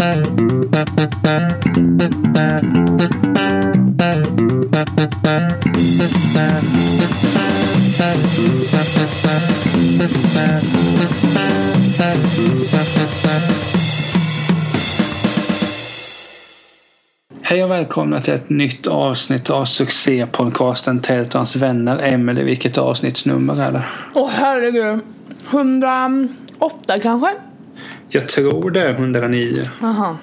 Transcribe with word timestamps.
Hej 0.00 0.22
och 17.64 17.70
välkomna 17.70 18.20
till 18.20 18.34
ett 18.34 18.50
nytt 18.50 18.86
avsnitt 18.86 19.50
av 19.50 19.64
succépodcasten 19.64 21.00
Tält 21.00 21.28
och 21.28 21.34
hans 21.34 21.56
vänner. 21.56 21.98
Emelie, 21.98 22.44
vilket 22.44 22.78
avsnittsnummer 22.78 23.62
är 23.62 23.72
det? 23.72 23.82
Åh 24.14 24.30
herregud. 24.32 25.00
108 25.50 26.98
kanske? 27.02 27.34
Jag 28.10 28.28
tror 28.28 28.70
det 28.70 28.82
är 28.82 28.90
109. 28.90 29.62
Jaha. 29.80 30.16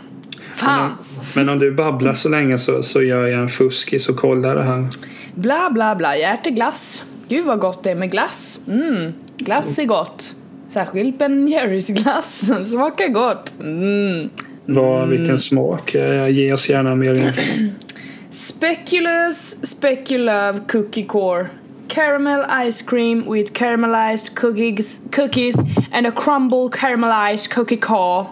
Fan. 0.56 0.92
Men 1.36 1.50
om 1.50 1.60
du 1.60 1.72
babblar 1.72 2.14
så 2.14 2.30
länge 2.30 2.60
så, 2.60 2.84
så 2.84 3.02
gör 3.02 3.28
jag 3.28 3.42
en 3.42 3.50
fuskis 3.50 4.10
och 4.10 4.16
kollar 4.16 4.56
det 4.56 4.64
här. 4.64 4.88
Bla 5.36 5.70
bla 5.70 5.96
bla. 5.96 6.18
Jag 6.18 6.34
äter 6.34 6.52
glass. 6.52 7.04
Gud 7.28 7.46
vad 7.46 7.60
gott 7.60 7.84
det 7.84 7.92
är 7.92 7.96
med 7.96 8.12
glass. 8.12 8.60
Mm. 8.68 9.14
Glass 9.38 9.80
är 9.80 9.86
gott. 9.86 10.36
Särskilt 10.70 11.18
Ben 11.18 11.48
Jerrys 11.48 11.90
glass. 11.90 12.52
Smakar 12.66 13.08
gott. 13.08 13.54
Mm. 13.62 14.30
Vad, 14.66 15.10
vilken 15.10 15.40
smak? 15.40 15.96
Ge 16.30 16.54
oss 16.54 16.70
gärna 16.70 16.96
mer 16.96 17.28
info. 17.28 17.42
Speculous 18.30 19.68
Speculove 19.68 20.60
Cookie 20.68 21.04
Core. 21.04 21.48
Caramel 21.88 22.46
ice 22.68 22.86
cream 22.86 23.34
with 23.34 23.54
caramelized 23.54 24.36
cookies, 24.36 25.00
cookies 25.12 25.56
and 25.92 26.08
a 26.08 26.12
crumble 26.12 26.70
caramelized 26.70 27.50
cookie 27.54 27.78
core. 27.78 28.26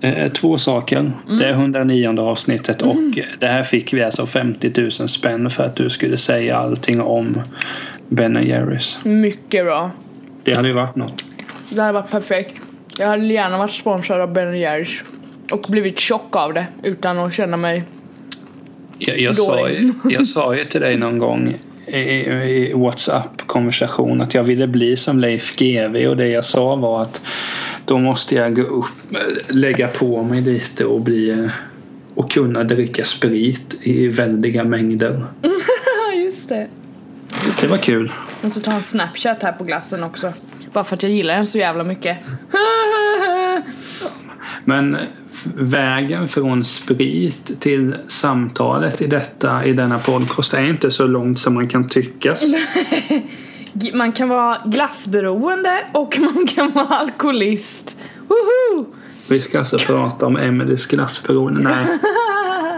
Eh, 0.00 0.32
Två 0.32 0.58
saker. 0.58 1.12
Det 1.38 1.46
är 1.46 1.52
109 1.52 2.20
avsnittet 2.20 2.82
och 2.82 2.96
det 3.40 3.46
här 3.46 3.62
fick 3.62 3.92
vi 3.92 4.02
alltså 4.02 4.26
50 4.26 4.72
000 4.80 4.90
spänn 4.90 5.50
för 5.50 5.64
att 5.64 5.76
du 5.76 5.90
skulle 5.90 6.16
säga 6.16 6.56
allting 6.56 7.00
om 7.00 7.40
Ben 8.08 8.46
Jerrys. 8.46 8.98
Mycket 9.04 9.64
bra. 9.64 9.90
Det 10.44 10.54
hade 10.54 10.68
ju 10.68 10.74
varit 10.74 10.96
något. 10.96 11.24
Det 11.68 11.80
hade 11.80 11.92
varit 11.92 12.10
perfekt. 12.10 12.62
Jag 12.98 13.06
hade 13.06 13.24
gärna 13.24 13.58
varit 13.58 13.72
sponsrad 13.72 14.20
av 14.20 14.32
Ben 14.32 14.58
Jerrys. 14.58 15.02
Och 15.50 15.66
blivit 15.68 15.98
tjock 15.98 16.36
av 16.36 16.54
det 16.54 16.66
utan 16.82 17.18
att 17.18 17.34
känna 17.34 17.56
mig 17.56 17.84
Jag, 18.98 19.18
jag, 19.18 19.36
sa, 19.36 19.68
ju, 19.68 19.92
jag 20.10 20.26
sa 20.26 20.54
ju 20.54 20.64
till 20.64 20.80
dig 20.80 20.96
någon 20.96 21.18
gång 21.18 21.56
i, 21.86 21.98
i 21.98 22.72
WhatsApp-konversation 22.74 24.20
att 24.20 24.34
jag 24.34 24.44
ville 24.44 24.66
bli 24.66 24.96
som 24.96 25.18
Leif 25.18 25.56
GW 25.56 26.08
och 26.08 26.16
det 26.16 26.28
jag 26.28 26.44
sa 26.44 26.76
var 26.76 27.02
att 27.02 27.22
då 27.84 27.98
måste 27.98 28.34
jag 28.34 28.56
gå 28.56 28.62
upp, 28.62 29.16
lägga 29.48 29.88
på 29.88 30.22
mig 30.22 30.40
lite 30.40 30.84
och 30.84 31.00
bli 31.00 31.48
och 32.14 32.30
kunna 32.30 32.64
dricka 32.64 33.04
sprit 33.04 33.74
i 33.80 34.08
väldiga 34.08 34.64
mängder. 34.64 35.26
Just 36.24 36.48
det. 36.48 36.68
Det 37.60 37.66
var 37.66 37.78
kul. 37.78 38.12
Jag 38.40 38.44
måste 38.44 38.60
ta 38.60 38.72
en 38.72 38.82
snapchat 38.82 39.42
här 39.42 39.52
på 39.52 39.64
glassen 39.64 40.04
också. 40.04 40.32
Bara 40.72 40.84
för 40.84 40.96
att 40.96 41.02
jag 41.02 41.12
gillar 41.12 41.36
den 41.36 41.46
så 41.46 41.58
jävla 41.58 41.84
mycket. 41.84 42.18
Men 44.64 44.96
vägen 45.54 46.28
från 46.28 46.64
sprit 46.64 47.60
till 47.60 47.96
samtalet 48.08 49.02
i, 49.02 49.06
detta, 49.06 49.64
i 49.64 49.72
denna 49.72 49.98
podcast 49.98 50.54
är 50.54 50.64
inte 50.64 50.90
så 50.90 51.06
långt 51.06 51.38
som 51.38 51.54
man 51.54 51.68
kan 51.68 51.88
tyckas. 51.88 52.44
Man 53.94 54.12
kan 54.12 54.28
vara 54.28 54.58
glassberoende 54.64 55.80
och 55.92 56.18
man 56.20 56.46
kan 56.46 56.72
vara 56.72 56.86
alkoholist. 56.86 58.00
Woho! 58.28 58.86
Vi 59.28 59.40
ska 59.40 59.58
alltså 59.58 59.78
prata 59.78 60.26
om 60.26 60.36
Emelies 60.36 60.86
glassberoende. 60.86 61.60
Nej, 61.60 61.86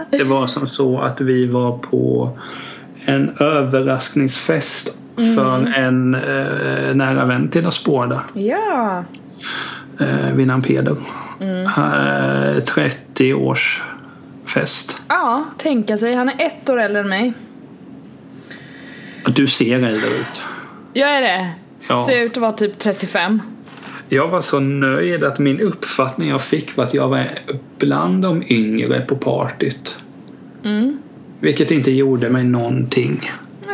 det 0.11 0.23
var 0.23 0.47
som 0.47 0.67
så 0.67 0.99
att 0.99 1.21
vi 1.21 1.47
var 1.47 1.77
på 1.77 2.37
en 3.05 3.29
överraskningsfest 3.39 4.97
för 5.35 5.73
en 5.77 6.15
eh, 6.15 6.95
nära 6.95 7.25
vän 7.25 7.49
till 7.49 7.67
oss 7.67 7.83
båda. 7.83 8.23
Ja. 8.33 9.03
Eh, 9.99 10.33
vid 10.33 10.47
namn 10.47 10.63
Peder. 10.63 10.95
Eh, 11.39 12.63
30 12.63 13.33
års 13.33 13.81
fest. 14.45 15.05
Ja, 15.09 15.45
tänka 15.57 15.97
sig. 15.97 16.15
Han 16.15 16.29
är 16.29 16.45
ett 16.45 16.69
år 16.69 16.79
äldre 16.79 17.01
än 17.01 17.09
mig. 17.09 17.33
Du 19.25 19.47
ser 19.47 19.75
äldre 19.75 20.09
ut. 20.09 20.43
Jag 20.93 21.15
är 21.15 21.21
det. 21.21 21.49
Ja. 21.89 22.05
Ser 22.07 22.21
ut 22.21 22.31
att 22.31 22.37
vara 22.37 22.51
typ 22.51 22.79
35. 22.79 23.41
Jag 24.09 24.27
var 24.27 24.41
så 24.41 24.59
nöjd 24.59 25.23
att 25.23 25.39
min 25.39 25.59
uppfattning 25.59 26.29
jag 26.29 26.41
fick 26.41 26.77
var 26.77 26.83
att 26.83 26.93
jag 26.93 27.07
var 27.07 27.29
bland 27.77 28.23
de 28.23 28.43
yngre 28.49 29.01
på 29.01 29.15
partyt. 29.15 29.99
Mm. 30.63 30.97
Vilket 31.39 31.71
inte 31.71 31.91
gjorde 31.91 32.29
mig 32.29 32.43
någonting. 32.43 33.21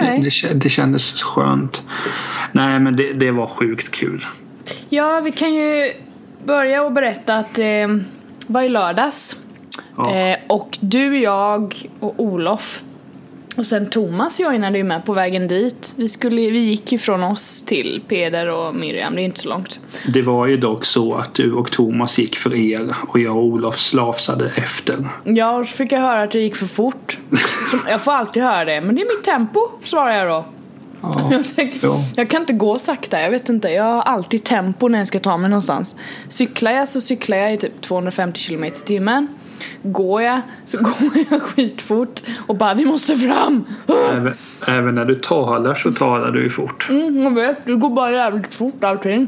Nej. 0.02 0.20
Det, 0.22 0.54
det 0.54 0.70
kändes 0.70 1.22
skönt. 1.22 1.82
Nej 2.52 2.80
men 2.80 2.96
det, 2.96 3.14
det 3.14 3.32
var 3.32 3.48
sjukt 3.48 3.92
kul. 3.92 4.26
Ja, 4.90 5.22
vi 5.22 5.32
kan 5.32 5.54
ju 5.54 5.92
börja 6.46 6.84
och 6.84 6.92
berätta 6.92 7.36
att 7.36 7.54
det 7.54 7.82
eh, 7.82 7.90
var 8.48 8.62
i 8.62 8.70
lördags. 8.70 9.38
Ja. 9.98 10.16
Eh, 10.16 10.38
och 10.48 10.78
du, 10.82 11.20
jag 11.20 11.90
och 12.00 12.14
Olof 12.18 12.84
och 13.56 13.66
sen 13.66 13.90
Thomas 13.90 14.40
joinade 14.40 14.78
ju 14.78 14.84
med 14.84 15.06
på 15.06 15.14
vägen 15.14 15.48
dit. 15.48 15.94
Vi, 15.98 16.10
skulle, 16.10 16.36
vi 16.36 16.60
gick 16.60 16.92
ju 16.92 16.98
från 16.98 17.24
oss 17.24 17.62
till 17.62 18.02
Peder 18.08 18.48
och 18.48 18.76
Miriam, 18.76 19.16
det 19.16 19.22
är 19.22 19.24
inte 19.24 19.40
så 19.40 19.50
långt. 19.50 19.80
Det 20.08 20.22
var 20.22 20.48
ju 20.48 20.58
dock 20.58 20.86
så 20.86 21.16
att 21.16 21.34
du 21.34 21.54
och 21.54 21.72
Thomas 21.72 22.20
gick 22.20 22.36
för 22.36 22.56
er 22.56 22.96
och 23.08 23.20
jag 23.20 23.38
och 23.38 23.44
Olof 23.44 23.80
slavsade 23.80 24.52
efter. 24.56 25.08
Ja, 25.24 25.66
så 25.66 25.76
fick 25.76 25.92
jag 25.92 26.00
höra 26.00 26.24
att 26.24 26.32
det 26.32 26.40
gick 26.40 26.56
för 26.56 26.66
fort. 26.66 27.18
Jag 27.88 28.02
får 28.02 28.12
alltid 28.12 28.44
höra 28.44 28.66
det, 28.66 28.82
men 28.82 28.96
det 28.96 29.02
är 29.02 29.18
mitt 29.18 29.24
tempo, 29.24 29.60
svarar 29.84 30.18
jag 30.18 30.28
då. 30.28 30.46
Ja. 31.04 31.28
Jag, 31.32 31.46
tänker, 31.56 31.88
Ja. 31.88 32.04
jag 32.16 32.30
kan 32.30 32.42
inte 32.42 32.54
gå 32.54 32.80
sakta, 32.80 33.22
jag 33.22 33.32
vet 33.32 33.50
inte. 33.50 33.70
Jag 33.70 33.84
har 33.84 34.02
alltid 34.02 34.44
tempo 34.44 34.88
när 34.88 34.98
jag 35.00 35.08
ska 35.08 35.20
ta 35.20 35.38
mig 35.38 35.50
någonstans. 35.50 35.96
Cyklar 36.28 36.72
jag 36.72 36.88
så 36.90 37.02
cyklar 37.02 37.38
jag 37.38 37.54
i 37.54 37.58
typ 37.58 37.82
250 37.82 38.40
km 38.48 38.64
i 38.64 38.72
timmen. 38.72 39.28
Går 39.84 40.22
jag 40.22 40.42
så 40.66 40.78
går 40.82 41.26
jag 41.30 41.42
skitfort 41.42 42.22
och 42.48 42.56
bara 42.56 42.74
vi 42.74 42.86
måste 42.86 43.16
fram. 43.16 43.64
Även, 44.12 44.34
även 44.68 44.96
när 44.96 45.06
du 45.06 45.16
talar 45.16 45.74
så 45.76 45.92
talar 45.92 46.32
du 46.32 46.44
ju 46.44 46.50
fort. 46.50 46.88
Mm, 46.90 47.24
jag 47.24 47.34
vet, 47.36 47.66
det 47.66 47.76
går 47.76 47.90
bara 47.90 48.12
jävligt 48.12 48.56
fort 48.56 48.84
allting. 48.84 49.28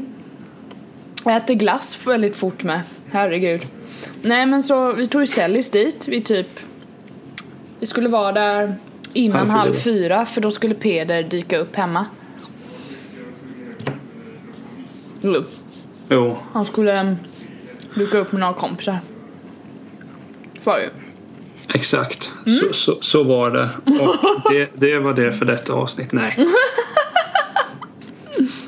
Jag 1.24 1.36
äter 1.36 1.54
glass 1.54 1.98
väldigt 2.06 2.36
fort 2.36 2.62
med, 2.62 2.80
herregud. 3.10 3.60
Nej 4.22 4.46
men 4.46 4.62
så 4.62 4.92
vi 4.92 5.08
tog 5.08 5.20
ju 5.22 5.26
Sellis 5.26 5.70
dit, 5.70 6.08
vi 6.08 6.20
typ 6.20 6.48
Vi 7.80 7.86
skulle 7.86 8.08
vara 8.08 8.32
där 8.32 8.76
innan 9.16 9.50
Halv 9.50 9.72
fyra. 9.72 10.26
för 10.26 10.40
då 10.40 10.50
skulle 10.50 10.74
Peder 10.74 11.22
dyka 11.22 11.58
upp 11.58 11.76
hemma. 11.76 12.06
Jo, 15.20 15.44
Jo, 16.08 16.36
Han 16.52 16.66
skulle 16.66 17.00
um, 17.00 17.16
dyka 17.94 18.18
upp 18.18 18.32
med 18.32 18.40
några 18.40 18.54
kompisar. 18.54 18.98
Var 20.64 20.78
ju. 20.78 20.88
exakt. 21.74 22.30
Så, 22.60 22.72
så, 22.72 22.98
så 23.00 23.22
var 23.24 23.50
det. 23.50 23.70
Och 24.00 24.16
det, 24.52 24.70
det 24.74 24.98
var 24.98 25.12
det 25.14 25.32
för 25.32 25.44
detta 25.44 25.72
avsnitt. 25.72 26.12
Nej. 26.12 26.36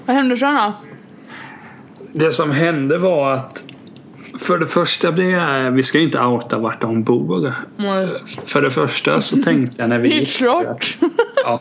Vad 0.07 0.17
hände 0.17 0.37
sen 0.37 0.55
då? 0.55 0.73
Det 2.13 2.33
som 2.33 2.51
hände 2.51 2.99
var 2.99 3.33
att 3.33 3.65
för 4.39 4.59
det 4.59 4.67
första 4.67 5.13
blev 5.13 5.31
jag, 5.31 5.71
vi 5.71 5.83
ska 5.83 5.99
ju 5.99 6.05
inte 6.05 6.21
outa 6.21 6.59
vart 6.59 6.81
de 6.81 7.03
bor. 7.03 7.53
Mm. 7.79 8.09
För 8.47 8.63
det 8.63 8.71
första 8.71 9.21
så 9.21 9.37
tänkte 9.37 9.83
jag 9.83 9.89
när 9.89 9.99
vi 9.99 10.15
gick 10.19 10.39
där, 10.39 10.77
ja, 11.45 11.61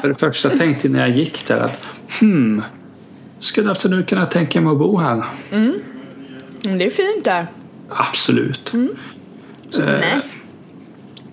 För 0.00 0.08
det 0.08 0.14
första 0.14 0.50
tänkte 0.50 0.86
jag 0.88 0.92
när 0.92 1.00
jag 1.00 1.16
gick 1.16 1.46
där 1.46 1.60
att 1.60 1.88
hmm, 2.20 2.62
skulle 3.38 3.70
absolut 3.70 4.08
kunna 4.08 4.26
tänka 4.26 4.60
mig 4.60 4.72
att 4.72 4.78
bo 4.78 4.98
här. 4.98 5.24
Mm, 5.52 5.80
Det 6.62 6.84
är 6.86 6.90
fint 6.90 7.24
där. 7.24 7.46
Absolut. 7.88 8.72
Eh, 8.74 10.14
Nice. 10.14 10.36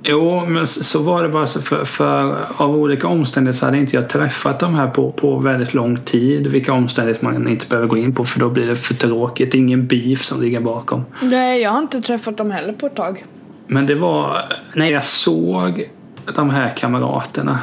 Jo, 0.04 0.46
men 0.46 0.68
så 0.68 1.02
var 1.02 1.24
det 1.24 1.30
bara 1.30 1.46
för, 1.46 1.86
för 1.86 2.38
av 2.58 2.76
olika 2.76 3.08
omständigheter 3.08 3.60
så 3.60 3.66
hade 3.66 3.78
inte 3.78 3.96
jag 3.96 4.10
träffat 4.10 4.60
de 4.60 4.76
här 4.76 4.88
på, 4.88 5.12
på 5.12 5.38
väldigt 5.38 5.74
lång 5.74 5.98
tid. 5.98 6.48
Vilka 6.48 6.74
omständigheter 6.74 7.26
man 7.26 7.48
inte 7.48 7.68
behöver 7.68 7.88
gå 7.88 7.98
in 7.98 8.16
på 8.16 8.26
för 8.26 8.40
då 8.40 8.50
blir 8.50 8.68
det 8.68 8.76
för 8.76 8.94
tråkigt. 8.94 9.52
Det 9.52 9.58
är 9.58 9.60
ingen 9.60 9.88
beef 9.88 10.24
som 10.24 10.42
ligger 10.42 10.62
bakom. 10.62 11.06
Nej, 11.22 11.62
jag 11.62 11.72
har 11.72 11.80
inte 11.80 12.02
träffat 12.02 12.38
dem 12.38 12.52
heller 12.52 12.74
på 12.74 12.86
ett 12.86 12.96
tag. 12.96 13.26
Men 13.68 13.86
det 13.86 13.96
var 13.96 14.38
när 14.76 14.86
jag 14.86 15.06
såg 15.06 15.90
de 16.36 16.50
här 16.50 16.70
kamraterna. 16.78 17.60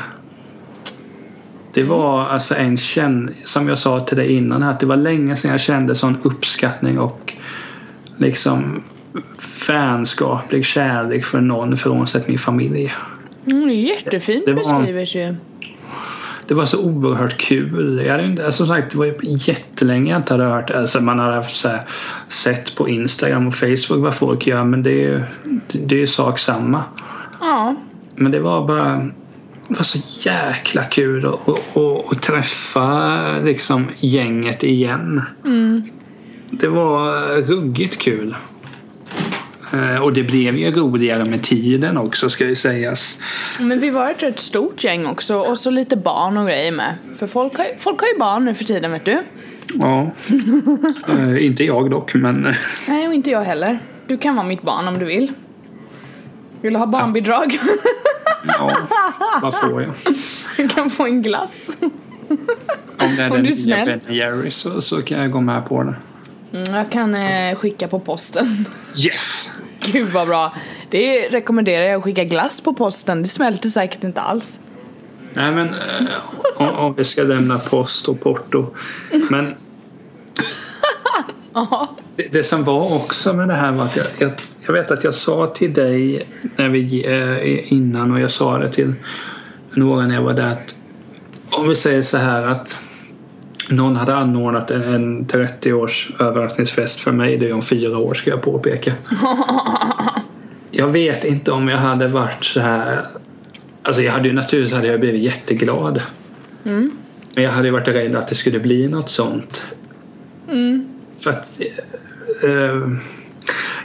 Det 1.73 1.82
var 1.82 2.26
alltså 2.26 2.55
en 2.55 2.76
känn 2.76 3.35
som 3.44 3.69
jag 3.69 3.79
sa 3.79 4.00
till 4.00 4.17
dig 4.17 4.32
innan 4.32 4.62
här, 4.62 4.70
att 4.70 4.81
det 4.81 4.87
var 4.87 4.96
länge 4.96 5.37
sedan 5.37 5.50
jag 5.50 5.61
kände 5.61 5.94
sån 5.94 6.17
uppskattning 6.23 6.99
och 6.99 7.35
liksom 8.17 8.82
vänskaplig 9.69 10.64
kärlek 10.64 11.25
för 11.25 11.40
någon 11.40 11.76
frånsett 11.76 12.28
min 12.28 12.38
familj. 12.38 12.94
Mm, 13.46 13.69
det 13.69 13.75
är 13.75 13.94
jättefint 13.94 14.46
Det 14.46 14.52
var- 14.52 14.58
beskrivers 14.81 15.16
ju. 15.16 15.34
det 16.49 16.55
var 16.55 16.64
så 16.64 16.84
oerhört 16.84 17.38
kul. 17.38 18.02
Jag 18.05 18.12
hade 18.12 18.25
inte, 18.26 18.52
som 18.52 18.66
sagt, 18.66 18.90
det 18.93 18.99
var 18.99 19.14
jättelänge 19.22 20.10
jag 20.10 20.20
inte 20.20 20.34
hade 20.34 20.44
hört 20.44 20.70
alltså 20.70 21.00
Man 21.00 21.19
hade 21.19 21.34
haft 21.34 21.56
så 21.56 21.69
här, 21.69 21.81
sett 22.28 22.75
på 22.76 22.88
Instagram 22.88 23.46
och 23.49 23.55
Facebook 23.55 24.02
vad 24.02 24.14
folk 24.14 24.46
gör 24.46 24.64
men 24.64 24.82
det 24.82 24.90
är 24.90 24.94
ju 24.94 25.22
det 25.72 26.02
är 26.02 26.06
sak 26.06 26.38
samma. 26.38 26.84
Ja. 27.40 27.76
Men 28.14 28.32
det 28.32 28.40
var 28.40 28.66
bara 28.66 29.11
det 29.69 29.75
var 29.76 29.82
så 29.82 30.28
jäkla 30.28 30.84
kul 30.84 31.26
att, 31.26 31.49
att, 31.49 31.76
att, 31.76 32.12
att 32.12 32.22
träffa 32.22 33.19
liksom, 33.44 33.87
gänget 33.96 34.62
igen. 34.62 35.22
Mm. 35.44 35.82
Det 36.50 36.69
var 36.69 37.12
ruggigt 37.43 37.99
kul. 37.99 38.37
Eh, 39.72 40.02
och 40.02 40.12
det 40.12 40.22
blev 40.22 40.56
ju 40.58 40.70
roligare 40.70 41.24
med 41.24 41.42
tiden 41.42 41.98
också 41.98 42.30
ska 42.30 42.46
ju 42.46 42.54
sägas. 42.54 43.18
Men 43.60 43.80
vi 43.80 43.90
var 43.90 44.10
ett 44.10 44.22
rätt 44.22 44.40
stort 44.40 44.84
gäng 44.84 45.06
också 45.06 45.36
och 45.36 45.58
så 45.58 45.70
lite 45.70 45.96
barn 45.96 46.36
och 46.36 46.46
grejer 46.46 46.72
med. 46.72 46.94
För 47.18 47.26
folk 47.26 47.56
har, 47.56 47.66
folk 47.78 48.00
har 48.00 48.08
ju 48.08 48.18
barn 48.18 48.44
nu 48.44 48.54
för 48.54 48.64
tiden 48.64 48.92
vet 48.92 49.04
du. 49.04 49.22
Ja. 49.74 50.10
äh, 51.08 51.44
inte 51.46 51.64
jag 51.64 51.90
dock 51.90 52.14
men... 52.14 52.54
Nej 52.88 53.08
och 53.08 53.14
inte 53.14 53.30
jag 53.30 53.42
heller. 53.42 53.78
Du 54.06 54.18
kan 54.18 54.36
vara 54.36 54.46
mitt 54.46 54.62
barn 54.62 54.88
om 54.88 54.98
du 54.98 55.04
vill. 55.04 55.32
Vill 56.60 56.72
du 56.72 56.78
ha 56.78 56.86
barnbidrag? 56.86 57.58
Ja, 58.46 58.76
vad 59.42 59.54
får 59.54 59.82
jag? 59.82 59.92
Du 60.56 60.68
kan 60.68 60.90
få 60.90 61.06
en 61.06 61.22
glass. 61.22 61.76
Om 61.80 63.16
det 63.16 63.22
är 63.22 63.30
Om 63.30 63.42
den 63.42 63.42
nya. 63.42 63.84
Ben 63.84 64.00
Jerry 64.16 64.50
så, 64.50 64.80
så 64.80 65.02
kan 65.02 65.18
jag 65.18 65.30
gå 65.30 65.40
med 65.40 65.66
på 65.68 65.82
det. 65.82 65.94
Mm, 66.52 66.74
jag 66.74 66.90
kan 66.90 67.14
eh, 67.14 67.56
skicka 67.56 67.88
på 67.88 68.00
posten. 68.00 68.64
Yes! 69.06 69.50
Gud 69.93 70.08
vad 70.08 70.29
bra. 70.29 70.55
Det 70.90 71.29
rekommenderar 71.29 71.85
jag 71.85 71.99
att 71.99 72.05
skicka 72.05 72.25
glass 72.25 72.61
på 72.61 72.75
posten. 72.75 73.23
Det 73.23 73.29
smälter 73.29 73.69
säkert 73.69 74.05
inte 74.05 74.20
alls. 74.20 74.61
Nej 75.32 75.52
men 75.52 75.69
eh, 75.69 76.79
om, 76.79 76.94
vi 76.94 77.05
ska 77.05 77.23
lämna 77.23 77.58
post 77.58 78.08
och 78.08 78.20
porto. 78.20 78.67
Men 79.31 79.55
det, 82.17 82.32
det 82.32 82.43
som 82.43 82.64
var 82.64 82.94
också 82.94 83.35
med 83.35 83.49
det 83.49 83.55
här 83.55 83.73
var 83.73 83.85
att 83.85 83.96
jag, 83.96 84.06
jag, 84.19 84.31
jag 84.67 84.73
vet 84.73 84.90
att 84.90 85.05
jag 85.05 85.14
sa 85.14 85.46
till 85.46 85.75
dig 85.75 86.26
när 86.56 86.69
vi, 86.69 87.05
eh, 87.06 87.73
innan 87.73 88.12
och 88.12 88.20
jag 88.20 88.31
sa 88.31 88.58
det 88.58 88.73
till 88.73 88.94
några 89.75 90.06
när 90.06 90.14
jag 90.14 90.23
var 90.23 90.35
där 90.35 90.52
att 90.52 90.75
om 91.50 91.69
vi 91.69 91.75
säger 91.75 92.02
så 92.02 92.19
här 92.19 92.43
att 92.43 92.79
någon 93.68 93.96
hade 93.96 94.14
anordnat 94.14 94.70
en, 94.70 94.82
en 94.82 95.26
30-års 95.26 96.12
överraskningsfest 96.20 97.00
för 97.00 97.12
mig. 97.12 97.36
Det 97.36 97.48
är 97.48 97.52
om 97.52 97.62
fyra 97.62 97.98
år 97.98 98.14
ska 98.14 98.30
jag 98.30 98.42
påpeka. 98.42 98.92
Jag 100.70 100.88
vet 100.88 101.24
inte 101.24 101.52
om 101.52 101.68
jag 101.68 101.78
hade 101.78 102.08
varit 102.08 102.44
så 102.44 102.60
här 102.60 103.06
Alltså 103.82 104.02
jag 104.02 104.12
hade 104.12 104.28
ju 104.28 104.34
naturligtvis 104.34 104.74
hade 104.76 104.88
jag 104.88 105.00
blivit 105.00 105.22
jätteglad. 105.22 106.02
Mm. 106.64 106.90
Men 107.34 107.44
jag 107.44 107.50
hade 107.50 107.68
ju 107.68 107.72
varit 107.72 107.88
rädd 107.88 108.16
att 108.16 108.28
det 108.28 108.34
skulle 108.34 108.60
bli 108.60 108.88
något 108.88 109.08
sånt. 109.08 109.64
Mm. 110.48 110.88
För 111.18 111.30
att 111.30 111.60
eh, 112.44 112.88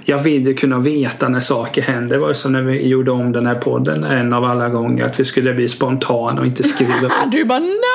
jag 0.06 0.24
vill 0.24 0.48
ju 0.48 0.54
kunna 0.54 0.80
veta 0.80 1.30
när 1.30 1.40
saker 1.40 1.82
händer. 1.82 2.16
Det 2.16 2.22
var 2.22 2.28
ju 2.28 2.34
som 2.34 2.52
när 2.52 2.62
vi 2.62 2.88
gjorde 2.88 3.12
om 3.12 3.32
den 3.32 3.46
här 3.46 3.56
podden 3.56 4.04
en 4.04 4.34
av 4.34 4.44
alla 4.44 4.70
gånger. 4.70 5.06
Att 5.06 5.20
vi 5.20 5.26
skulle 5.26 5.54
bli 5.54 5.70
spontana 5.70 6.42
och 6.42 6.48
inte 6.48 6.64
skriva. 6.64 7.12
Du 7.32 7.46
bara 7.46 7.60
no! 7.60 7.93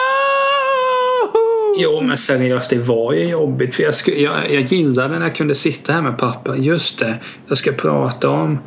Jo 1.79 2.01
men 2.01 2.17
seriöst 2.17 2.71
det 2.71 2.79
var 2.79 3.13
ju 3.13 3.25
jobbigt. 3.25 3.75
För 3.75 3.83
jag, 3.83 3.95
sku, 3.95 4.13
jag, 4.13 4.51
jag 4.51 4.63
gillade 4.63 5.19
när 5.19 5.27
jag 5.27 5.37
kunde 5.37 5.55
sitta 5.55 5.93
här 5.93 6.03
med 6.03 6.19
pappa. 6.19 6.57
Just 6.57 6.99
det, 6.99 7.19
jag 7.47 7.59
ska 7.59 7.73
prata 7.73 8.29
om 8.29 8.59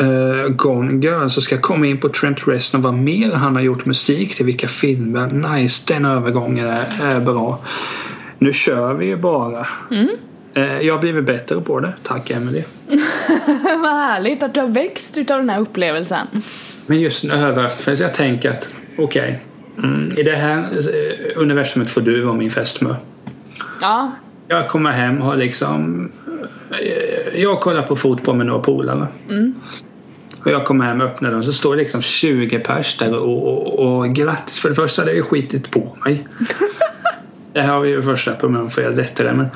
uh, 0.00 0.48
Gone 0.48 1.06
Girl. 1.06 1.28
Så 1.28 1.40
ska 1.40 1.54
jag 1.54 1.62
komma 1.62 1.86
in 1.86 2.00
på 2.00 2.08
Trent 2.08 2.48
Reznor. 2.48 2.80
Vad 2.80 2.94
mer 2.94 3.32
han 3.32 3.54
har 3.56 3.62
gjort 3.62 3.84
musik 3.84 4.36
till. 4.36 4.46
Vilka 4.46 4.68
filmer. 4.68 5.26
Nice, 5.56 5.84
den 5.94 6.04
övergången 6.04 6.66
är, 6.66 6.86
är 7.02 7.20
bra. 7.20 7.58
Nu 8.38 8.52
kör 8.52 8.94
vi 8.94 9.06
ju 9.06 9.16
bara. 9.16 9.66
Mm. 9.90 10.08
Eh, 10.54 10.80
Jag 10.80 10.94
har 10.94 11.00
blivit 11.00 11.24
bättre 11.24 11.60
på 11.60 11.80
det. 11.80 11.92
Tack 12.02 12.30
Emily. 12.30 12.62
Vad 13.82 13.92
härligt 13.92 14.42
att 14.42 14.54
du 14.54 14.60
har 14.60 14.68
växt 14.68 15.18
utav 15.18 15.38
den 15.38 15.48
här 15.48 15.60
upplevelsen. 15.60 16.26
Men 16.86 17.00
just 17.00 17.24
en 17.24 17.30
överraskning. 17.30 17.96
Jag 17.98 18.14
tänker 18.14 18.50
att 18.50 18.68
okej. 18.98 19.40
Mm, 19.78 20.12
I 20.16 20.22
det 20.22 20.36
här 20.36 20.58
eh, 20.58 21.42
universumet 21.42 21.90
får 21.90 22.00
du 22.00 22.20
vara 22.22 22.36
min 22.36 22.50
fästmö. 22.50 22.94
Ja, 23.80 24.12
Jag 24.48 24.68
kommer 24.68 24.90
hem 24.90 25.20
och 25.20 25.26
har 25.26 25.36
liksom... 25.36 26.10
eh, 26.70 27.40
Jag 27.40 27.60
kollar 27.60 27.82
på 27.82 27.96
fotboll 27.96 28.36
med 28.36 28.46
några 28.46 28.60
polare. 28.62 29.06
Och 30.44 30.50
jag 30.50 30.64
kommer 30.64 30.84
hem 30.84 31.00
och 31.00 31.06
öppnar 31.06 31.32
dem 31.32 31.42
så 31.42 31.52
står 31.52 31.76
det 31.76 31.82
liksom 31.82 32.02
20 32.02 32.58
pers 32.58 32.98
där 32.98 33.14
och, 33.14 33.48
och, 33.48 33.78
och 33.98 34.14
grattis. 34.14 34.58
För 34.58 34.68
det 34.68 34.74
första 34.74 35.02
hade 35.02 35.10
jag 35.10 35.16
ju 35.16 35.22
skitit 35.22 35.70
på 35.70 35.96
mig. 36.04 36.28
det 37.52 37.60
här 37.60 37.72
har 37.72 37.80
vi 37.80 37.88
ju 37.88 37.96
det 37.96 38.02
första 38.02 38.34
problemet 38.34 38.72
för 38.74 38.82
jag 38.82 38.96
detta 38.96 39.24
det. 39.24 39.32
Men 39.32 39.46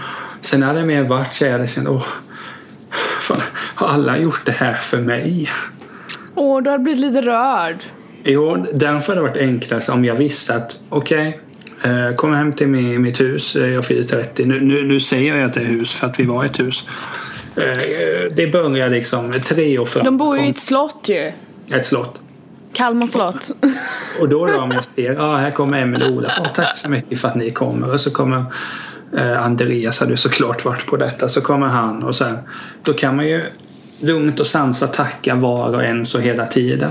sen 0.41 0.63
hade 0.63 0.79
det 0.81 0.87
mer 0.87 1.03
varit 1.03 1.35
så 1.35 1.45
jag 1.45 1.71
känt 1.71 1.89
åh. 1.89 2.07
Fan, 3.21 3.41
har 3.75 3.89
alla 3.89 4.19
gjort 4.19 4.41
det 4.45 4.53
här 4.53 4.75
för 4.75 4.99
mig? 4.99 5.49
åh 6.35 6.63
du 6.63 6.71
har 6.71 6.79
blivit 6.79 7.01
lite 7.01 7.23
rörd. 7.23 7.77
Jo, 8.31 8.65
därför 8.73 9.13
hade 9.13 9.27
det 9.27 9.29
varit 9.29 9.37
enklast 9.37 9.89
om 9.89 10.05
jag 10.05 10.15
visste 10.15 10.55
att 10.55 10.77
okej, 10.89 11.41
okay, 11.79 12.15
kom 12.15 12.35
hem 12.35 12.53
till 12.53 12.67
mitt 12.67 13.21
hus, 13.21 13.57
eh, 13.57 13.67
jag 13.67 13.85
fyller 13.85 14.03
30. 14.03 14.45
Nu, 14.45 14.61
nu, 14.61 14.83
nu 14.83 15.01
säger 15.01 15.37
jag 15.37 15.45
att 15.45 15.55
det 15.55 15.61
är 15.61 15.65
hus 15.65 15.95
för 15.95 16.07
att 16.07 16.21
vi 16.21 16.25
var 16.25 16.45
i 16.45 16.47
ett 16.47 16.61
hus. 16.61 16.85
Eh, 17.57 17.63
Det 18.31 18.47
börjar 18.47 18.91
liksom 18.91 19.35
tre 19.47 19.79
år 19.79 19.85
fram. 19.85 20.05
De 20.05 20.17
bor 20.17 20.39
ju 20.39 20.47
i 20.47 20.51
ett 20.51 20.59
slott 20.59 21.09
ju. 21.09 21.33
Ett 21.71 21.87
slott. 21.87 22.21
Kalmar 22.73 23.07
slott. 23.07 23.51
Och 24.21 24.29
då 24.29 24.47
då 24.47 24.61
om 24.61 24.71
jag 24.71 24.85
ser, 24.85 25.13
ja 25.13 25.37
här 25.37 25.51
kommer 25.51 25.83
Emil 25.83 26.03
och 26.03 26.11
Olof. 26.11 26.39
Oh, 26.41 26.53
tack 26.53 26.77
så 26.77 26.91
mycket 26.91 27.21
för 27.21 27.29
att 27.29 27.37
ni 27.37 27.51
kommer. 27.51 27.93
Och 27.93 28.01
så 28.01 28.11
kommer 28.11 28.45
eh, 29.17 29.45
Andreas, 29.45 30.01
hade 30.01 30.13
ju 30.13 30.17
såklart 30.17 30.65
varit 30.65 30.87
på 30.87 30.97
detta. 30.97 31.29
Så 31.29 31.41
kommer 31.41 31.67
han 31.67 32.03
och 32.03 32.15
sen, 32.15 32.39
då 32.83 32.93
kan 32.93 33.17
man 33.17 33.27
ju 33.27 33.45
lugnt 34.01 34.41
och 34.41 34.47
sansat 34.47 34.93
tacka 34.93 35.35
var 35.35 35.75
och 35.75 35.85
en 35.85 36.07
så 36.07 36.19
hela 36.19 36.47
tiden. 36.47 36.91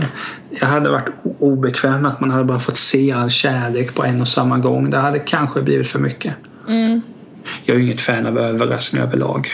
Jag 0.50 0.68
hade 0.68 0.90
varit 0.90 1.10
obekväm 1.40 2.06
att 2.06 2.20
man 2.20 2.32
hade 2.32 2.44
bara 2.44 2.60
fått 2.60 2.78
se 2.78 3.12
all 3.12 3.30
kärlek 3.30 3.96
på 3.96 4.04
en 4.04 4.22
och 4.22 4.28
samma 4.28 4.58
gång. 4.58 4.90
Det 4.90 4.98
hade 4.98 5.20
kanske 5.20 5.62
blivit 5.62 5.88
för 5.88 6.00
mycket. 6.00 6.34
Mm. 6.68 7.02
Jag 7.66 7.76
är 7.76 7.80
ju 7.80 7.86
inget 7.86 8.02
fan 8.02 8.26
av 8.26 8.38
överraskningar 8.38 9.08
överlag. 9.08 9.48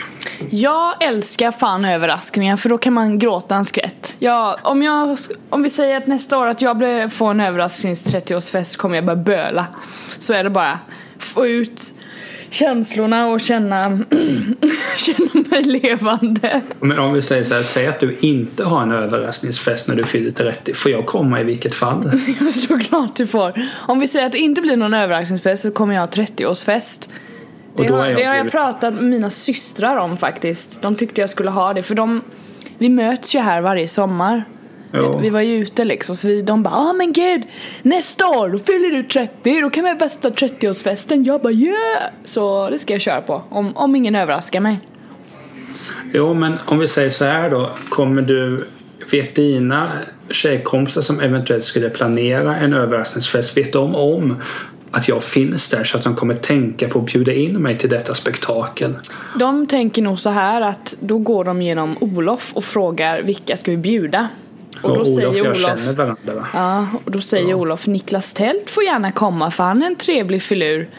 Jag 0.49 1.03
älskar 1.03 1.51
fan 1.51 1.85
överraskningar 1.85 2.57
för 2.57 2.69
då 2.69 2.77
kan 2.77 2.93
man 2.93 3.19
gråta 3.19 3.55
en 3.55 3.65
skvätt. 3.65 4.15
Ja, 4.19 4.59
om, 4.63 4.83
jag, 4.83 5.17
om 5.49 5.63
vi 5.63 5.69
säger 5.69 5.97
att 5.97 6.07
nästa 6.07 6.37
år 6.37 6.47
att 6.47 6.61
jag 6.61 7.13
får 7.13 7.31
en 7.31 7.39
överrasknings 7.39 8.05
30-årsfest 8.05 8.77
kommer 8.77 8.95
jag 8.95 9.05
börja 9.05 9.15
böla. 9.15 9.65
Så 10.19 10.33
är 10.33 10.43
det 10.43 10.49
bara. 10.49 10.79
Få 11.17 11.47
ut 11.47 11.93
känslorna 12.53 13.27
och 13.27 13.41
känna, 13.41 13.99
känna 14.97 15.43
mig 15.49 15.63
levande. 15.63 16.61
Men 16.79 16.99
om 16.99 17.13
vi 17.13 17.21
säger 17.21 17.43
så 17.43 17.53
här, 17.53 17.61
säg 17.61 17.87
att 17.87 17.99
du 17.99 18.17
inte 18.19 18.63
har 18.63 18.81
en 18.81 18.91
överraskningsfest 18.91 19.87
när 19.87 19.95
du 19.95 20.03
fyller 20.03 20.31
30. 20.31 20.73
Får 20.73 20.91
jag 20.91 21.05
komma 21.05 21.41
i 21.41 21.43
vilket 21.43 21.75
fall? 21.75 22.11
Såklart 22.53 23.15
du 23.15 23.27
får. 23.27 23.53
Om 23.71 23.99
vi 23.99 24.07
säger 24.07 24.25
att 24.25 24.31
det 24.31 24.37
inte 24.37 24.61
blir 24.61 24.77
någon 24.77 24.93
överraskningsfest 24.93 25.63
så 25.63 25.71
kommer 25.71 25.93
jag 25.93 26.01
ha 26.01 26.07
30-årsfest. 26.07 27.09
Och 27.75 27.83
Det, 27.83 27.93
har, 27.93 28.07
jag 28.07 28.17
det 28.17 28.23
har 28.23 28.35
jag 28.35 28.51
pratat 28.51 28.93
med 28.93 29.03
mina 29.03 29.29
systrar 29.29 29.97
om 29.97 30.17
faktiskt. 30.17 30.81
De 30.81 30.95
tyckte 30.95 31.21
jag 31.21 31.29
skulle 31.29 31.49
ha 31.49 31.73
det 31.73 31.83
för 31.83 31.95
de 31.95 32.21
Vi 32.77 32.89
möts 32.89 33.35
ju 33.35 33.39
här 33.39 33.61
varje 33.61 33.87
sommar. 33.87 34.43
Ja. 34.95 35.17
Vi 35.17 35.29
var 35.29 35.41
ju 35.41 35.55
ute 35.55 35.85
liksom 35.85 36.15
så 36.15 36.27
vi, 36.27 36.41
de 36.41 36.63
bara 36.63 36.73
ah 36.73 36.93
men 36.93 37.13
gud 37.13 37.43
nästa 37.81 38.27
år 38.27 38.49
då 38.49 38.57
fyller 38.57 38.89
du 38.89 39.03
30 39.03 39.61
då 39.61 39.69
kan 39.69 39.83
vi 39.83 39.89
ha 39.89 39.97
bästa 39.97 40.29
30-årsfesten. 40.29 41.23
Jag 41.27 41.41
bara 41.41 41.53
yeah! 41.53 42.11
Så 42.25 42.69
det 42.69 42.79
ska 42.79 42.93
jag 42.93 43.01
köra 43.01 43.21
på 43.21 43.43
om, 43.49 43.77
om 43.77 43.95
ingen 43.95 44.15
överraskar 44.15 44.59
mig. 44.59 44.79
Jo, 46.13 46.33
men 46.33 46.57
om 46.65 46.79
vi 46.79 46.87
säger 46.87 47.09
så 47.09 47.25
här 47.25 47.49
då. 47.49 47.69
Kommer 47.89 48.21
du... 48.21 48.67
Vet 49.11 49.35
dina 49.35 49.91
tjejkompisar 50.29 51.01
som 51.01 51.19
eventuellt 51.19 51.63
skulle 51.63 51.89
planera 51.89 52.57
en 52.57 52.73
överraskningsfest, 52.73 53.57
vet 53.57 53.73
de 53.73 53.95
om 53.95 54.41
att 54.91 55.07
jag 55.07 55.23
finns 55.23 55.69
där 55.69 55.83
så 55.83 55.97
att 55.97 56.03
de 56.03 56.15
kommer 56.15 56.35
tänka 56.35 56.89
på 56.89 56.99
att 56.99 57.05
bjuda 57.05 57.33
in 57.33 57.61
mig 57.61 57.77
till 57.77 57.89
detta 57.89 58.13
spektakel? 58.13 58.95
De 59.39 59.67
tänker 59.67 60.01
nog 60.01 60.19
så 60.19 60.29
här 60.29 60.61
att 60.61 60.95
då 60.99 61.17
går 61.17 61.43
de 61.43 61.61
genom 61.61 61.97
Olof 62.01 62.51
och 62.53 62.63
frågar 62.63 63.21
vilka 63.21 63.57
ska 63.57 63.71
vi 63.71 63.77
bjuda? 63.77 64.27
Och 64.83 64.89
då 64.89 64.95
Olof 64.95 65.07
säger 65.07 65.33
jag 65.37 65.45
Olof 65.45 65.61
känner 65.61 65.93
varandra 65.93 66.33
va? 66.33 66.47
Ja, 66.53 66.87
och 67.05 67.11
då 67.11 67.17
säger 67.17 67.53
Olof 67.53 67.87
Niklas 67.87 68.33
Tält 68.33 68.69
får 68.69 68.83
gärna 68.83 69.11
komma 69.11 69.51
för 69.51 69.63
han 69.63 69.83
är 69.83 69.87
en 69.87 69.95
trevlig 69.95 70.43
filur 70.43 70.89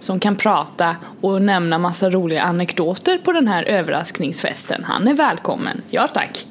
som 0.00 0.20
kan 0.20 0.36
prata 0.36 0.96
och 1.20 1.42
nämna 1.42 1.78
massa 1.78 2.10
roliga 2.10 2.42
anekdoter 2.42 3.18
på 3.18 3.32
den 3.32 3.48
här 3.48 3.64
överraskningsfesten. 3.64 4.84
Han 4.84 5.08
är 5.08 5.14
välkommen. 5.14 5.82
Ja 5.90 6.08
tack. 6.14 6.46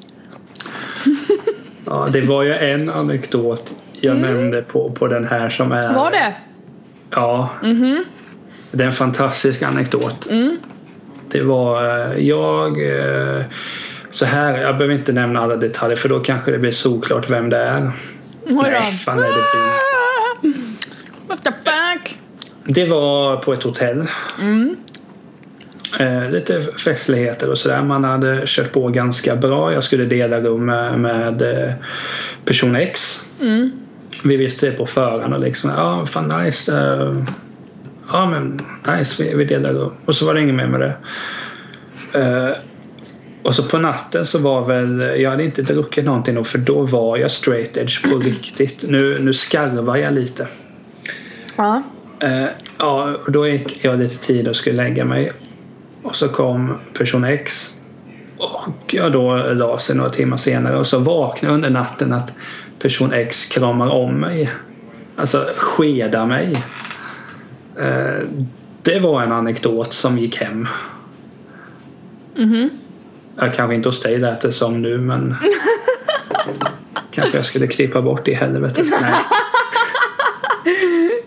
Ja, 1.84 2.08
det 2.12 2.20
var 2.20 2.42
ju 2.42 2.54
en 2.54 2.90
anekdot 2.90 3.84
jag 3.92 4.16
nämnde 4.16 4.62
på, 4.62 4.90
på 4.90 5.08
den 5.08 5.26
här 5.26 5.50
som 5.50 5.72
är... 5.72 5.84
Mm. 5.84 5.94
Var 5.94 6.10
det? 6.10 6.34
Ja. 7.10 7.48
Det 8.70 8.82
är 8.82 8.86
en 8.86 8.92
fantastisk 8.92 9.62
anekdot. 9.62 10.30
Mm. 10.30 10.56
Det 11.28 11.42
var 11.42 11.84
eh, 11.84 12.28
jag... 12.28 12.78
Så 14.12 14.24
här, 14.24 14.58
jag 14.62 14.76
behöver 14.76 14.94
inte 14.94 15.12
nämna 15.12 15.40
alla 15.40 15.56
detaljer 15.56 15.96
för 15.96 16.08
då 16.08 16.20
kanske 16.20 16.50
det 16.50 16.58
blir 16.58 16.70
såklart 16.70 17.30
vem 17.30 17.50
det 17.50 17.56
är. 17.56 17.92
Oj 18.44 18.54
Nej, 18.56 18.92
fan 18.92 19.16
nej, 19.20 19.28
det 19.28 19.34
blir 19.34 20.62
Det 22.64 22.84
var 22.84 23.36
på 23.36 23.52
ett 23.52 23.62
hotell. 23.62 24.06
Mm. 24.40 24.76
Eh, 26.00 26.30
lite 26.30 26.62
festligheter 26.62 27.50
och 27.50 27.58
sådär. 27.58 27.82
Man 27.82 28.04
hade 28.04 28.42
kört 28.46 28.72
på 28.72 28.88
ganska 28.88 29.36
bra. 29.36 29.72
Jag 29.72 29.84
skulle 29.84 30.04
dela 30.04 30.40
rum 30.40 30.66
med, 30.66 30.98
med 30.98 31.42
eh, 31.42 31.72
person 32.44 32.76
X. 32.76 33.22
Mm. 33.40 33.72
Vi 34.24 34.36
visste 34.36 34.66
det 34.66 34.72
på 34.72 34.86
förhand 34.86 35.34
och 35.34 35.40
liksom, 35.40 35.70
ja 35.70 36.06
fan 36.06 36.44
nice. 36.44 36.72
eh, 36.72 37.24
ja 38.12 38.26
men 38.26 38.60
nice, 38.96 39.22
vi, 39.22 39.34
vi 39.34 39.44
delar 39.44 39.72
rum. 39.72 39.92
Och 40.04 40.14
så 40.14 40.26
var 40.26 40.34
det 40.34 40.40
inget 40.40 40.54
mer 40.54 40.66
med 40.66 40.80
det. 40.80 40.94
Eh, 42.20 42.56
och 43.42 43.54
så 43.54 43.62
på 43.62 43.78
natten 43.78 44.26
så 44.26 44.38
var 44.38 44.66
väl, 44.66 45.20
jag 45.20 45.30
hade 45.30 45.44
inte 45.44 45.62
druckit 45.62 46.04
någonting 46.04 46.34
då 46.34 46.44
för 46.44 46.58
då 46.58 46.82
var 46.82 47.16
jag 47.16 47.30
straight 47.30 47.76
edge 47.76 48.10
på 48.10 48.18
riktigt. 48.18 48.84
Nu, 48.88 49.18
nu 49.20 49.32
skarvar 49.32 49.96
jag 49.96 50.14
lite. 50.14 50.48
Ja. 51.56 51.82
Eh, 52.20 52.46
ja, 52.78 53.14
och 53.26 53.32
då 53.32 53.48
gick 53.48 53.84
jag 53.84 53.98
lite 53.98 54.16
tid 54.16 54.48
och 54.48 54.56
skulle 54.56 54.76
lägga 54.76 55.04
mig. 55.04 55.32
Och 56.02 56.16
så 56.16 56.28
kom 56.28 56.78
person 56.98 57.24
X. 57.24 57.78
Och 58.38 58.94
jag 58.94 59.12
då 59.12 59.36
la 59.36 59.78
sig 59.78 59.96
några 59.96 60.10
timmar 60.10 60.36
senare 60.36 60.76
och 60.76 60.86
så 60.86 60.98
vaknade 60.98 61.52
jag 61.52 61.54
under 61.54 61.70
natten 61.70 62.12
att 62.12 62.32
person 62.78 63.12
X 63.12 63.44
kramar 63.44 63.88
om 63.88 64.14
mig. 64.14 64.50
Alltså 65.16 65.46
skedar 65.56 66.26
mig. 66.26 66.64
Eh, 67.80 68.26
det 68.82 68.98
var 68.98 69.22
en 69.22 69.32
anekdot 69.32 69.92
som 69.92 70.18
gick 70.18 70.36
hem. 70.36 70.66
Mhm. 72.36 72.70
Jag 73.36 73.54
kanske 73.54 73.74
inte 73.74 73.88
hos 73.88 74.00
dig 74.02 74.18
lät 74.18 74.40
det 74.40 74.52
som 74.52 74.82
nu 74.82 74.98
men 74.98 75.34
kanske 77.10 77.36
jag 77.38 77.44
skulle 77.44 77.66
klippa 77.66 78.02
bort 78.02 78.24
det 78.24 78.30
i 78.30 78.34
helvetet. 78.34 78.86
Nej. 79.00 79.14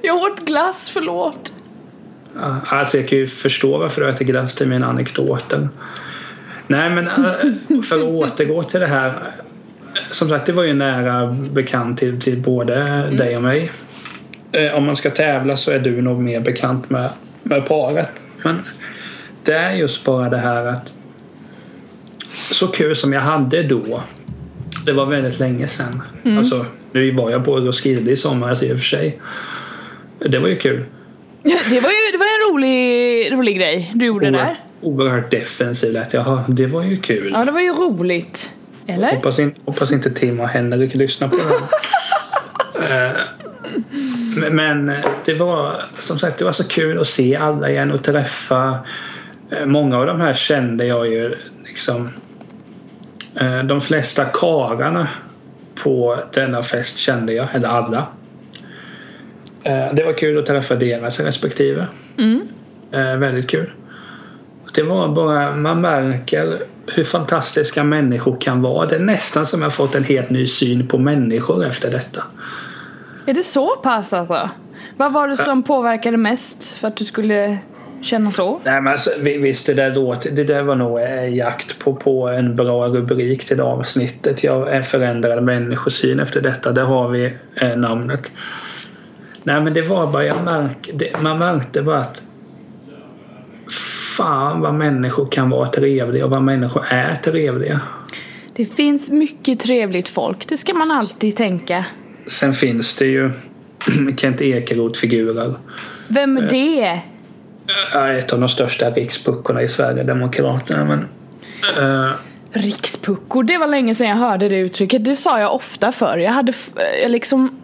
Jag 0.01 0.15
åt 0.17 0.45
glass, 0.45 0.89
förlåt. 0.93 1.51
Ja, 2.35 2.55
Alltså 2.65 2.97
jag 2.97 3.07
kan 3.07 3.17
ju 3.17 3.27
förstå 3.27 3.77
varför 3.77 4.01
du 4.01 4.09
äter 4.09 4.25
glass 4.25 4.55
till 4.55 4.67
mina 4.67 4.85
anekdoter. 4.85 5.69
Nej 6.67 6.89
men 6.89 7.07
äh, 7.07 7.81
för 7.81 7.99
att 7.99 8.05
återgå 8.05 8.63
till 8.63 8.79
det 8.79 8.87
här. 8.87 9.13
Som 10.11 10.29
sagt 10.29 10.45
det 10.45 10.51
var 10.53 10.63
ju 10.63 10.73
nära 10.73 11.27
bekant 11.51 11.99
till, 11.99 12.21
till 12.21 12.41
både 12.41 12.75
dig 13.17 13.35
och 13.37 13.43
mig. 13.43 13.71
Eh, 14.51 14.75
Om 14.75 14.85
man 14.85 14.95
ska 14.95 15.09
tävla 15.09 15.57
så 15.57 15.71
är 15.71 15.79
du 15.79 16.01
nog 16.01 16.23
mer 16.23 16.39
bekant 16.39 16.89
med, 16.89 17.09
med 17.43 17.65
paret. 17.65 18.09
Men 18.43 18.61
det 19.43 19.53
är 19.53 19.73
just 19.73 20.05
bara 20.05 20.29
det 20.29 20.37
här 20.37 20.65
att 20.65 20.93
så 22.55 22.67
kul 22.67 22.95
som 22.95 23.13
jag 23.13 23.21
hade 23.21 23.63
då. 23.63 24.03
Det 24.85 24.91
var 24.93 25.05
väldigt 25.05 25.39
länge 25.39 25.67
sedan. 25.67 26.01
Alltså, 26.37 26.65
nu 26.91 27.11
var 27.11 27.29
jag 27.31 27.45
på 27.45 27.59
Roskilde 27.59 28.11
i 28.11 28.17
somras 28.17 28.63
i 28.63 28.73
och 28.73 28.77
för 28.77 28.85
sig. 28.85 29.19
Det 30.19 30.39
var 30.39 30.47
ju 30.47 30.55
kul. 30.55 30.83
Ja, 31.43 31.57
Det 31.69 31.79
var 31.79 31.89
ju 31.89 32.11
det 32.11 32.17
var 32.17 32.25
en 32.25 32.53
rolig, 32.53 33.31
rolig 33.33 33.57
grej 33.57 33.91
du 33.95 34.05
gjorde 34.05 34.29
där. 34.31 34.59
Oerhört 34.81 35.31
defensiv 35.31 35.93
lät. 35.93 36.13
Jaha, 36.13 36.43
det 36.47 36.65
var 36.67 36.83
ju 36.83 36.97
kul. 37.01 37.31
Ja, 37.33 37.45
det 37.45 37.51
var 37.51 37.61
ju 37.61 37.73
roligt. 37.73 38.49
Eller? 38.87 39.11
Hoppas, 39.15 39.39
in, 39.39 39.55
hoppas 39.65 39.91
inte 39.91 40.11
Tim 40.11 40.39
och 40.39 40.47
Henrik 40.47 40.93
lyssnar 40.95 41.27
på 41.27 41.35
det. 41.35 41.43
Eh, 42.95 43.11
men- 44.51 44.91
det 45.25 45.33
var 45.33 45.73
som 45.99 46.19
sagt 46.19 46.37
det 46.37 46.45
var 46.45 46.51
så 46.51 46.67
kul 46.67 46.99
att 46.99 47.07
se 47.07 47.35
alla 47.35 47.69
igen 47.69 47.91
och 47.91 48.03
träffa. 48.03 48.77
eh, 49.51 49.65
Många 49.65 49.97
av 49.97 50.05
de 50.05 50.21
här 50.21 50.33
kände 50.33 50.85
jag 50.85 51.07
ju 51.07 51.35
liksom. 51.65 52.09
Eh, 53.35 53.63
De 53.63 53.81
flesta 53.81 54.25
karlarna 54.25 55.07
på 55.83 56.19
denna 56.33 56.63
fest 56.63 56.97
kände 56.97 57.33
jag, 57.33 57.47
eller 57.53 57.67
alla. 57.67 58.07
Eh, 59.63 59.93
Det 59.93 60.03
var 60.05 60.17
kul 60.17 60.37
att 60.39 60.45
träffa 60.45 60.75
deras 60.75 61.19
respektive. 61.19 61.87
Mm. 62.17 62.47
Eh, 62.91 63.17
väldigt 63.17 63.49
kul. 63.49 63.71
Det 64.73 64.83
var 64.83 65.07
bara, 65.07 65.55
man 65.55 65.81
märker 65.81 66.59
hur 66.87 67.03
fantastiska 67.03 67.83
människor 67.83 68.37
kan 68.41 68.61
vara. 68.61 68.85
Det 68.85 68.95
är 68.95 68.99
nästan 68.99 69.45
som 69.45 69.61
jag 69.61 69.73
fått 69.73 69.95
en 69.95 70.03
helt 70.03 70.29
ny 70.29 70.45
syn 70.45 70.87
på 70.87 70.97
människor 70.97 71.65
efter 71.65 71.91
detta. 71.91 72.23
Är 73.25 73.33
det 73.33 73.43
så 73.43 73.75
pass 73.75 74.13
alltså? 74.13 74.49
Vad 74.97 75.13
var 75.13 75.27
det 75.27 75.37
som 75.37 75.63
påverkade 75.63 76.17
mest 76.17 76.71
för 76.71 76.87
att 76.87 76.95
du 76.97 77.05
skulle 77.05 77.57
känna 78.01 78.31
så? 78.31 78.59
Nej 78.63 78.81
men 78.81 78.91
alltså, 78.91 79.09
vi- 79.19 79.37
visst 79.37 79.65
det 79.65 79.73
där 79.73 79.91
låter, 79.95 80.31
det 80.31 80.43
där 80.43 80.63
var 80.63 80.75
nog 80.75 80.99
eh, 80.99 81.35
jakt 81.35 81.79
på, 81.79 81.95
på 81.95 82.29
en 82.29 82.55
bra 82.55 82.87
rubrik 82.87 83.45
till 83.45 83.57
det 83.57 83.63
avsnittet. 83.63 84.43
Jag 84.43 84.73
är 84.73 84.81
förändrad 84.81 85.43
människosyn 85.43 86.19
efter 86.19 86.41
detta. 86.41 86.71
Där 86.71 86.83
har 86.83 87.09
vi 87.09 87.33
eh, 87.61 87.75
namnet. 87.77 88.31
Nej 89.43 89.61
men 89.61 89.73
det 89.73 89.81
var 89.81 90.07
bara, 90.11 90.25
jag 90.25 90.43
märk, 90.43 90.89
det, 90.93 91.21
man 91.21 91.37
märkte 91.39 91.81
bara 91.81 91.99
att 91.99 92.23
Fan 94.17 94.61
vad 94.61 94.73
människor 94.73 95.27
kan 95.31 95.49
vara 95.49 95.69
trevliga 95.69 96.25
och 96.25 96.31
vad 96.31 96.41
människor 96.43 96.85
är 96.89 97.15
trevliga. 97.15 97.79
Det 98.55 98.65
finns 98.65 99.09
mycket 99.09 99.59
trevligt 99.59 100.09
folk, 100.09 100.47
det 100.49 100.57
ska 100.57 100.73
man 100.73 100.91
alltid 100.91 101.35
tänka. 101.35 101.85
Sen 102.25 102.53
finns 102.53 102.95
det 102.95 103.05
ju 103.05 103.31
Kent 104.17 104.41
Ekeroth-figurer. 104.41 105.53
Vem 106.07 106.37
är 106.37 106.41
det? 106.41 106.99
Ja, 107.93 108.07
Ett 108.11 108.33
av 108.33 108.39
de 108.39 108.49
största 108.49 108.89
rikspuckorna 108.89 109.61
i 109.61 109.69
Sverigedemokraterna. 109.69 110.85
Men, 110.85 111.07
eh, 112.05 112.11
Rikspuckor, 112.51 113.43
det 113.43 113.57
var 113.57 113.67
länge 113.67 113.95
sedan 113.95 114.07
jag 114.07 114.15
hörde 114.15 114.49
det 114.49 114.57
uttrycket. 114.59 115.05
Det 115.05 115.15
sa 115.15 115.39
jag 115.39 115.53
ofta 115.55 115.91
förr. 115.91 116.17
Jag 116.17 116.31
hade, 116.31 116.49
f- 116.49 116.69
jag 117.01 117.11
liksom 117.11 117.55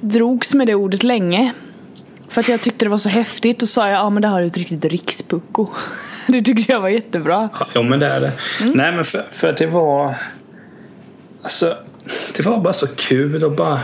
drogs 0.00 0.54
med 0.54 0.66
det 0.66 0.74
ordet 0.74 1.02
länge. 1.02 1.52
För 2.28 2.40
att 2.40 2.48
jag 2.48 2.60
tyckte 2.60 2.84
det 2.84 2.88
var 2.88 2.98
så 2.98 3.08
häftigt 3.08 3.62
och 3.62 3.68
sa 3.68 3.88
jag, 3.88 3.98
ja 3.98 4.10
men 4.10 4.22
det 4.22 4.28
har 4.28 4.40
du 4.40 4.46
ett 4.46 4.56
riktigt 4.56 4.84
rikspucko. 4.84 5.66
Det 6.28 6.42
tyckte 6.42 6.72
jag 6.72 6.80
var 6.80 6.88
jättebra. 6.88 7.48
ja, 7.74 7.82
men 7.82 8.00
det 8.00 8.06
är 8.06 8.20
det. 8.20 8.32
Nej, 8.74 8.92
men 8.92 9.04
för, 9.04 9.24
för 9.30 9.48
att 9.50 9.56
det 9.56 9.66
var... 9.66 10.14
Alltså, 11.42 11.76
det 12.36 12.46
var 12.46 12.58
bara 12.60 12.72
så 12.72 12.86
kul 12.86 13.44
att 13.44 13.56
bara, 13.56 13.80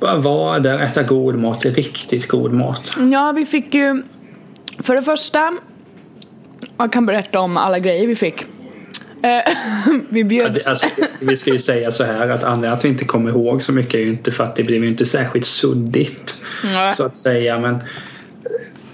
bara 0.00 0.16
vara 0.16 0.58
där, 0.58 0.78
äta 0.78 1.02
god 1.02 1.38
mat, 1.38 1.64
riktigt 1.64 2.28
god 2.28 2.52
mat. 2.52 2.90
Ja, 3.12 3.32
vi 3.36 3.46
fick 3.46 3.74
ju... 3.74 4.02
För 4.78 4.96
det 4.96 5.02
första, 5.02 5.52
jag 6.78 6.92
kan 6.92 7.06
berätta 7.06 7.40
om 7.40 7.56
alla 7.56 7.78
grejer 7.78 8.06
vi 8.06 8.16
fick. 8.16 8.46
Eh, 9.22 9.52
vi 10.08 10.24
bjöds... 10.24 10.68
alltså, 10.68 10.86
vi 11.20 11.36
ska 11.36 11.50
ju 11.50 11.58
säga 11.58 11.92
så 11.92 12.04
här 12.04 12.28
att 12.28 12.44
anledningen 12.44 12.78
att 12.78 12.84
vi 12.84 12.88
inte 12.88 13.04
kommer 13.04 13.30
ihåg 13.30 13.62
så 13.62 13.72
mycket 13.72 13.94
är 13.94 13.98
ju 13.98 14.08
inte 14.08 14.32
för 14.32 14.44
att 14.44 14.56
det 14.56 14.64
blev 14.64 14.82
ju 14.82 14.88
inte 14.88 15.06
särskilt 15.06 15.46
suddigt. 15.46 16.42
Nej. 16.64 16.90
Så 16.90 17.06
att 17.06 17.16
säga. 17.16 17.58
Men 17.58 17.82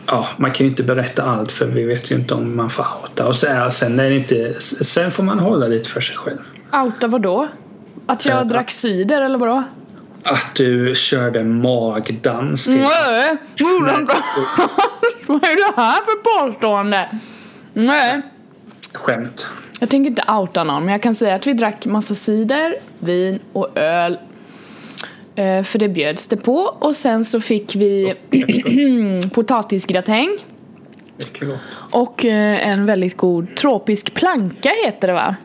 ja, 0.07 0.29
man 0.37 0.53
kan 0.53 0.67
ju 0.67 0.71
inte 0.71 0.83
berätta 0.83 1.23
allt 1.23 1.53
för 1.53 1.67
vi 1.67 1.85
vet 1.85 2.11
ju 2.11 2.15
inte 2.15 2.35
om 2.35 2.57
man 2.57 2.71
får 2.71 2.87
outa. 3.03 3.27
Och 3.27 3.37
sen, 3.37 3.71
sen, 3.71 4.01
är 4.01 4.11
det 4.11 4.17
inte, 4.17 4.55
sen 4.61 5.11
får 5.11 5.23
man 5.23 5.39
hålla 5.39 5.67
lite 5.67 5.89
för 5.89 6.01
sig 6.01 6.17
själv. 6.17 6.39
Outa 6.73 7.07
vadå? 7.07 7.49
Att 8.07 8.25
jag 8.25 8.41
Eh, 8.41 8.47
drack 8.47 8.71
cider 8.71 9.21
eller 9.21 9.39
vadå? 9.39 9.63
Att 10.23 10.55
du 10.55 10.93
körde 10.95 11.45
magdans 11.45 12.65
till 12.65 12.81
Nej, 12.81 13.37
gjorde 13.57 13.91
jag 13.91 14.01
inte. 14.01 14.17
Vad 15.29 15.45
är 15.45 15.57
det 15.57 15.81
här 15.83 15.95
för 16.05 16.47
påstående? 16.49 17.09
Nej. 17.73 18.21
skämt. 18.93 19.47
Jag 19.81 19.91
tänker 19.91 20.11
inte 20.11 20.33
outa 20.33 20.65
någon 20.65 20.85
men 20.85 20.93
jag 20.93 21.03
kan 21.03 21.15
säga 21.15 21.35
att 21.35 21.47
vi 21.47 21.53
drack 21.53 21.87
massa 21.87 22.15
cider, 22.15 22.75
vin 22.99 23.39
och 23.53 23.79
öl. 23.79 24.19
Eh, 25.35 25.63
För 25.63 25.79
det 25.79 25.89
bjöds 25.89 26.29
det 26.29 26.37
på 26.37 26.57
och 26.59 26.97
sen 26.97 27.25
så 27.25 27.41
fick 27.41 27.77
vi 27.77 28.15
potatisgratäng 29.35 30.29
Mycket 31.19 31.49
gott. 31.49 31.59
och 31.91 32.25
eh, 32.25 32.69
en 32.69 32.87
väldigt 32.87 33.17
god 33.17 33.57
tropisk 33.57 34.15
planka 34.15 34.71
heter 34.85 35.09
det 35.09 35.15
va? 35.15 35.37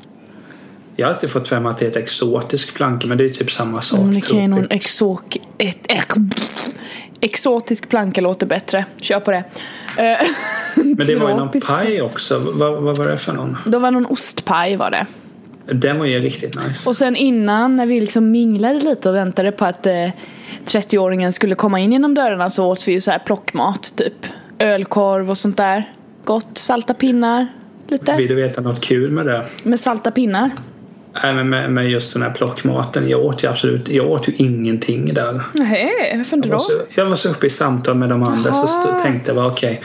Jag 0.95 1.07
har 1.07 1.13
alltid 1.13 1.29
fått 1.29 1.47
för 1.47 1.59
mig 1.59 1.69
att 1.71 1.77
det 1.77 1.85
är 1.85 1.89
ett 1.89 1.95
exotisk 1.97 2.73
planka 2.73 3.07
men 3.07 3.17
det 3.17 3.25
är 3.25 3.29
typ 3.29 3.51
samma 3.51 3.81
sak. 3.81 3.99
Men 3.99 4.13
det 4.13 4.21
kan 4.21 4.41
ju 4.41 4.47
någon 4.47 4.67
exok... 4.69 5.37
Ett, 5.57 5.77
ex, 5.89 6.15
exotisk 7.23 7.89
planka 7.89 8.21
låter 8.21 8.45
bättre. 8.45 8.85
Kör 9.01 9.19
på 9.19 9.31
det. 9.31 9.43
Eh, 9.97 10.27
Men 10.75 11.07
det 11.07 11.15
var 11.15 11.29
ju 11.29 11.35
någon 11.35 11.61
paj 11.67 12.01
också. 12.01 12.39
Vad, 12.39 12.83
vad 12.83 12.97
var 12.97 13.07
det 13.07 13.17
för 13.17 13.33
någon? 13.33 13.57
Det 13.65 13.77
var 13.77 13.91
någon 13.91 14.05
ostpaj 14.05 14.75
var 14.75 14.91
det. 14.91 15.05
Den 15.73 15.99
var 15.99 16.05
ju 16.05 16.19
riktigt 16.19 16.67
nice. 16.67 16.89
Och 16.89 16.95
sen 16.95 17.15
innan 17.15 17.75
när 17.75 17.85
vi 17.85 17.99
liksom 17.99 18.31
minglade 18.31 18.79
lite 18.79 19.09
och 19.09 19.15
väntade 19.15 19.51
på 19.51 19.65
att 19.65 19.85
eh, 19.85 20.09
30-åringen 20.65 21.31
skulle 21.31 21.55
komma 21.55 21.79
in 21.79 21.91
genom 21.91 22.13
dörrarna 22.13 22.49
så 22.49 22.65
åt 22.65 22.87
vi 22.87 22.91
ju 22.91 23.01
så 23.01 23.11
här 23.11 23.19
plockmat 23.19 23.93
typ. 23.97 24.25
Ölkorv 24.59 25.29
och 25.29 25.37
sånt 25.37 25.57
där. 25.57 25.93
Gott, 26.23 26.57
salta 26.57 26.93
pinnar. 26.93 27.47
Lite. 27.87 28.15
Vill 28.15 28.27
du 28.27 28.35
veta 28.35 28.61
något 28.61 28.81
kul 28.81 29.11
med 29.11 29.25
det? 29.25 29.45
Med 29.63 29.79
salta 29.79 30.11
pinnar. 30.11 30.51
Nej, 31.23 31.43
men 31.43 31.73
med, 31.73 31.89
just 31.89 32.13
den 32.13 32.21
här 32.21 32.29
plockmaten. 32.31 33.09
Jag 33.09 33.21
åt 33.25 33.43
ju 33.43 33.47
absolut 33.47 33.89
jag 33.89 34.09
åt 34.11 34.27
ju 34.29 34.33
ingenting 34.37 35.13
där. 35.13 35.41
Nej, 35.53 36.13
varför 36.17 36.37
inte 36.37 36.49
Jag 36.49 36.53
var, 36.53 36.59
då? 36.79 36.85
så, 36.87 36.99
jag 36.99 37.05
var 37.05 37.15
så 37.15 37.29
uppe 37.29 37.47
i 37.47 37.49
samtal 37.49 37.95
med 37.95 38.09
de 38.09 38.23
andra 38.23 38.53
så 38.53 38.59
Jaha. 38.59 38.67
stod, 38.67 38.99
tänkte 38.99 39.29
jag 39.29 39.35
bara 39.35 39.47
okej. 39.47 39.81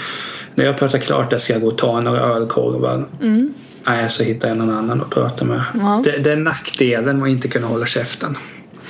när 0.55 0.65
jag 0.65 0.77
pratar 0.77 0.99
klart 0.99 1.31
där 1.31 1.39
ska 1.39 1.53
jag 1.53 1.63
gå 1.63 1.69
och 1.69 1.79
ta 1.79 2.01
några 2.01 2.21
ölkorvar. 2.21 3.05
Nej, 3.87 4.09
så 4.09 4.23
hittar 4.23 4.49
jag 4.49 4.57
någon 4.57 4.71
annan 4.71 5.01
att 5.01 5.11
prata 5.11 5.45
med. 5.45 5.63
Mm. 5.75 5.87
Ja. 5.87 6.03
Det, 6.05 6.19
det 6.19 6.33
är 6.33 6.37
nackdelen 6.37 7.17
med 7.17 7.23
att 7.23 7.31
inte 7.31 7.49
kunna 7.49 7.67
hålla 7.67 7.87
käften. 7.87 8.37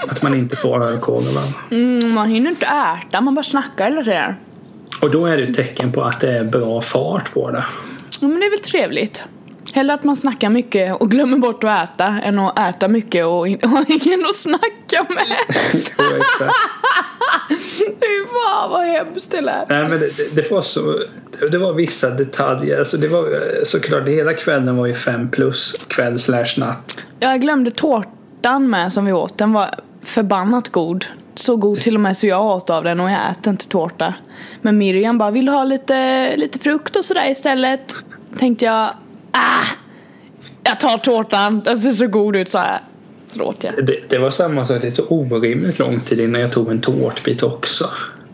Att 0.08 0.22
man 0.22 0.36
inte 0.36 0.56
får 0.56 0.84
ölkorvar. 0.86 1.44
Mm, 1.72 2.12
man 2.12 2.30
hinner 2.30 2.50
inte 2.50 2.66
äta, 2.66 3.22
man 3.22 3.36
bara 3.36 3.44
snackar 3.44 3.90
hela 3.90 4.04
tiden. 4.04 4.34
Och 5.02 5.12
då 5.12 5.26
är 5.26 5.38
det 5.38 5.44
ett 5.44 5.54
tecken 5.56 5.92
på 5.92 6.02
att 6.04 6.20
det 6.20 6.32
är 6.38 6.44
bra 6.44 6.82
fart 6.82 7.34
på 7.34 7.52
det. 7.52 7.64
Ja, 8.20 8.28
men 8.28 8.40
det 8.40 8.46
är 8.46 8.50
väl 8.50 8.60
trevligt. 8.60 9.24
Hellre 9.76 9.94
att 9.94 10.04
man 10.04 10.16
snackar 10.16 10.50
mycket 10.50 11.02
och 11.02 11.12
glömmer 11.12 11.38
bort 11.38 11.64
att 11.64 11.84
äta 11.84 12.06
än 12.06 12.40
att 12.40 12.60
äta 12.60 12.88
mycket 12.88 13.26
och 13.26 13.48
in- 13.48 13.60
ha 13.64 13.86
ingen 13.88 14.26
att 14.26 14.36
snacka 14.36 15.06
med. 15.10 15.56
Fy 17.50 18.26
fan 18.34 18.70
vad 18.70 18.86
hemskt 18.86 19.32
det 19.32 19.42
lät. 19.42 19.70
Nej, 19.70 19.88
men 19.88 20.00
det, 20.00 20.18
det, 20.18 20.36
det 20.36 20.52
var 20.52 20.62
så... 20.62 21.00
Det 21.52 21.58
var 21.58 21.74
vissa 21.74 22.10
detaljer. 22.10 22.80
Alltså 22.80 22.98
det 22.98 23.08
var 23.08 23.24
eh, 23.24 23.64
såklart, 23.64 24.08
hela 24.08 24.34
kvällen 24.34 24.78
var 24.78 24.86
ju 24.86 24.94
fem 24.94 25.32
plus 25.32 25.86
kväll 25.88 26.20
slash 26.20 26.46
natt. 26.58 26.98
Jag 27.20 27.42
glömde 27.42 27.72
tårtan 27.72 28.70
med 28.70 28.94
som 28.94 29.06
vi 29.06 29.14
åt. 29.14 29.38
Den 29.38 29.54
var 29.54 29.76
förbannat 30.04 30.70
god. 30.70 31.06
Så 31.36 31.56
god 31.56 31.80
till 31.80 31.96
och 31.96 32.02
med 32.02 32.18
så 32.18 32.28
jag 32.28 32.46
åt 32.46 32.70
av 32.70 32.84
den 32.84 33.00
och 33.00 33.10
jag 33.12 33.20
äter 33.32 33.52
inte 33.52 33.68
tårta. 33.68 34.14
Men 34.62 34.78
Miriam 34.78 35.18
bara, 35.18 35.32
vill 35.32 35.46
du 35.46 35.52
ha 35.52 35.64
lite, 35.64 36.32
lite 36.38 36.60
frukt 36.60 36.96
och 36.96 37.06
sådär 37.06 37.32
istället? 37.32 37.96
Tänkte 38.38 38.66
jag, 38.66 38.90
ah! 39.38 39.66
Jag 40.64 40.80
tar 40.80 40.98
tårtan, 40.98 41.62
den 41.66 41.78
ser 41.80 41.94
så 41.94 42.08
god 42.08 42.36
ut 42.36 42.50
sa 42.50 42.60
jag. 42.66 42.80
Så 43.28 43.44
åt 43.44 43.64
jag. 43.64 43.86
Det, 43.86 44.00
det 44.10 44.18
var 44.18 44.30
samma 44.30 44.66
sak, 44.66 44.82
det 44.82 44.92
tog 44.92 45.12
orimligt 45.12 45.80
lång 45.80 46.00
tid 46.00 46.20
innan 46.20 46.42
jag 46.42 46.52
tog 46.52 46.72
en 46.72 46.82
tårtbit 46.82 47.44
också. 47.44 47.90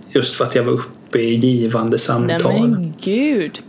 Just 0.10 0.36
för 0.36 0.46
att 0.46 0.56
jag 0.56 0.64
var 0.64 0.72
uppe 0.72 1.20
i 1.20 1.36
givande 1.36 1.90
Nej 1.90 2.00
samtal. 2.00 2.68
men 2.70 2.94
gud. 3.02 3.60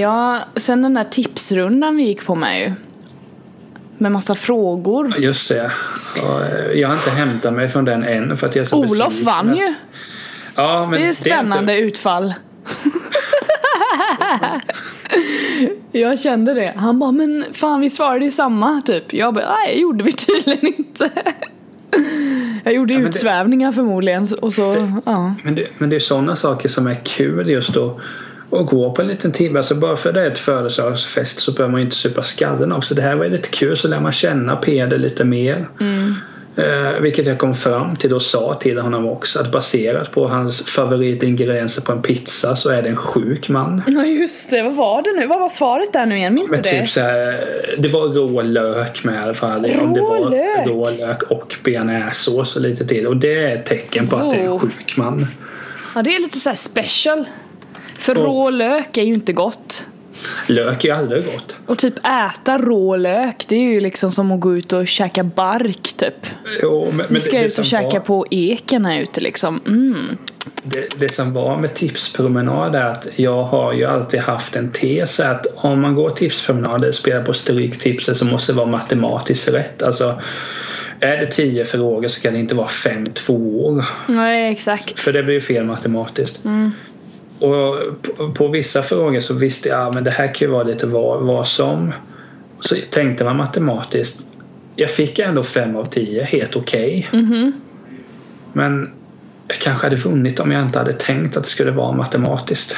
Ja, 0.00 0.40
sen 0.56 0.82
den 0.82 0.94
där 0.94 1.04
tipsrundan 1.04 1.96
vi 1.96 2.02
gick 2.02 2.24
på 2.26 2.34
med 2.34 2.60
ju. 2.60 2.72
Med 3.98 4.12
massa 4.12 4.34
frågor. 4.34 5.14
Just 5.18 5.48
det. 5.48 5.72
Ja, 6.16 6.40
Jag 6.74 6.88
har 6.88 6.94
inte 6.94 7.10
hämtat 7.10 7.52
mig 7.52 7.68
från 7.68 7.84
den 7.84 8.02
än 8.04 8.36
för 8.36 8.46
att 8.46 8.56
jag 8.56 8.62
är 8.64 8.68
så 8.68 8.76
Olof 8.76 9.08
besviken. 9.08 9.24
vann 9.24 9.56
ju. 9.56 9.74
Ja, 10.54 10.86
men 10.90 11.00
Det 11.00 11.08
är 11.08 11.12
spännande 11.12 11.72
inte- 11.78 11.86
utfall. 11.86 12.34
jag 15.92 16.20
kände 16.20 16.54
det. 16.54 16.72
Han 16.76 16.98
bara, 16.98 17.12
men 17.12 17.44
fan 17.52 17.80
vi 17.80 17.90
svarade 17.90 18.24
ju 18.24 18.30
samma 18.30 18.82
typ. 18.86 19.12
Jag 19.12 19.34
bara, 19.34 19.54
nej 19.64 19.80
gjorde 19.80 20.04
vi 20.04 20.12
tydligen 20.12 20.74
inte. 20.78 21.10
jag 22.64 22.74
gjorde 22.74 22.94
det- 22.94 23.00
utsvävningar 23.00 23.72
förmodligen 23.72 24.26
och 24.42 24.52
så, 24.52 24.92
ja. 25.06 25.34
Men 25.44 25.54
det, 25.54 25.66
men 25.78 25.90
det 25.90 25.96
är 25.96 26.00
sådana 26.00 26.36
saker 26.36 26.68
som 26.68 26.86
är 26.86 26.94
kul 27.04 27.48
just 27.48 27.74
då. 27.74 28.00
Att 28.50 28.66
gå 28.66 28.92
på 28.92 29.02
en 29.02 29.08
liten 29.08 29.32
timme. 29.32 29.58
Alltså 29.58 29.74
bara 29.74 29.96
för 29.96 30.12
det 30.12 30.22
är 30.22 30.30
ett 30.30 30.38
födelsedagsfest 30.38 31.40
så 31.40 31.52
behöver 31.52 31.72
man 31.72 31.80
ju 31.80 31.84
inte 31.84 31.96
supa 31.96 32.22
skallen 32.22 32.72
av. 32.72 32.80
Så 32.80 32.94
det 32.94 33.02
här 33.02 33.14
var 33.16 33.24
ju 33.24 33.30
lite 33.30 33.48
kul. 33.48 33.76
Så 33.76 33.88
lär 33.88 34.00
man 34.00 34.12
känna 34.12 34.56
Peder 34.56 34.98
lite 34.98 35.24
mer. 35.24 35.68
Eh, 36.58 37.00
vilket 37.00 37.26
jag 37.26 37.38
kom 37.38 37.54
fram 37.54 37.96
till 37.96 38.14
och 38.14 38.22
sa 38.22 38.54
till 38.54 38.78
honom 38.78 39.06
också. 39.08 39.40
Att 39.40 39.52
baserat 39.52 40.10
på 40.12 40.28
hans 40.28 40.62
favoritingredienser 40.62 41.82
på 41.82 41.92
en 41.92 42.02
pizza 42.02 42.56
så 42.56 42.68
är 42.70 42.82
det 42.82 42.88
en 42.88 42.96
sjuk 42.96 43.48
man. 43.48 43.82
Ja 43.86 44.04
just 44.04 44.50
det, 44.50 44.62
vad 44.62 44.74
var 44.74 45.02
det 45.02 45.12
nu? 45.12 45.26
Vad 45.26 45.40
var 45.40 45.48
svaret 45.48 45.92
där 45.92 46.06
nu 46.06 46.16
igen? 46.16 46.34
Minns 46.34 46.50
du 46.50 46.56
Men 46.56 46.62
det? 46.62 46.80
typ 46.80 46.90
så 46.90 47.00
här, 47.00 47.44
det 47.78 47.88
var 47.88 48.00
rå 48.08 48.42
lök 48.42 49.04
med 49.04 49.14
i 49.14 49.18
alla 49.18 49.34
fall. 49.34 49.66
Om 49.80 49.94
det 49.94 50.00
var 50.00 50.16
Rå 50.18 50.28
lök? 50.28 50.66
rå 50.66 50.90
lök 50.90 51.22
och 51.22 51.54
bearnaisesås 51.64 52.56
och 52.56 52.62
lite 52.62 52.86
till. 52.86 53.06
Och 53.06 53.16
det 53.16 53.34
är 53.44 53.56
ett 53.56 53.66
tecken 53.66 54.06
på 54.08 54.16
att 54.16 54.30
det 54.30 54.36
är 54.36 54.40
en 54.44 54.48
Oh. 54.50 54.58
sjuk 54.60 54.96
man. 54.96 55.26
Ja 55.94 56.02
det 56.02 56.14
är 56.14 56.20
lite 56.20 56.38
så 56.38 56.52
special. 56.54 57.24
För 57.98 58.18
Och- 58.18 58.24
rå 58.24 58.50
lök 58.50 58.96
är 58.96 59.02
ju 59.02 59.14
inte 59.14 59.32
gott. 59.32 59.86
Lök 60.46 60.84
är 60.84 60.94
aldrig 60.94 61.24
gott. 61.24 61.56
Och 61.66 61.78
typ 61.78 61.94
äta 61.98 62.58
rå 62.58 62.96
lök, 62.96 63.44
det 63.48 63.56
är 63.56 63.60
ju 63.60 63.80
liksom 63.80 64.10
som 64.10 64.32
att 64.32 64.40
gå 64.40 64.56
ut 64.56 64.72
och 64.72 64.88
käka 64.88 65.24
bark 65.24 65.92
typ. 65.96 66.26
Jo, 66.62 66.86
men, 66.88 66.96
men 66.96 67.06
Nu 67.08 67.20
ska 67.20 67.30
det, 67.30 67.36
jag 67.36 67.44
ut 67.46 67.58
och 67.58 67.64
käka 67.64 67.88
var, 67.88 68.00
på 68.00 68.26
eken 68.30 68.84
här 68.84 69.00
ute 69.00 69.20
liksom. 69.20 69.60
Mm. 69.66 70.16
det, 70.62 71.00
det 71.00 71.12
som 71.12 71.32
var 71.32 71.58
med 71.58 71.74
tipspromenad 71.74 72.74
är 72.74 72.84
att 72.84 73.08
jag 73.16 73.42
har 73.42 73.72
ju 73.72 73.84
alltid 73.84 74.20
haft 74.20 74.56
en 74.56 74.72
tes 74.72 75.20
att 75.20 75.46
om 75.54 75.80
man 75.80 75.94
går 75.94 76.10
tipspromenader 76.10 76.88
och 76.88 76.94
spelar 76.94 77.22
på 77.22 77.32
stryktipset 77.32 78.16
så 78.16 78.24
måste 78.24 78.52
det 78.52 78.56
vara 78.56 78.66
matematiskt 78.66 79.48
rätt. 79.48 79.82
Alltså 79.82 80.22
är 81.00 81.16
det 81.16 81.26
tio 81.26 81.64
frågor 81.64 82.08
så 82.08 82.20
kan 82.20 82.32
det 82.32 82.38
inte 82.38 82.54
vara 82.54 82.68
fem 82.68 83.06
tvåor. 83.06 83.84
Nej 84.06 84.52
exakt. 84.52 84.98
För 84.98 85.12
det 85.12 85.22
blir 85.22 85.34
ju 85.34 85.40
fel 85.40 85.64
matematiskt. 85.64 86.40
Och 87.38 87.76
på, 88.02 88.32
på 88.32 88.48
vissa 88.48 88.82
frågor 88.82 89.20
så 89.20 89.34
visste 89.34 89.68
jag 89.68 89.96
att 89.96 90.04
det 90.04 90.10
här 90.10 90.34
kan 90.34 90.48
ju 90.48 90.52
vara 90.52 90.62
lite 90.62 90.86
vad, 90.86 91.22
vad 91.22 91.48
som. 91.48 91.92
Så 92.60 92.76
tänkte 92.90 93.24
man 93.24 93.36
matematiskt. 93.36 94.26
Jag 94.76 94.90
fick 94.90 95.18
ändå 95.18 95.42
fem 95.42 95.76
av 95.76 95.84
tio, 95.84 96.22
helt 96.22 96.56
okej. 96.56 97.08
Men 98.52 98.90
jag 99.48 99.58
kanske 99.58 99.86
hade 99.86 99.96
vunnit 99.96 100.40
om 100.40 100.52
jag 100.52 100.62
inte 100.62 100.78
hade 100.78 100.92
tänkt 100.92 101.36
att 101.36 101.42
det 101.42 101.48
skulle 101.50 101.70
vara 101.70 101.92
matematiskt. 101.92 102.76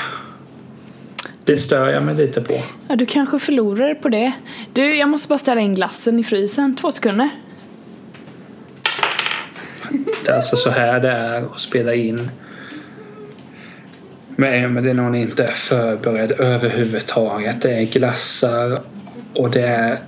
Det 1.45 1.57
stör 1.57 1.89
jag 1.89 2.03
mig 2.03 2.15
lite 2.15 2.41
på. 2.41 2.63
Ja, 2.89 2.97
du 2.97 3.07
kanske 3.07 3.39
förlorar 3.39 3.95
på 3.95 4.09
det. 4.09 4.33
Du, 4.73 4.97
jag 4.97 5.09
måste 5.09 5.29
bara 5.29 5.39
ställa 5.39 5.61
in 5.61 5.75
glassen 5.75 6.19
i 6.19 6.25
frysen. 6.25 6.77
Två 6.77 6.91
sekunder. 6.91 7.31
Det 10.25 10.31
är 10.31 10.37
alltså 10.37 10.57
så 10.57 10.71
här 10.71 11.01
det 11.01 11.11
är 11.11 11.43
att 11.43 11.61
spela 11.61 11.95
in 11.95 12.31
med 14.39 14.65
Emelie 14.65 14.95
när 14.95 15.03
hon 15.03 15.15
inte 15.15 15.45
är 15.45 15.53
förberedd 15.53 16.33
överhuvudtaget. 16.33 17.63
Det 17.63 17.71
är 17.71 17.83
glassar 17.83 18.81
och 19.35 19.51
det 19.51 19.67
är 19.67 19.99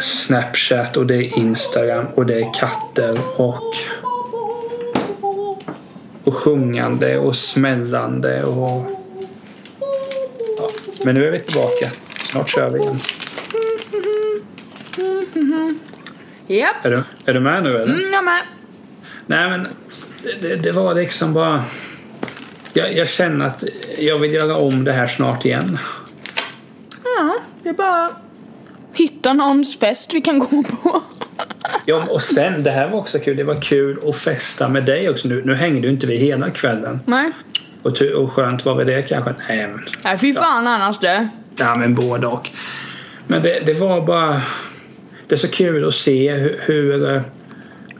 Snapchat 0.00 0.96
och 0.96 1.06
det 1.06 1.14
är 1.14 1.38
Instagram 1.38 2.06
och 2.14 2.26
det 2.26 2.34
är 2.34 2.54
katter 2.54 3.18
och 3.36 3.74
och 6.24 6.34
sjungande 6.34 7.18
och 7.18 7.36
smällande 7.36 8.44
och 8.44 8.86
ja. 10.58 10.68
Men 11.04 11.14
nu 11.14 11.26
är 11.26 11.32
vi 11.32 11.40
tillbaka. 11.40 11.90
Snart 12.30 12.48
kör 12.48 12.70
vi 12.70 12.80
igen. 12.80 12.98
Japp. 16.46 16.84
Är 16.84 16.90
du, 16.90 17.04
är 17.24 17.34
du 17.34 17.40
med 17.40 17.62
nu 17.62 17.76
eller? 17.76 17.94
Mm, 17.94 18.12
jag 18.12 18.24
med. 18.24 18.42
Nej 19.26 19.50
men 19.50 19.66
det, 20.42 20.56
det 20.56 20.72
var 20.72 20.94
liksom 20.94 21.34
bara 21.34 21.64
jag, 22.74 22.94
jag 22.94 23.08
känner 23.08 23.46
att 23.46 23.64
jag 23.98 24.18
vill 24.18 24.34
göra 24.34 24.56
om 24.56 24.84
det 24.84 24.92
här 24.92 25.06
snart 25.06 25.44
igen. 25.44 25.78
Ja, 27.04 27.34
det 27.62 27.68
är 27.68 27.72
bara 27.72 28.10
hitta 28.94 29.32
någons 29.32 29.78
fest 29.78 30.14
vi 30.14 30.20
kan 30.20 30.38
gå 30.38 30.62
på. 30.62 31.02
Ja, 31.84 32.06
och 32.10 32.22
sen, 32.22 32.62
det 32.62 32.70
här 32.70 32.88
var 32.88 32.98
också 32.98 33.18
kul. 33.18 33.36
Det 33.36 33.44
var 33.44 33.60
kul 33.62 33.98
att 34.08 34.16
festa 34.16 34.68
med 34.68 34.84
dig 34.84 35.10
också. 35.10 35.28
Nu, 35.28 35.42
nu 35.44 35.54
hängde 35.54 35.86
ju 35.86 35.92
inte 35.92 36.06
vi 36.06 36.16
hela 36.16 36.50
kvällen. 36.50 37.00
Nej. 37.06 37.30
Och, 37.82 38.02
och 38.02 38.32
skönt 38.32 38.64
var 38.64 38.74
väl 38.74 38.86
det 38.86 39.02
kanske? 39.02 39.34
Nej, 39.48 39.66
men, 39.68 39.80
Nej, 40.04 40.18
fy 40.18 40.34
fan 40.34 40.66
annars 40.66 40.98
det. 40.98 41.28
ja, 41.56 41.76
men 41.76 41.94
både 41.94 42.26
och. 42.26 42.50
Men 43.26 43.42
det, 43.42 43.66
det 43.66 43.74
var 43.74 44.06
bara... 44.06 44.42
Det 45.26 45.34
är 45.34 45.36
så 45.36 45.48
kul 45.48 45.88
att 45.88 45.94
se 45.94 46.32
hur... 46.34 46.60
hur 46.66 47.22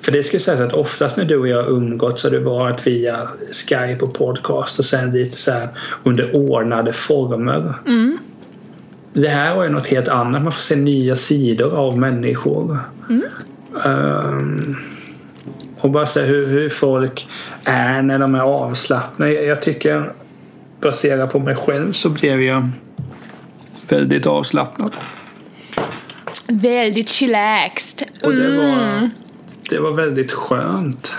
för 0.05 0.12
det 0.12 0.23
ska 0.23 0.38
sägas 0.38 0.61
att 0.61 0.73
oftast 0.73 1.17
när 1.17 1.25
du 1.25 1.37
och 1.37 1.49
jag 1.49 1.62
har 1.62 1.71
umgått 1.71 2.19
så 2.19 2.27
har 2.29 2.33
det 2.33 2.40
varit 2.40 2.87
via 2.87 3.29
Skype 3.53 4.05
och 4.05 4.14
podcast 4.14 4.79
och 4.79 4.85
sen 4.85 5.12
lite 5.12 5.37
så 5.37 5.53
här 5.53 5.69
under 6.03 6.37
ordnade 6.37 6.93
former. 6.93 7.75
Det 9.12 9.29
här 9.29 9.57
var 9.57 9.64
ju 9.64 9.71
något 9.71 9.87
helt 9.87 10.09
annat. 10.09 10.43
Man 10.43 10.53
får 10.53 10.61
se 10.61 10.77
nya 10.77 11.17
sidor 11.17 11.77
av 11.77 11.99
människor. 11.99 12.79
Ehm, 13.85 14.77
och 15.81 15.90
bara 15.90 16.07
se 16.07 16.23
hur, 16.23 16.47
hur 16.47 16.69
folk 16.69 17.29
är 17.64 18.03
när 18.03 18.19
de 18.19 18.35
är 18.35 18.40
avslappnade. 18.40 19.33
Jag, 19.33 19.45
jag 19.45 19.62
tycker 19.62 20.12
baserat 20.81 21.33
på 21.33 21.38
mig 21.38 21.55
själv 21.55 21.93
så 21.93 22.09
blev 22.09 22.43
jag 22.43 22.71
väldigt 23.88 24.27
avslappnad. 24.27 24.93
Väldigt 26.47 27.09
chillaxed. 27.09 28.09
Och 28.25 28.33
det 28.33 28.57
var, 28.57 29.11
det 29.70 29.79
var 29.79 29.90
väldigt 29.92 30.33
skönt. 30.33 31.12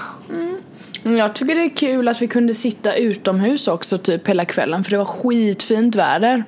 Jag 1.04 1.34
tycker 1.36 1.56
det 1.56 1.62
är 1.66 1.70
kul 1.76 2.08
att 2.08 2.22
vi 2.22 2.28
kunde 2.28 2.54
sitta 2.54 2.96
utomhus 2.96 3.68
också 3.68 3.98
typ 3.98 4.28
hela 4.28 4.46
kvällen 4.46 4.84
för 4.84 4.92
det 4.92 4.98
var 4.98 5.06
skitfint 5.06 5.96
väder. 5.96 6.44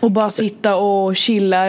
Och 0.00 0.10
bara 0.10 0.30
sitta 0.30 0.76
och 0.76 1.16
chilla. 1.16 1.64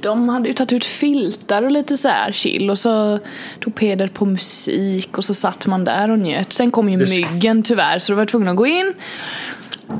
De 0.00 0.28
hade 0.28 0.48
ju 0.48 0.54
tagit 0.54 0.72
ut 0.72 0.84
filtar 0.84 1.62
och 1.62 1.70
lite 1.70 1.96
så 1.96 2.08
här 2.08 2.32
chill 2.32 2.70
och 2.70 2.78
så 2.78 3.18
tog 3.60 3.74
Peder 3.74 4.08
på 4.08 4.24
musik 4.26 5.18
och 5.18 5.24
så 5.24 5.34
satt 5.34 5.66
man 5.66 5.84
där 5.84 6.10
och 6.10 6.18
njöt. 6.18 6.52
Sen 6.52 6.70
kom 6.70 6.88
ju 6.88 6.96
Det- 6.96 7.10
myggen 7.10 7.62
tyvärr 7.62 7.98
så 7.98 8.12
då 8.12 8.16
var 8.16 8.20
jag 8.22 8.28
tvungen 8.28 8.48
att 8.48 8.56
gå 8.56 8.66
in. 8.66 8.94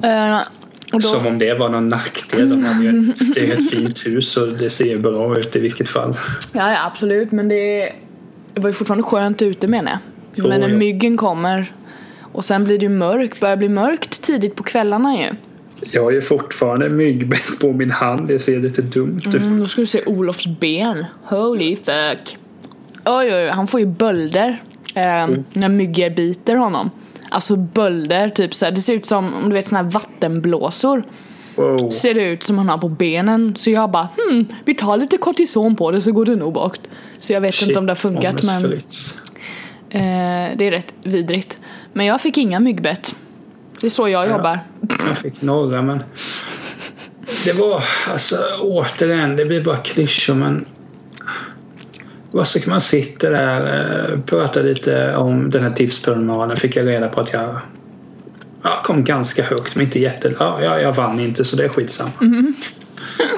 Eh, 0.03 0.39
då, 1.01 1.09
Som 1.09 1.27
om 1.27 1.39
det 1.39 1.55
var 1.55 1.69
någon 1.69 1.89
nackdel. 1.89 2.49
De 2.51 2.65
hade 2.65 2.85
ju, 2.85 3.13
det 3.35 3.41
är 3.51 3.53
ett 3.53 3.71
fint 3.71 4.07
hus 4.07 4.37
och 4.37 4.49
det 4.49 4.71
ser 4.71 4.99
bra 4.99 5.39
ut 5.39 5.57
i 5.57 5.61
vilket 5.61 5.89
fall. 5.89 6.15
Ja, 6.53 6.73
ja 6.73 6.87
absolut 6.87 7.33
men 7.33 7.49
det, 7.49 7.93
det 8.55 8.61
var 8.61 8.69
ju 8.69 8.73
fortfarande 8.73 9.03
skönt 9.05 9.43
ute 9.43 9.69
menar 9.69 9.91
jag. 9.91 9.99
Jo, 10.35 10.49
men 10.49 10.61
när 10.61 10.69
jo. 10.69 10.77
myggen 10.79 11.17
kommer 11.17 11.73
och 12.21 12.45
sen 12.45 12.65
blir 12.65 12.79
det 12.79 12.83
ju 12.83 12.89
mörkt, 12.89 13.41
börjar 13.41 13.57
bli 13.57 13.69
mörkt 13.69 14.23
tidigt 14.23 14.57
på 14.57 14.63
kvällarna 14.63 15.17
ju. 15.17 15.31
Jag 15.91 16.03
har 16.03 16.11
ju 16.11 16.23
fortfarande 16.23 16.89
myggbett 16.89 17.59
på 17.61 17.73
min 17.73 17.91
hand. 17.91 18.29
Det 18.29 18.39
ser 18.39 18.61
lite 18.61 18.83
dumt 18.83 19.21
ut. 19.27 19.35
Mm, 19.35 19.61
då 19.61 19.67
ska 19.67 19.81
du 19.81 19.87
se 19.87 20.05
Olofs 20.07 20.47
ben. 20.47 21.05
Holy 21.25 21.77
fuck. 21.77 22.37
Oj, 23.05 23.35
oj, 23.35 23.49
han 23.49 23.67
får 23.67 23.81
ju 23.81 23.87
bölder 23.87 24.63
eh, 24.95 25.23
Mm. 25.23 25.45
när 25.53 25.69
myggor 25.69 26.11
biter 26.11 26.57
honom. 26.57 26.91
Alltså 27.35 27.57
bölder, 27.57 28.29
typ 28.29 28.55
så 28.55 28.65
här, 28.65 28.73
det 28.73 28.81
ser 28.81 28.95
ut 28.95 29.07
som 29.07 29.35
om 29.35 29.49
du 29.49 29.55
vet 29.55 29.67
såna 29.67 29.83
här 29.83 29.91
vattenblåsor. 29.91 31.05
Wow. 31.57 31.91
Ser 31.91 32.15
det 32.15 32.25
ut 32.25 32.43
som 32.43 32.59
han 32.59 32.69
har 32.69 32.79
på 32.79 32.89
benen. 32.89 33.57
Så 33.57 33.71
jag 33.71 33.91
bara, 33.91 34.09
hmm, 34.17 34.47
vi 34.65 34.75
tar 34.75 34.97
lite 34.97 35.17
kortison 35.17 35.77
på 35.77 35.91
det 35.91 36.01
så 36.01 36.13
går 36.13 36.25
det 36.25 36.37
nog 36.37 36.53
bort. 36.53 36.79
Så 37.19 37.33
jag 37.33 37.41
vet 37.41 37.63
inte 37.63 37.79
om 37.79 37.87
det 37.87 37.91
har 37.91 37.97
funkat 37.97 38.41
Shit, 38.41 38.45
men 38.45 38.73
eh, 39.91 40.57
det 40.57 40.65
är 40.65 40.71
rätt 40.71 40.93
vidrigt. 41.03 41.59
Men 41.93 42.07
jag 42.07 42.21
fick 42.21 42.39
inga 42.39 42.61
myggbett. 42.61 43.15
Det 43.81 43.87
är 43.87 43.91
så 43.91 44.09
jag 44.09 44.29
jobbar. 44.29 44.61
Jag 45.09 45.19
fick 45.19 45.43
några 45.43 45.83
men 45.83 46.03
det 47.45 47.53
var 47.53 47.85
alltså 48.13 48.37
återigen, 48.61 49.37
det 49.37 49.45
blir 49.45 49.61
bara 49.61 49.77
klyschor 49.77 50.35
men 50.35 50.65
ska 52.43 52.71
man 52.71 52.81
sitta 52.81 53.31
där, 53.31 54.13
eh, 54.13 54.21
prata 54.21 54.61
lite 54.61 55.17
om 55.17 55.51
den 55.51 55.63
här 55.63 55.71
tipspromenaden 55.71 56.57
fick 56.57 56.77
jag 56.77 56.87
reda 56.87 57.09
på 57.09 57.21
att 57.21 57.33
jag 57.33 57.57
ja, 58.63 58.81
kom 58.85 59.05
ganska 59.05 59.43
högt 59.43 59.77
men 59.77 59.85
inte 59.85 60.01
jätte... 60.01 60.35
Ja, 60.39 60.63
jag, 60.63 60.83
jag 60.83 60.93
vann 60.93 61.21
inte 61.21 61.45
så 61.45 61.57
det 61.57 61.65
är 61.65 61.69
skitsamma. 61.69 62.11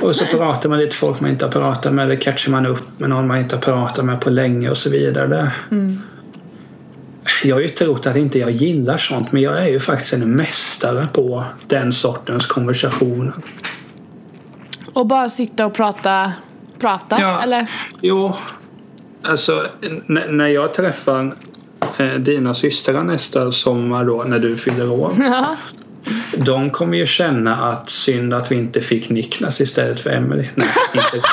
Och 0.00 0.16
så 0.16 0.24
pratar 0.24 0.68
man 0.68 0.78
lite 0.78 0.96
folk 0.96 1.20
man 1.20 1.30
inte 1.30 1.44
har 1.44 1.52
pratat 1.52 1.92
med 1.92 2.04
eller 2.04 2.16
catchar 2.16 2.52
man 2.52 2.66
upp 2.66 3.00
med 3.00 3.10
någon 3.10 3.26
man 3.26 3.38
inte 3.38 3.56
har 3.56 3.62
pratat 3.62 4.04
med 4.04 4.20
på 4.20 4.30
länge 4.30 4.70
och 4.70 4.78
så 4.78 4.90
vidare. 4.90 5.26
Det, 5.26 5.52
jag 7.44 7.56
har 7.56 7.60
ju 7.60 7.68
trott 7.68 8.06
att 8.06 8.16
inte 8.16 8.38
jag 8.38 8.50
gillar 8.50 8.96
sånt 8.98 9.32
men 9.32 9.42
jag 9.42 9.58
är 9.58 9.66
ju 9.66 9.80
faktiskt 9.80 10.12
en 10.14 10.36
mästare 10.36 11.06
på 11.12 11.44
den 11.66 11.92
sortens 11.92 12.46
konversationer. 12.46 13.34
Och 14.92 15.06
bara 15.06 15.28
sitta 15.28 15.66
och 15.66 15.74
prata, 15.74 16.32
prata 16.78 17.16
Ja. 17.20 17.42
eller? 17.42 17.70
Jo, 18.00 18.34
alltså 19.28 19.66
när 20.06 20.46
jag 20.46 20.74
träffar 20.74 21.34
eh, 21.98 22.14
dina 22.14 22.54
systrar 22.54 23.04
nästa 23.04 23.52
sommar 23.52 24.04
då 24.04 24.24
när 24.24 24.38
du 24.38 24.56
fyller 24.56 24.90
år. 24.90 25.12
Ja. 25.20 25.56
De 26.36 26.70
kommer 26.70 26.98
ju 26.98 27.06
känna 27.06 27.56
att 27.56 27.90
synd 27.90 28.34
att 28.34 28.52
vi 28.52 28.56
inte 28.56 28.80
fick 28.80 29.08
Niklas 29.10 29.60
istället 29.60 30.00
för 30.00 30.10
Emily. 30.10 30.48
Nej, 30.54 30.68
inte 30.94 31.10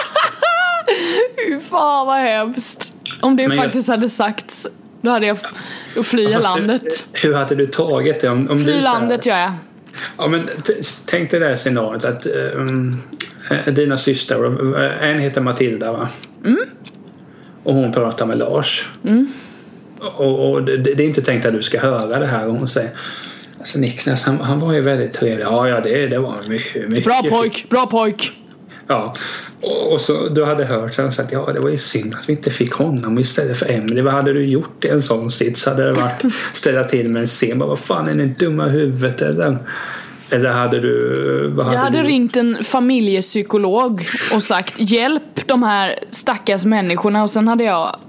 Fy 1.48 1.60
fan 1.70 2.08
vad 2.08 2.20
hemskt. 2.20 2.94
Om 3.22 3.36
det 3.36 3.48
Men 3.48 3.58
jag- 3.58 3.66
faktiskt 3.66 3.88
hade 3.90 4.10
sagts, 4.10 4.68
då 5.02 5.12
hade 5.12 5.26
jag, 5.26 5.38
då 5.96 6.04
flyr 6.04 6.30
jag 6.30 6.44
landet. 6.44 7.06
Hur, 7.14 7.30
hur 7.30 7.36
hade 7.36 7.56
du 7.56 7.66
tagit 7.66 8.22
det? 8.22 8.30
Om, 8.30 8.50
om 8.50 8.64
Fly 8.64 8.82
landet 8.82 9.26
gör 9.26 9.38
jag. 9.40 9.52
Ja, 10.18 10.28
men 10.28 10.48
tänk 11.06 11.32
dig 11.32 11.40
det 11.40 11.48
här 11.48 11.56
scenariot 11.56 12.06
att 12.06 12.28
um, 12.56 12.98
dina 13.72 13.98
systrar, 13.98 14.46
eh, 14.84 15.10
en 15.10 15.20
heter 15.20 15.42
Matilda 15.42 15.92
va? 15.92 16.10
Och 17.64 17.74
hon 17.74 17.92
pratar 17.92 18.26
med 18.26 18.38
Lars. 18.38 18.90
Och, 20.18 20.52
och 20.52 20.64
det, 20.64 20.78
det 20.78 21.04
är 21.04 21.08
inte 21.08 21.22
tänkt 21.22 21.46
att 21.46 21.54
du 21.54 21.62
ska 21.62 21.80
höra 21.80 22.20
det 22.20 22.26
här 22.26 22.48
och 22.48 22.56
hon 22.56 22.68
säger 22.68 22.92
Alltså 23.64 23.80
Niklas 23.80 24.24
han, 24.24 24.40
han 24.40 24.60
var 24.60 24.74
ju 24.74 24.82
väldigt 24.82 25.14
trevlig. 25.14 25.46
Ja, 25.46 25.70
ja 25.70 25.80
det, 25.80 26.08
det 26.08 26.20
var 26.20 26.50
mycket, 26.50 26.90
mycket 26.90 27.06
Bra 27.06 27.22
fint." 27.22 27.34
pojk, 27.34 27.66
bra 27.70 27.86
pojk. 27.86 28.32
Ja. 28.88 29.14
Och, 29.62 29.94
och 29.94 30.02
så 30.02 30.30
du 30.30 30.46
hade 30.46 30.66
hört 30.66 30.94
så 30.94 31.02
hade 31.02 31.14
sagt 31.14 31.32
ja 31.32 31.50
det 31.54 31.60
var 31.60 31.70
ju 31.70 31.78
synd 31.78 32.16
att 32.16 32.30
vi 32.30 32.34
inte 32.34 32.52
fick 32.52 32.74
honom 32.74 33.20
istället 33.20 33.58
för 33.58 33.72
Emily. 33.72 34.02
Vad 34.02 34.14
hade 34.14 34.34
du 34.34 34.46
gjort 34.46 34.86
i 34.86 34.88
en 34.88 35.02
sån 35.02 35.32
sits? 35.32 35.66
Hade 35.66 35.84
det 35.84 35.94
varit 35.94 36.24
ställa 36.54 36.84
till 36.84 37.08
med 37.08 37.22
en 37.22 37.28
scen? 37.28 37.60
Bara, 37.60 37.70
Vad 37.70 37.80
fan 37.80 38.08
är 38.08 38.16
ni 38.16 38.26
dumma 38.26 38.66
huvudet? 38.66 39.22
Eller, 39.22 39.58
eller 40.34 40.52
hade 40.52 40.80
du... 40.80 41.48
Vad 41.56 41.68
Jag 41.68 41.80
hade 41.80 42.02
du, 42.02 42.04
ringt 42.04 42.38
en 42.38 42.64
familjepsykolog 42.64 44.08
och 44.34 44.44
sagt 44.44 44.76
hjälp 44.78 45.48
de 45.48 45.64
här 45.64 46.00
stackars 46.10 46.66
människorna 46.66 47.24
och 47.24 47.30
sen 47.30 47.48
hade 47.48 47.64
jag 47.64 48.00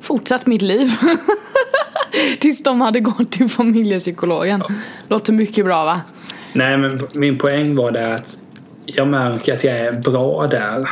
fortsatt 0.00 0.46
mitt 0.46 0.62
liv. 0.62 0.90
Tills 2.40 2.62
de 2.62 2.80
hade 2.80 3.00
gått 3.00 3.32
till 3.32 3.48
familjepsykologen. 3.48 4.62
Låter 5.08 5.32
mycket 5.32 5.64
bra 5.64 5.84
va? 5.84 6.00
Nej 6.52 6.78
men 6.78 7.00
min 7.12 7.38
poäng 7.38 7.74
var 7.74 7.90
det 7.90 8.14
att 8.14 8.36
jag 8.86 9.08
märker 9.08 9.54
att 9.54 9.64
jag 9.64 9.78
är 9.78 9.92
bra 9.92 10.46
där. 10.46 10.88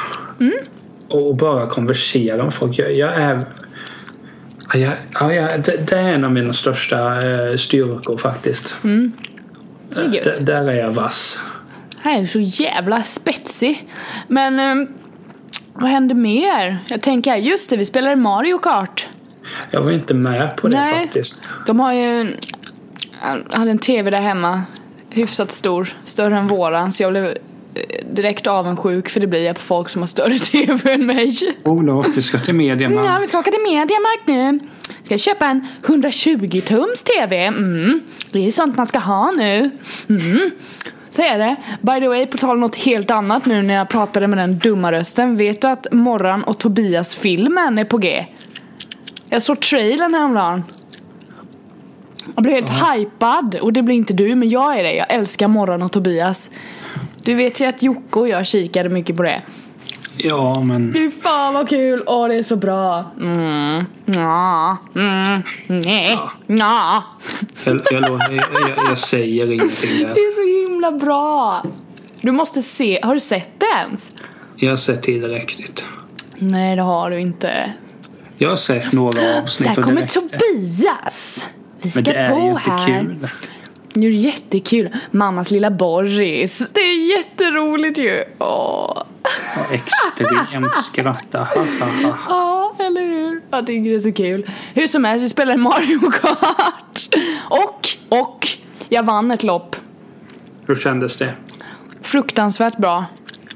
Och 1.08 1.36
bara 1.36 1.66
konversera 1.66 2.44
med 2.44 2.54
folk. 2.54 2.78
Jag, 2.78 2.94
jag 2.94 3.14
är... 3.14 3.44
Ja, 4.74 5.32
ja, 5.32 5.56
det, 5.56 5.88
det 5.90 5.96
är 5.96 6.12
en 6.14 6.24
av 6.24 6.32
mina 6.32 6.52
största 6.52 7.28
eh, 7.30 7.56
styrkor 7.56 8.16
faktiskt. 8.16 8.76
Är 8.84 9.27
D- 9.94 10.32
där 10.40 10.68
är 10.68 10.72
jag 10.80 10.90
vass. 10.92 11.40
Här 12.02 12.22
är 12.22 12.26
så 12.26 12.40
jävla 12.40 13.02
spetsig. 13.02 13.88
Men 14.28 14.58
ehm, 14.58 14.88
vad 15.72 15.90
hände 15.90 16.14
mer? 16.14 16.78
Jag 16.88 17.00
tänker, 17.00 17.36
just 17.36 17.70
det, 17.70 17.76
vi 17.76 17.84
spelade 17.84 18.16
Mario 18.16 18.58
Kart. 18.58 19.08
Jag 19.70 19.82
var 19.82 19.90
inte 19.90 20.14
med 20.14 20.56
på 20.56 20.68
det 20.68 20.78
Nej. 20.80 20.94
faktiskt. 21.02 21.48
De 21.66 21.80
har 21.80 21.92
ju 21.92 22.20
en, 23.22 23.44
hade 23.52 23.70
en 23.70 23.78
tv 23.78 24.10
där 24.10 24.20
hemma, 24.20 24.62
hyfsat 25.10 25.50
stor, 25.50 25.96
större 26.04 26.38
än 26.38 26.48
våran, 26.48 26.92
så 26.92 27.02
jag 27.02 27.12
blev 27.12 27.24
eh, 27.24 27.34
direkt 28.12 28.46
avundsjuk 28.46 29.08
för 29.08 29.20
det 29.20 29.26
blir 29.26 29.44
jag 29.44 29.56
på 29.56 29.62
folk 29.62 29.88
som 29.88 30.02
har 30.02 30.06
större 30.06 30.38
tv 30.38 30.92
än 30.92 31.06
mig. 31.06 31.34
Olof, 31.64 32.06
du 32.14 32.22
ska 32.22 32.38
till 32.38 32.54
media 32.54 32.90
Ja, 32.90 33.16
vi 33.20 33.26
ska 33.26 33.38
åka 33.38 33.50
till 33.50 33.62
Mediamarkt 33.62 34.28
nu. 34.28 34.58
Ska 35.02 35.18
köpa 35.18 35.46
en 35.46 35.66
120 35.86 36.60
tums 36.66 37.02
TV. 37.02 37.44
Mm. 37.44 38.00
Det 38.32 38.46
är 38.46 38.52
sånt 38.52 38.76
man 38.76 38.86
ska 38.86 38.98
ha 38.98 39.30
nu. 39.30 39.70
Mm. 40.08 40.50
Så 41.10 41.22
är 41.22 41.38
det. 41.38 41.56
By 41.80 42.00
the 42.00 42.08
way, 42.08 42.26
på 42.26 42.38
tal 42.38 42.50
om 42.50 42.60
något 42.60 42.76
helt 42.76 43.10
annat 43.10 43.46
nu 43.46 43.62
när 43.62 43.74
jag 43.74 43.88
pratade 43.88 44.26
med 44.26 44.38
den 44.38 44.58
dumma 44.58 44.92
rösten. 44.92 45.36
Vet 45.36 45.60
du 45.60 45.68
att 45.68 45.86
Morran 45.92 46.44
och 46.44 46.58
Tobias-filmen 46.58 47.78
är 47.78 47.84
på 47.84 47.98
G? 47.98 48.26
Jag 49.28 49.42
såg 49.42 49.60
trailern 49.60 50.14
häromdagen. 50.14 50.64
Jag 52.34 52.42
blev 52.42 52.54
helt 52.54 52.70
hypad. 52.70 53.54
Och 53.54 53.72
det 53.72 53.82
blir 53.82 53.94
inte 53.94 54.12
du, 54.12 54.34
men 54.34 54.48
jag 54.48 54.78
är 54.78 54.82
det. 54.82 54.92
Jag 54.92 55.12
älskar 55.12 55.48
Morran 55.48 55.82
och 55.82 55.92
Tobias. 55.92 56.50
Du 57.22 57.34
vet 57.34 57.60
ju 57.60 57.64
att 57.66 57.82
Jocke 57.82 58.18
och 58.18 58.28
jag 58.28 58.46
kikade 58.46 58.88
mycket 58.88 59.16
på 59.16 59.22
det. 59.22 59.42
Ja, 60.18 60.60
men... 60.62 60.92
Fy 60.94 61.10
fan 61.10 61.54
vad 61.54 61.68
kul! 61.68 62.02
Åh 62.06 62.28
det 62.28 62.34
är 62.34 62.42
så 62.42 62.56
bra! 62.56 63.04
Mm, 63.20 63.84
ja, 64.06 64.76
mm, 64.94 65.42
nej, 65.66 66.18
ja. 66.46 67.04
Jag, 67.64 67.80
jag, 67.90 68.02
jag, 68.02 68.20
jag, 68.30 68.86
jag 68.90 68.98
säger 68.98 69.50
ingenting 69.52 69.98
Det 69.98 70.04
där. 70.04 70.10
är 70.10 70.32
så 70.66 70.70
himla 70.70 70.92
bra! 70.92 71.62
Du 72.20 72.32
måste 72.32 72.62
se, 72.62 73.00
har 73.02 73.14
du 73.14 73.20
sett 73.20 73.48
det 73.60 73.66
ens? 73.86 74.12
Jag 74.56 74.70
har 74.70 74.76
sett 74.76 75.02
tillräckligt. 75.02 75.84
Nej 76.38 76.76
det 76.76 76.82
har 76.82 77.10
du 77.10 77.20
inte. 77.20 77.72
Jag 78.38 78.48
har 78.48 78.56
sett 78.56 78.92
några 78.92 79.38
avsnitt 79.42 79.74
Där 79.74 79.82
kommer 79.82 80.00
det. 80.02 80.06
Tobias! 80.08 81.46
Vi 81.82 81.90
Men 81.94 82.04
ska 82.04 82.12
det 82.12 82.18
är 82.18 82.34
ju 82.34 82.40
bo 82.40 82.48
inte 82.50 82.70
här. 82.70 82.86
kul. 83.00 83.28
Det 83.92 84.06
är 84.06 84.10
jättekul. 84.10 84.88
Mammas 85.10 85.50
lilla 85.50 85.70
Boris. 85.70 86.58
Det 86.72 86.80
är 86.80 87.16
jätteroligt 87.18 87.98
ju. 87.98 88.24
Åh. 88.38 89.02
Extremt 89.70 90.84
skratta. 90.84 91.48
Ja, 92.28 92.74
eller 92.78 93.00
hur? 93.00 93.42
Jag 93.50 93.66
tycker 93.66 93.90
det 93.90 93.96
är 93.96 94.00
så 94.00 94.12
kul. 94.12 94.50
Hur 94.74 94.86
som 94.86 95.04
helst, 95.04 95.24
vi 95.24 95.28
spelade 95.28 95.58
Mario 95.58 96.10
Kart. 96.10 97.08
Och, 97.50 97.88
och, 98.08 98.48
jag 98.88 99.02
vann 99.02 99.30
ett 99.30 99.42
lopp. 99.42 99.76
Hur 100.66 100.76
kändes 100.76 101.16
det? 101.16 101.32
Fruktansvärt 102.02 102.76
bra. 102.76 103.04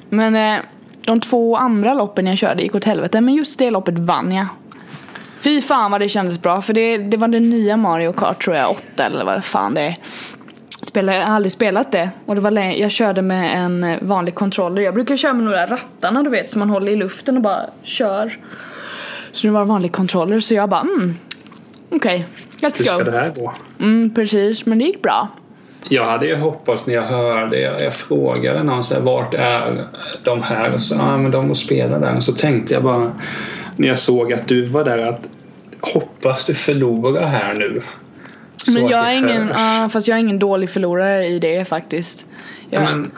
Men 0.09 0.37
eh, 0.37 0.59
de 1.05 1.21
två 1.21 1.57
andra 1.57 1.95
loppen 1.95 2.27
jag 2.27 2.39
körde 2.39 2.63
gick 2.63 2.75
åt 2.75 2.85
helvete. 2.85 3.21
Men 3.21 3.35
just 3.35 3.59
det 3.59 3.71
loppet 3.71 3.99
vann 3.99 4.33
jag. 4.33 4.47
Fy 5.41 5.61
fan 5.61 5.91
vad 5.91 6.01
det 6.01 6.09
kändes 6.09 6.43
bra. 6.43 6.63
För 6.63 6.75
det, 6.75 6.99
det 6.99 7.17
var 7.17 7.29
den 7.29 7.51
nya 7.51 7.77
Mario 7.77 8.13
Kart 8.13 8.45
tror 8.45 8.57
jag, 8.57 8.71
8 8.71 9.05
eller 9.05 9.25
vad 9.25 9.45
fan 9.45 9.75
det 9.75 9.81
är. 9.81 9.97
Spela, 10.93 11.15
jag 11.15 11.27
har 11.27 11.35
aldrig 11.35 11.53
spelat 11.53 11.93
det. 11.93 12.11
Och 12.27 12.35
det 12.35 12.41
var 12.41 12.51
länge, 12.51 12.77
jag 12.77 12.91
körde 12.91 13.23
med 13.23 13.65
en 13.65 13.85
eh, 13.85 13.99
vanlig 14.03 14.35
controller. 14.35 14.83
Jag 14.83 14.95
brukar 14.95 15.17
köra 15.17 15.33
med 15.33 15.45
några 15.45 15.67
rattarna 15.67 16.23
du 16.23 16.31
vet 16.31 16.51
som 16.51 16.59
man 16.59 16.71
håller 16.71 16.93
i 16.93 16.97
luften 16.97 17.37
och 17.37 17.43
bara 17.43 17.67
kör. 17.83 18.39
Så 19.33 19.47
det 19.47 19.53
var 19.53 19.61
en 19.61 19.69
vanlig 19.69 19.93
controller 19.93 20.41
så 20.41 20.55
jag 20.55 20.69
bara 20.69 20.81
mm, 20.81 21.15
okej, 21.91 22.27
Hur 22.63 22.69
let's 22.69 22.85
ska 22.85 22.99
go. 22.99 23.05
det 23.05 23.11
här 23.11 23.29
gå? 23.29 23.53
Mm, 23.81 24.15
precis, 24.15 24.67
men 24.67 24.79
det 24.79 24.85
gick 24.85 25.03
bra. 25.03 25.29
Jag 25.89 26.05
hade 26.05 26.27
ju 26.27 26.37
hoppats 26.37 26.87
när 26.87 26.95
jag 26.95 27.03
hörde, 27.03 27.61
jag, 27.61 27.81
jag 27.83 27.95
frågade 27.95 28.63
någon 28.63 28.85
så 28.85 28.95
här, 28.95 29.01
vart 29.01 29.35
är 29.35 29.85
de 30.25 30.43
här? 30.43 30.75
Och 30.75 30.83
så, 30.83 30.95
ja 30.95 31.19
men 31.19 31.31
de 31.31 31.51
och 31.51 31.57
spelar 31.57 32.01
där. 32.01 32.17
Och 32.17 32.25
så 32.25 32.33
tänkte 32.33 32.75
jag 32.75 32.83
bara 32.83 33.13
när 33.77 33.89
jag 33.89 33.99
såg 33.99 34.33
att 34.33 34.49
du 34.49 34.65
var 34.65 34.85
där 34.85 35.09
att 35.09 35.29
hoppas 35.81 36.45
du 36.45 36.55
förlorar 36.55 37.27
här 37.27 37.55
nu. 37.55 37.83
Men 38.69 38.89
jag 38.89 39.13
är 39.13 39.13
ingen, 39.13 39.49
ja, 39.49 39.89
fast 39.93 40.09
jag 40.09 40.17
är 40.17 40.21
ingen 40.21 40.39
dålig 40.39 40.71
förlorare 40.71 41.27
i 41.27 41.39
det 41.39 41.69
faktiskt. 41.69 42.27
Jag, 42.71 42.83
Ja, 42.83 42.91
men 42.91 43.11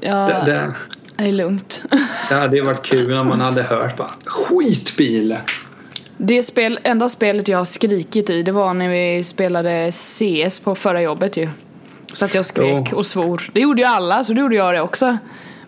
jag, 0.00 0.28
det, 0.28 0.52
det, 0.52 0.72
det 1.16 1.24
är 1.24 1.32
lugnt. 1.32 1.82
det 2.28 2.34
hade 2.34 2.56
ju 2.56 2.62
varit 2.62 2.82
kul 2.82 3.16
om 3.16 3.28
man 3.28 3.40
hade 3.40 3.62
hört 3.62 3.96
bara 3.96 4.10
skitbil. 4.24 5.36
Det 6.16 6.42
spel, 6.42 6.78
enda 6.82 7.08
spelet 7.08 7.48
jag 7.48 7.58
har 7.58 7.64
skrikit 7.64 8.30
i 8.30 8.42
det 8.42 8.52
var 8.52 8.74
när 8.74 8.88
vi 8.88 9.24
spelade 9.24 9.92
CS 9.92 10.60
på 10.60 10.74
förra 10.74 11.02
jobbet 11.02 11.36
ju. 11.36 11.48
Så 12.12 12.24
att 12.24 12.34
jag 12.34 12.44
skrek 12.44 12.92
och 12.92 13.06
svor. 13.06 13.50
Det 13.52 13.60
gjorde 13.60 13.82
ju 13.82 13.88
alla 13.88 14.24
så 14.24 14.32
det 14.32 14.40
gjorde 14.40 14.56
jag 14.56 14.74
det 14.74 14.80
också. 14.80 15.18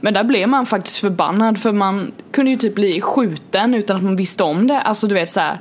Men 0.01 0.15
där 0.15 0.25
blev 0.25 0.49
man 0.49 0.67
faktiskt 0.67 0.99
förbannad 0.99 1.59
för 1.59 1.73
man 1.73 2.13
kunde 2.33 2.51
ju 2.51 2.57
typ 2.57 2.75
bli 2.75 3.01
skjuten 3.01 3.75
utan 3.75 3.97
att 3.97 4.03
man 4.03 4.17
visste 4.17 4.43
om 4.43 4.67
det. 4.67 4.81
Alltså 4.81 5.07
du 5.07 5.15
vet 5.15 5.31
så 5.31 5.41
här, 5.41 5.61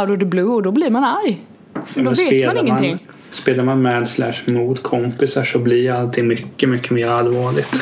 out 0.00 0.10
of 0.10 0.18
the 0.18 0.26
blue 0.26 0.44
och 0.50 0.62
då 0.62 0.70
blir 0.72 0.90
man 0.90 1.04
arg. 1.04 1.42
För 1.86 2.02
då 2.02 2.10
vet 2.10 2.46
man 2.46 2.66
ingenting. 2.66 2.90
Man, 2.90 3.14
spelar 3.30 3.64
man 3.64 3.82
med 3.82 4.08
slash 4.08 4.34
mot 4.46 4.82
kompisar 4.82 5.44
så 5.44 5.58
blir 5.58 5.92
allting 5.92 6.26
mycket, 6.28 6.68
mycket 6.68 6.90
mer 6.90 7.08
allvarligt. 7.08 7.74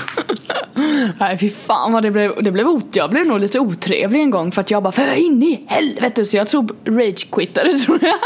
Nej 1.19 1.39
fy 1.39 1.51
fan 1.51 1.93
vad 1.93 2.03
det 2.03 2.11
blev, 2.11 2.43
det 2.43 2.53
blev 2.53 2.69
ot 2.69 2.97
jag 2.97 3.11
blev 3.11 3.27
nog 3.27 3.41
lite 3.41 3.59
otrevlig 3.59 4.21
en 4.21 4.31
gång 4.31 4.53
för 4.53 4.61
att 4.61 4.71
jag 4.71 4.83
bara 4.83 4.93
för 4.93 5.15
in 5.15 5.43
i 5.43 5.65
helvete 5.69 6.25
så 6.25 6.37
jag 6.37 6.49
tror 6.49 6.69
rage-quittade 6.85 7.79
tror 7.87 7.99
jag. 8.03 8.19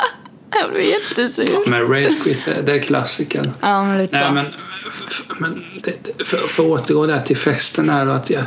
Jag 0.50 0.70
blev 0.70 0.84
jättesur. 0.84 1.48
Ja, 1.52 1.60
men 1.66 1.88
rage 1.88 2.22
quit, 2.22 2.48
det 2.64 2.72
är 2.72 2.78
klassikern. 2.78 3.44
Ja, 3.60 3.84
men 3.84 3.98
lite 3.98 4.18
Nej, 4.18 4.26
så. 4.26 4.32
men, 4.32 4.44
men 5.38 5.64
det, 5.82 6.24
för, 6.24 6.36
för 6.36 6.62
att 6.62 6.80
återgå 6.80 7.06
där 7.06 7.18
till 7.18 7.36
festen 7.36 7.88
här 7.88 8.06
att 8.06 8.30
jag 8.30 8.42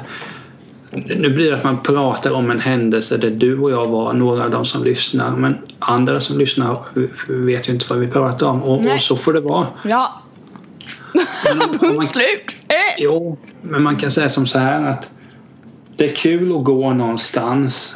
nu 0.91 1.29
blir 1.29 1.51
det 1.51 1.57
att 1.57 1.63
man 1.63 1.81
pratar 1.81 2.31
om 2.31 2.51
en 2.51 2.59
händelse 2.59 3.17
där 3.17 3.29
du 3.29 3.59
och 3.59 3.71
jag 3.71 3.87
var 3.87 4.13
några 4.13 4.43
av 4.43 4.51
de 4.51 4.65
som 4.65 4.83
lyssnar 4.83 5.35
men 5.35 5.57
andra 5.79 6.21
som 6.21 6.37
lyssnar 6.37 6.77
vet 7.45 7.69
ju 7.69 7.73
inte 7.73 7.85
vad 7.89 7.99
vi 7.99 8.07
pratar 8.07 8.47
om 8.47 8.63
och, 8.63 8.93
och 8.93 9.01
så 9.01 9.15
får 9.15 9.33
det 9.33 9.39
vara. 9.39 9.67
Ja. 9.83 10.21
Punkt 11.79 12.07
slut! 12.07 12.45
Eh. 12.67 12.75
Jo, 12.97 13.37
men 13.61 13.83
man 13.83 13.95
kan 13.95 14.11
säga 14.11 14.29
som 14.29 14.47
så 14.47 14.59
här 14.59 14.89
att 14.89 15.09
det 15.95 16.09
är 16.11 16.15
kul 16.15 16.57
att 16.57 16.63
gå 16.63 16.93
någonstans 16.93 17.95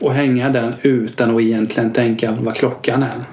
och 0.00 0.12
hänga 0.12 0.48
där 0.48 0.76
utan 0.82 1.36
att 1.36 1.42
egentligen 1.42 1.92
tänka 1.92 2.36
vad 2.40 2.56
klockan 2.56 3.02
är. 3.02 3.24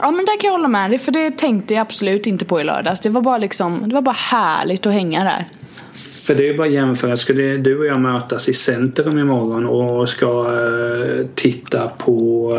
Ja 0.00 0.10
men 0.10 0.24
där 0.24 0.40
kan 0.40 0.48
jag 0.48 0.52
hålla 0.52 0.68
med 0.68 0.90
dig 0.90 0.98
för 0.98 1.12
det 1.12 1.38
tänkte 1.38 1.74
jag 1.74 1.80
absolut 1.80 2.26
inte 2.26 2.44
på 2.44 2.60
i 2.60 2.64
lördags. 2.64 3.00
Det 3.00 3.08
var 3.10 3.20
bara 3.20 3.38
liksom, 3.38 3.88
det 3.88 3.94
var 3.94 4.02
bara 4.02 4.12
härligt 4.12 4.86
att 4.86 4.92
hänga 4.92 5.24
där. 5.24 5.48
För 6.26 6.34
det 6.34 6.48
är 6.48 6.56
bara 6.56 6.66
att 6.66 6.72
jämföra. 6.72 7.16
Skulle 7.16 7.56
du 7.56 7.78
och 7.78 7.86
jag 7.86 8.00
mötas 8.00 8.48
i 8.48 8.54
centrum 8.54 9.18
imorgon 9.18 9.66
och 9.66 10.08
ska 10.08 10.26
uh, 10.26 11.26
titta 11.34 11.88
på 11.88 12.52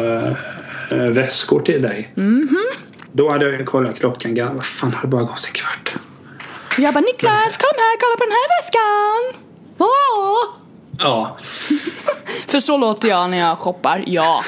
uh, 0.91 1.11
väskor 1.11 1.59
till 1.59 1.81
dig. 1.81 2.13
Mm 2.17 2.47
-hmm. 2.51 2.77
Då 3.11 3.29
hade 3.29 3.51
jag 3.51 3.65
kollat 3.65 3.99
klockan. 3.99 4.55
Vad 4.55 4.65
fan 4.65 4.93
har 4.93 5.01
det 5.01 5.07
bara 5.07 5.23
gått 5.23 5.45
en 5.45 5.53
kvart? 5.53 5.93
Jag 6.77 6.93
bara 6.93 7.01
Niklas 7.01 7.57
kom 7.57 7.73
här 7.77 7.99
kolla 7.99 8.17
på 8.17 8.23
den 8.23 8.33
här 8.33 8.61
väskan! 8.61 9.43
Åh! 9.77 10.61
Ja. 10.99 11.37
För 12.47 12.59
så 12.59 12.77
låter 12.77 13.07
jag 13.07 13.29
när 13.29 13.37
jag 13.37 13.57
shoppar, 13.57 14.03
ja. 14.07 14.43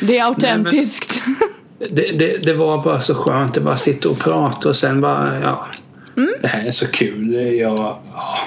Det 0.00 0.18
är 0.18 0.24
autentiskt. 0.24 1.22
Nej, 1.26 1.48
det, 1.78 2.18
det, 2.18 2.38
det, 2.46 2.54
var 2.54 2.84
bara 2.84 3.00
så 3.00 3.14
skönt 3.14 3.56
att 3.56 3.62
bara 3.62 3.76
sitta 3.76 4.08
och 4.08 4.18
prata 4.18 4.68
och 4.68 4.76
sen 4.76 5.00
bara, 5.00 5.40
ja. 5.40 5.66
Mm. 6.16 6.34
Det 6.42 6.48
här 6.48 6.66
är 6.66 6.70
så 6.70 6.86
kul. 6.86 7.34
Jag, 7.34 7.78
ja. 7.78 8.38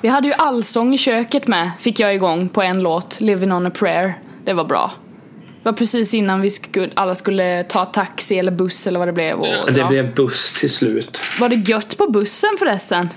Vi 0.00 0.08
hade 0.08 0.26
ju 0.28 0.34
allsång 0.34 0.94
i 0.94 0.98
köket 0.98 1.46
med, 1.46 1.70
fick 1.80 2.00
jag 2.00 2.14
igång 2.14 2.48
på 2.48 2.62
en 2.62 2.80
låt, 2.80 3.20
Living 3.20 3.52
on 3.52 3.66
a 3.66 3.70
prayer. 3.74 4.18
Det 4.44 4.52
var 4.52 4.64
bra. 4.64 4.92
Det 5.62 5.68
var 5.68 5.72
precis 5.72 6.14
innan 6.14 6.40
vi 6.40 6.50
skulle, 6.50 6.90
alla 6.94 7.14
skulle 7.14 7.64
ta 7.64 7.84
taxi 7.84 8.38
eller 8.38 8.52
buss 8.52 8.86
eller 8.86 8.98
vad 8.98 9.08
det 9.08 9.12
blev. 9.12 9.38
Och 9.38 9.72
det 9.72 9.88
blev 9.88 10.14
buss 10.14 10.52
till 10.60 10.70
slut. 10.70 11.20
Var 11.40 11.48
det 11.48 11.56
gött 11.56 11.96
på 11.98 12.06
bussen 12.10 12.50
förresten? 12.58 13.08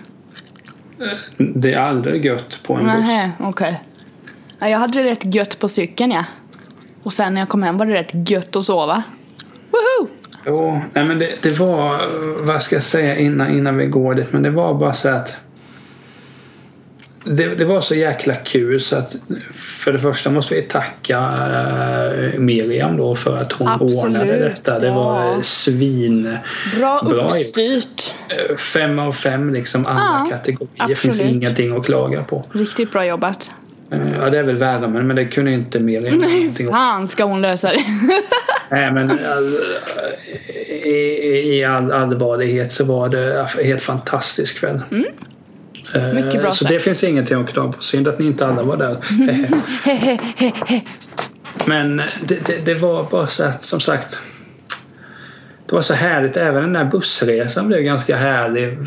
Det 1.38 1.74
är 1.74 1.80
aldrig 1.80 2.26
gött 2.26 2.60
på 2.64 2.74
en 2.74 2.86
Nähä, 2.86 3.32
buss. 3.38 3.48
okej. 3.50 3.82
Okay. 4.58 4.70
jag 4.70 4.80
hade 4.80 5.04
det 5.04 5.10
rätt 5.10 5.36
gött 5.36 5.60
på 5.60 5.68
cykeln 5.68 6.12
ja. 6.12 6.26
Och 7.04 7.14
sen 7.14 7.34
när 7.34 7.42
jag 7.42 7.50
kom 7.50 7.64
hem 7.64 7.78
var 7.78 7.86
det 7.86 7.94
rätt 7.94 8.30
gött 8.30 8.56
att 8.56 8.66
sova. 8.66 9.04
Woho! 9.74 10.10
Jo, 10.46 10.82
nej 10.94 11.06
men 11.06 11.20
det, 11.20 11.30
det 11.42 11.60
var, 11.60 12.00
vad 12.44 12.64
ska 12.64 12.76
jag 12.76 12.84
säga 12.84 13.18
innan, 13.18 13.50
innan 13.58 13.78
vi 13.78 13.86
går 13.86 14.16
dit, 14.16 14.34
men 14.34 14.44
det 14.44 14.50
var 14.50 14.74
bara 14.74 14.94
så 14.94 15.10
att 15.10 15.36
det, 17.24 17.56
det, 17.56 17.66
var 17.66 17.82
så 17.82 17.96
jäkla 17.96 18.34
kul 18.34 18.82
så 18.82 18.96
att 18.96 19.16
för 19.54 19.94
det 19.94 20.00
första 20.00 20.30
måste 20.30 20.56
vi 20.56 20.62
tacka 20.62 21.20
uh, 21.20 22.40
Miriam 22.40 22.98
då 22.98 23.16
för 23.16 23.38
att 23.38 23.52
hon 23.52 23.68
Absolut, 23.68 24.04
ordnade 24.04 24.40
detta. 24.40 24.80
Det 24.80 24.88
ja. 24.88 24.94
var 24.94 25.42
svin 25.42 26.38
Bra, 26.76 27.00
uppstyrt. 27.00 28.14
Uh, 28.50 28.56
fem 28.56 29.00
av 29.00 29.14
fem 29.14 29.54
liksom 29.54 29.86
alla 29.86 30.28
ja, 30.30 30.38
kategorier. 30.38 30.88
Det 30.88 30.96
finns 30.96 31.20
ingenting 31.20 31.78
att 31.78 31.86
klaga 31.86 32.24
på. 32.24 32.46
Riktigt 32.52 32.92
bra 32.92 33.06
jobbat. 33.06 33.52
Uh, 33.94 34.18
ja 34.20 34.30
det 34.30 34.38
är 34.38 34.44
väl 34.44 34.58
värmen 34.58 35.08
men 35.08 35.16
det 35.16 35.26
kunde 35.26 35.52
inte 35.52 35.80
Miriam. 35.80 36.18
Nej 36.18 36.70
fan 36.70 37.08
ska 37.08 37.24
hon 37.24 37.42
lösa 37.42 37.70
det. 37.70 37.84
Nej 38.74 38.92
men 38.92 39.12
all, 39.12 39.58
i, 40.84 41.58
i 41.58 41.64
all 41.64 41.92
allvarlighet 41.92 42.72
så 42.72 42.84
var 42.86 43.10
det 43.10 43.40
en 43.40 43.66
helt 43.66 43.82
fantastisk 43.82 44.60
kväll. 44.60 44.82
Mm. 44.92 45.06
Mycket 46.16 46.42
bra 46.42 46.52
Så 46.52 46.58
sagt. 46.58 46.70
det 46.70 46.80
finns 46.80 47.04
ingenting 47.04 47.42
att 47.42 47.50
klaga 47.50 47.72
på. 47.72 47.82
Synd 47.82 48.08
att 48.08 48.20
ni 48.20 48.26
inte 48.26 48.48
alla 48.48 48.64
var 48.64 48.78
där. 48.78 48.98
Men 51.66 51.98
det, 51.98 52.46
det, 52.46 52.66
det, 52.66 52.74
var 52.74 53.04
bara 53.04 53.28
så 53.28 53.44
att 53.44 53.64
som 53.64 53.80
sagt. 53.80 54.20
Det 55.66 55.76
var 55.76 55.82
så 55.82 55.94
härligt. 55.94 56.38
Även 56.38 56.64
den 56.64 56.74
där 56.74 56.86
bussresan 56.86 57.68
blev 57.68 57.82
ganska 57.82 58.18
härlig. 58.18 58.78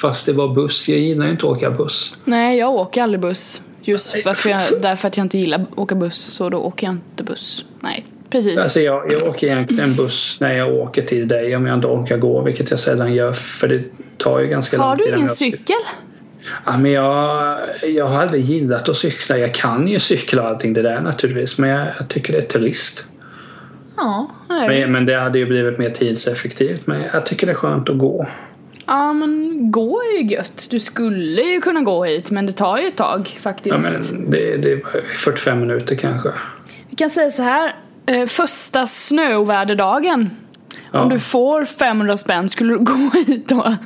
Fast 0.00 0.26
det 0.26 0.32
var 0.32 0.54
buss. 0.54 0.88
Jag 0.88 0.98
gillar 0.98 1.24
ju 1.24 1.30
inte 1.30 1.46
att 1.46 1.52
åka 1.52 1.70
buss. 1.70 2.14
Nej, 2.24 2.58
jag 2.58 2.74
åker 2.74 3.02
aldrig 3.02 3.20
buss. 3.20 3.62
Just 3.82 4.16
jag, 4.24 4.64
därför 4.80 5.08
att 5.08 5.16
jag 5.16 5.24
inte 5.24 5.38
gillar 5.38 5.60
att 5.60 5.78
åka 5.78 5.94
buss. 5.94 6.16
Så 6.16 6.48
då 6.48 6.58
åker 6.58 6.86
jag 6.86 6.94
inte 6.94 7.24
buss. 7.24 7.64
Nej, 7.80 8.04
precis. 8.30 8.58
Alltså 8.58 8.80
jag, 8.80 9.12
jag 9.12 9.28
åker 9.28 9.46
egentligen 9.46 9.94
buss 9.94 10.36
när 10.40 10.52
jag 10.52 10.74
åker 10.74 11.02
till 11.02 11.28
dig. 11.28 11.56
Om 11.56 11.66
jag 11.66 11.74
inte 11.74 11.86
orkar 11.86 12.16
gå. 12.16 12.42
Vilket 12.42 12.70
jag 12.70 12.80
sällan 12.80 13.14
gör. 13.14 13.32
För 13.32 13.68
det 13.68 13.82
tar 14.18 14.40
ju 14.40 14.46
ganska 14.46 14.76
lång 14.76 14.96
tid. 14.96 15.06
Har 15.06 15.12
du 15.12 15.18
ingen 15.18 15.28
cykel? 15.28 15.76
Ja, 16.64 16.76
men 16.78 16.92
jag, 16.92 17.58
jag 17.82 18.06
har 18.06 18.22
aldrig 18.22 18.42
gillat 18.42 18.88
att 18.88 18.96
cykla. 18.96 19.38
Jag 19.38 19.54
kan 19.54 19.88
ju 19.88 19.98
cykla 19.98 20.42
och 20.42 20.48
allting 20.48 20.72
det 20.72 20.82
där 20.82 21.00
naturligtvis. 21.00 21.58
Men 21.58 21.70
jag, 21.70 21.86
jag 21.98 22.08
tycker 22.08 22.32
det 22.32 22.38
är 22.38 22.60
trist. 22.60 23.04
Ja, 23.96 24.30
det 24.48 24.54
men, 24.54 24.92
men 24.92 25.06
det 25.06 25.16
hade 25.16 25.38
ju 25.38 25.46
blivit 25.46 25.78
mer 25.78 25.90
tidseffektivt. 25.90 26.86
Men 26.86 27.02
jag 27.12 27.26
tycker 27.26 27.46
det 27.46 27.52
är 27.52 27.54
skönt 27.54 27.88
att 27.88 27.98
gå. 27.98 28.26
Ja 28.86 29.12
men 29.12 29.58
gå 29.70 30.02
är 30.02 30.22
ju 30.22 30.28
gött. 30.28 30.66
Du 30.70 30.80
skulle 30.80 31.42
ju 31.42 31.60
kunna 31.60 31.80
gå 31.80 32.04
hit 32.04 32.30
men 32.30 32.46
det 32.46 32.52
tar 32.52 32.78
ju 32.78 32.86
ett 32.86 32.96
tag 32.96 33.38
faktiskt. 33.40 33.76
Ja 33.76 33.90
men 34.12 34.30
det, 34.30 34.56
det 34.56 34.72
är 34.72 34.80
45 35.14 35.60
minuter 35.60 35.96
kanske. 35.96 36.28
Vi 36.90 36.96
kan 36.96 37.10
säga 37.10 37.30
så 37.30 37.42
här. 37.42 37.74
Eh, 38.06 38.26
första 38.26 38.86
snöoväderdagen. 38.86 40.30
Ja. 40.92 41.00
Om 41.00 41.08
du 41.08 41.18
får 41.18 41.64
500 41.64 42.16
spänn, 42.16 42.48
skulle 42.48 42.72
du 42.72 42.78
gå 42.84 43.10
hit 43.26 43.48
då? 43.48 43.76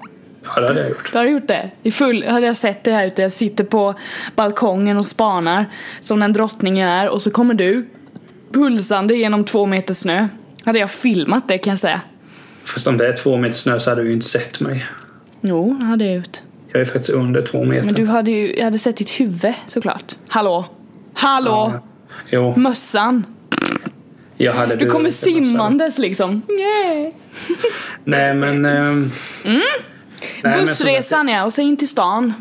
Ja, 0.45 0.61
det 0.61 0.67
hade 0.69 0.81
jag 0.81 0.89
gjort. 0.91 1.13
Du 1.13 1.19
hade 1.19 1.31
gjort 1.31 1.49
det? 1.49 1.71
I 1.83 1.91
full 1.91 2.25
hade 2.29 2.47
jag 2.47 2.57
sett 2.57 2.85
det 2.85 2.91
här 2.93 3.07
ute. 3.07 3.23
Jag 3.23 3.33
sitter 3.33 3.65
på 3.65 3.95
balkongen 4.37 4.97
och 4.97 5.07
spanar 5.07 5.67
som 6.01 6.21
den 6.21 6.33
drottning 6.33 6.79
jag 6.79 6.91
är 6.91 7.09
och 7.09 7.23
så 7.23 7.31
kommer 7.31 7.55
du 7.55 7.89
pulsande 8.53 9.15
genom 9.15 9.45
två 9.45 9.67
meter 9.67 9.95
snö. 9.95 10.29
Hade 10.65 10.79
jag 10.79 10.91
filmat 10.91 11.49
det 11.49 11.59
kan 11.59 11.71
jag 11.71 11.79
säga. 11.79 12.01
Fast 12.65 12.87
om 12.87 12.97
det 12.97 13.09
är 13.09 13.17
två 13.17 13.37
meter 13.37 13.55
snö 13.55 13.81
så 13.81 13.91
hade 13.91 14.03
du 14.03 14.09
ju 14.09 14.15
inte 14.15 14.27
sett 14.29 14.61
mig. 14.61 14.87
Jo, 15.41 15.77
det 15.79 15.85
hade 15.85 16.05
jag 16.05 16.15
gjort. 16.15 16.39
Jag 16.73 16.81
är 16.81 16.85
faktiskt 16.85 17.11
under 17.11 17.43
två 17.47 17.65
meter. 17.65 17.85
Men 17.85 17.95
du 17.95 18.07
hade 18.07 18.31
ju, 18.31 18.57
jag 18.57 18.65
hade 18.65 18.79
sett 18.79 18.97
ditt 18.97 19.11
huvud 19.11 19.55
såklart. 19.67 20.17
Hallå? 20.29 20.65
Hallå? 21.15 21.73
Ja. 21.75 21.83
Jo. 22.31 22.55
Mössan? 22.57 23.25
Du 24.79 24.91
kommer 24.91 25.09
simmandes 25.09 25.99
liksom. 25.99 26.43
Yeah. 26.49 27.13
Nej 28.05 28.35
men... 28.35 28.65
Ähm... 28.65 29.11
Mm. 29.45 29.61
Nej, 30.43 30.61
Bussresan 30.61 31.29
ja, 31.29 31.45
och 31.45 31.53
sen 31.53 31.65
in 31.65 31.77
till 31.77 31.89
stan. 31.89 32.35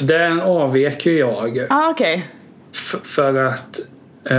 Den 0.00 0.40
avvek 0.40 1.06
ju 1.06 1.18
jag. 1.18 1.66
Ah. 1.70 1.90
Okay. 1.90 2.22
För 3.04 3.44
att 3.44 3.80
uh, 4.30 4.36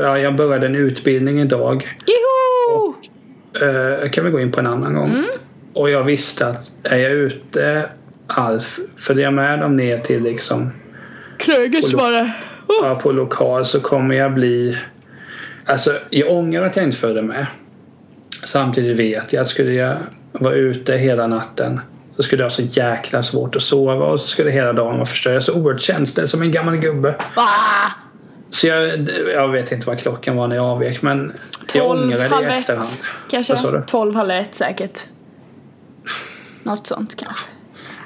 ja, 0.00 0.18
jag 0.18 0.36
började 0.36 0.66
en 0.66 0.74
utbildning 0.74 1.40
idag. 1.40 1.96
Joho! 2.06 2.88
Och, 2.88 2.96
uh, 3.62 4.10
kan 4.10 4.24
vi 4.24 4.30
gå 4.30 4.40
in 4.40 4.52
på 4.52 4.60
en 4.60 4.66
annan 4.66 4.94
gång. 4.94 5.10
Mm. 5.10 5.26
Och 5.72 5.90
jag 5.90 6.04
visste 6.04 6.46
att 6.46 6.72
är 6.82 6.98
jag 6.98 7.12
ute 7.12 7.88
Alf, 8.26 8.78
följer 8.96 9.24
jag 9.24 9.34
med 9.34 9.58
dem 9.58 9.76
ner 9.76 9.98
till 9.98 10.22
liksom 10.22 10.70
Krögers 11.38 11.94
var 11.94 12.10
det. 12.10 12.32
Oh. 12.66 12.88
Ja, 12.88 12.94
på 12.94 13.12
lokal 13.12 13.64
så 13.64 13.80
kommer 13.80 14.14
jag 14.14 14.34
bli 14.34 14.78
Alltså 15.66 15.98
jag 16.10 16.30
ångrar 16.30 16.62
att 16.62 16.76
jag 16.76 16.84
inte 16.84 16.96
följde 16.96 17.22
med. 17.22 17.46
Samtidigt 18.44 18.98
vet 18.98 19.32
jag 19.32 19.42
att 19.42 19.48
skulle 19.48 19.72
jag 19.72 19.96
vara 20.32 20.54
ute 20.54 20.96
hela 20.96 21.26
natten 21.26 21.80
så 22.16 22.22
skulle 22.22 22.42
jag 22.42 22.50
ha 22.50 22.54
så 22.54 22.62
jäkla 22.62 23.22
svårt 23.22 23.56
att 23.56 23.62
sova 23.62 24.06
och 24.06 24.20
så 24.20 24.26
skulle 24.26 24.50
hela 24.50 24.72
dagen 24.72 24.94
vara 24.94 25.06
förstörd. 25.06 25.32
Jag 25.32 25.36
är 25.36 25.40
så 25.40 25.54
oerhört 25.54 25.80
känslig 25.80 26.28
som 26.28 26.42
en 26.42 26.52
gammal 26.52 26.76
gubbe. 26.76 27.14
Ah! 27.34 27.90
Så 28.50 28.66
jag, 28.66 29.08
jag 29.34 29.48
vet 29.48 29.72
inte 29.72 29.86
vad 29.86 29.98
klockan 29.98 30.36
var 30.36 30.48
när 30.48 30.56
jag 30.56 30.64
avvek 30.64 31.02
men 31.02 31.32
jag 31.74 31.90
ångrar 31.90 32.40
det 32.40 32.44
i 32.44 32.58
efterhand. 32.58 32.86
Kanske? 33.30 33.52
Vad 33.52 33.62
sa 33.62 33.70
du? 33.70 33.82
12, 33.86 34.14
halv 34.14 34.30
ett 34.30 34.54
säkert. 34.54 35.04
Något 36.62 36.86
sånt 36.86 37.16
kanske. 37.16 37.46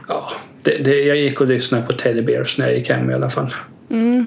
Ja, 0.09 0.31
det, 0.63 0.79
det, 0.79 1.01
jag 1.03 1.17
gick 1.17 1.41
och 1.41 1.47
lyssnade 1.47 1.87
på 1.87 1.93
Teddy 1.93 2.23
Bears 2.23 2.59
när 2.59 2.67
jag 2.67 2.75
gick 2.79 2.91
hem 2.91 3.11
i 3.11 3.15
alla 3.15 3.31
fall. 3.31 3.55
Mm. 3.91 4.27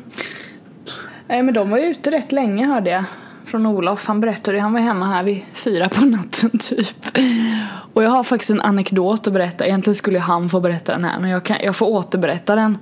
Nej 1.28 1.44
men 1.44 1.54
de 1.54 1.70
var 1.70 1.78
ju 1.78 1.86
ute 1.86 2.12
rätt 2.12 2.32
länge 2.32 2.66
hörde 2.66 2.90
jag. 2.90 3.04
Från 3.54 3.66
Olof. 3.66 4.08
Han 4.08 4.20
berättade 4.20 4.60
han 4.60 4.74
var 4.74 4.80
hemma 4.80 5.06
här 5.06 5.24
vid 5.24 5.42
fyra 5.54 5.90
på 5.90 6.06
natten 6.06 6.50
typ. 6.60 7.18
Och 7.94 8.04
jag 8.04 8.10
har 8.10 8.24
faktiskt 8.24 8.52
en 8.52 8.62
anekdot 8.62 9.28
att 9.28 9.34
berätta. 9.34 9.66
Egentligen 9.66 9.96
skulle 9.96 10.20
han 10.20 10.50
få 10.50 10.60
berätta 10.60 10.92
den 10.92 11.04
här 11.04 11.20
men 11.20 11.30
jag, 11.30 11.44
kan, 11.44 11.58
jag 11.64 11.76
får 11.76 11.86
återberätta 11.86 12.56
den. 12.56 12.78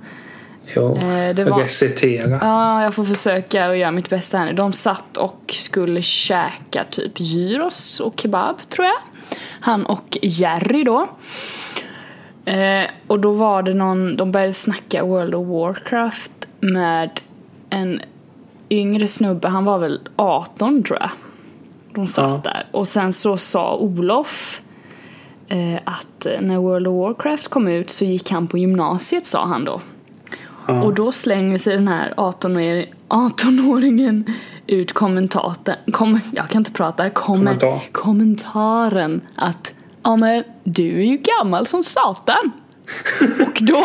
Ja, 0.74 0.96
eh, 0.96 1.34
det 1.34 1.44
var, 1.44 1.62
recitera. 1.62 2.38
Ja, 2.42 2.82
jag 2.82 2.94
får 2.94 3.04
försöka 3.04 3.68
och 3.68 3.76
göra 3.76 3.90
mitt 3.90 4.10
bästa 4.10 4.38
här 4.38 4.46
nu. 4.46 4.52
De 4.52 4.72
satt 4.72 5.16
och 5.16 5.54
skulle 5.58 6.02
käka 6.02 6.84
typ 6.90 7.20
gyros 7.20 8.00
och 8.00 8.20
kebab 8.20 8.56
tror 8.68 8.86
jag. 8.86 8.98
Han 9.60 9.86
och 9.86 10.18
Jerry 10.22 10.84
då. 10.84 11.08
Eh, 12.44 12.84
och 13.06 13.20
då 13.20 13.32
var 13.32 13.62
det 13.62 13.74
någon, 13.74 14.16
de 14.16 14.32
började 14.32 14.52
snacka 14.52 15.04
World 15.04 15.34
of 15.34 15.48
Warcraft 15.48 16.48
med 16.60 17.10
en 17.70 18.00
yngre 18.72 19.08
snubbe, 19.08 19.48
han 19.48 19.64
var 19.64 19.78
väl 19.78 20.00
18 20.16 20.82
tror 20.82 20.98
jag. 21.00 21.10
De 21.94 22.06
satt 22.06 22.30
ja. 22.44 22.50
där. 22.52 22.66
Och 22.70 22.88
sen 22.88 23.12
så 23.12 23.36
sa 23.36 23.76
Olof 23.76 24.60
eh, 25.48 25.80
att 25.84 26.26
när 26.40 26.56
World 26.56 26.86
of 26.86 26.94
Warcraft 26.94 27.48
kom 27.48 27.68
ut 27.68 27.90
så 27.90 28.04
gick 28.04 28.30
han 28.30 28.46
på 28.46 28.58
gymnasiet 28.58 29.26
sa 29.26 29.46
han 29.46 29.64
då. 29.64 29.80
Ja. 30.66 30.82
Och 30.82 30.94
då 30.94 31.12
slänger 31.12 31.58
sig 31.58 31.74
den 31.76 31.88
här 31.88 32.14
18-åringen 33.08 34.30
ut 34.66 34.92
kommentaren, 34.92 35.76
kom, 35.92 36.20
jag 36.32 36.48
kan 36.48 36.60
inte 36.60 36.72
prata, 36.72 37.10
kommer, 37.10 37.38
Kommentar. 37.38 37.82
kommentaren 37.92 39.20
att 39.36 39.74
ja 40.02 40.16
men 40.16 40.44
du 40.64 41.00
är 41.00 41.04
ju 41.04 41.16
gammal 41.16 41.66
som 41.66 41.84
satan. 41.84 42.52
Och 43.40 43.58
då, 43.60 43.84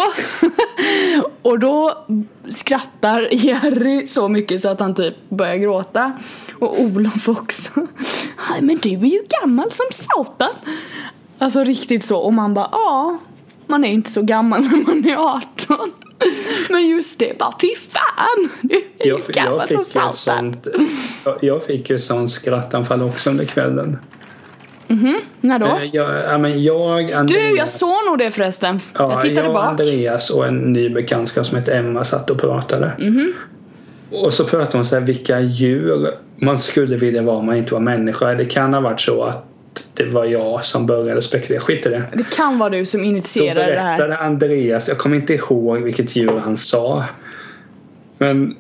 och 1.50 1.60
då 1.60 2.06
skrattar 2.50 3.28
Jerry 3.32 4.08
så 4.08 4.30
mycket 4.30 4.62
så 4.62 4.70
att 4.70 4.80
han 4.80 4.96
typ 4.96 5.16
börjar 5.30 5.56
gråta. 5.58 6.12
Och 6.60 6.82
Olof 6.82 7.30
också. 7.30 7.70
Nej 8.50 8.62
men 8.62 8.78
du 8.78 8.90
är 8.90 9.06
ju 9.06 9.22
gammal 9.42 9.72
som 9.72 9.86
satan. 9.92 10.54
Alltså 11.38 11.64
riktigt 11.64 12.06
så. 12.06 12.18
Och 12.18 12.34
man 12.34 12.54
bara 12.54 12.70
ja, 12.72 13.18
man 13.68 13.86
är 13.86 13.92
inte 13.92 14.12
så 14.12 14.22
gammal 14.22 14.62
när 14.62 14.86
man 14.86 15.06
är 15.06 15.16
18. 15.16 15.92
Men 16.70 16.88
just 16.88 17.20
det, 17.20 17.38
bara 17.40 17.54
fy 17.62 17.76
fan! 17.76 18.50
Du 18.62 18.76
är 19.00 19.06
ju 19.06 19.18
gammal 19.28 19.68
som 19.68 19.84
satan. 19.84 20.56
jag 21.42 21.64
fick 21.64 21.90
ju 21.90 22.00
sånt 22.00 22.32
skrattanfall 22.32 23.02
också 23.02 23.30
under 23.30 23.46
kvällen. 23.46 23.98
Mhm, 24.88 25.20
när 25.42 25.60
då? 25.60 25.66
Eh, 25.66 25.84
jag, 25.94 26.10
ja, 26.26 26.38
men 26.38 26.64
jag, 26.64 27.12
Andreas, 27.12 27.52
du, 27.52 27.58
jag 27.58 27.70
såg 27.70 28.06
nog 28.06 28.18
det 28.18 28.32
förresten. 28.32 28.80
Ja, 28.94 29.12
jag 29.12 29.22
tittade 29.22 29.48
jag, 29.48 29.54
bak. 29.56 29.66
Andreas 29.66 30.30
och 30.30 30.48
en 30.48 30.74
ny 30.74 30.90
bekantskap 30.90 31.46
som 31.46 31.58
heter 31.58 31.80
Emma 31.80 32.04
satt 32.04 32.30
och 32.30 32.40
pratade. 32.40 32.92
Mm 33.00 33.34
Och 34.12 34.34
så 34.34 34.44
pratade 34.44 34.78
hon 34.78 34.86
så 34.86 34.96
här, 34.96 35.04
vilka 35.04 35.40
djur 35.40 36.08
man 36.36 36.58
skulle 36.58 36.98
vilja 36.98 37.22
vara 37.22 37.38
om 37.38 37.46
man 37.46 37.56
inte 37.56 37.74
var 37.74 37.82
människa. 37.82 38.34
Det 38.34 38.46
kan 38.46 38.74
ha 38.74 38.82
varit 38.82 39.02
så 39.02 39.24
att 39.24 39.44
det 39.94 40.06
var 40.06 40.26
jag 40.26 40.66
som 40.66 40.86
började 40.86 41.22
spekulera. 41.22 41.62
Skit 41.62 41.86
i 41.86 41.90
det. 41.90 42.04
Det 42.14 42.36
kan 42.36 42.60
vara 42.60 42.70
du 42.70 42.86
som 42.86 43.04
initierade 43.04 43.72
det 43.72 43.80
här. 43.80 43.98
Då 43.98 44.08
berättade 44.08 44.18
Andreas, 44.18 44.88
jag 44.88 44.98
kommer 44.98 45.16
inte 45.16 45.34
ihåg 45.34 45.82
vilket 45.82 46.16
djur 46.16 46.40
han 46.44 46.58
sa. 46.58 47.06
Men 48.18 48.56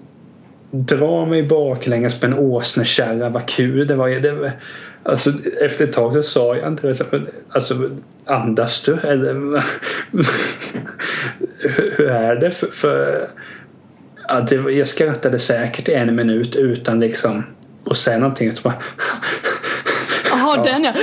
dra 0.71 1.25
mig 1.25 1.43
baklänges 1.43 2.19
på 2.19 2.25
en 2.25 2.33
åsnekärra, 2.33 3.29
vad 3.29 3.45
kul 3.45 3.87
det 3.87 3.95
var. 3.95 4.09
Det, 4.09 4.51
alltså, 5.07 5.31
efter 5.61 5.85
ett 5.85 5.93
tag 5.93 6.15
så 6.15 6.23
sa 6.23 6.55
jag 6.55 6.67
inte. 6.67 6.95
Alltså, 7.49 7.89
andas 8.25 8.83
du? 8.83 8.93
Eller 8.93 9.63
hur 11.97 12.07
är 12.07 12.35
det? 12.35 12.51
För, 12.51 12.67
för 12.67 13.27
ja, 14.27 14.41
det, 14.41 14.55
jag 14.71 14.87
skrattade 14.87 15.39
säkert 15.39 15.89
en 15.89 16.15
minut 16.15 16.55
utan 16.55 16.99
liksom 16.99 17.43
att 17.85 17.97
säga 17.97 18.17
någonting. 18.17 18.53
Jaha, 18.63 18.75
ja. 20.31 20.63
den 20.63 20.83
ja. 20.83 20.93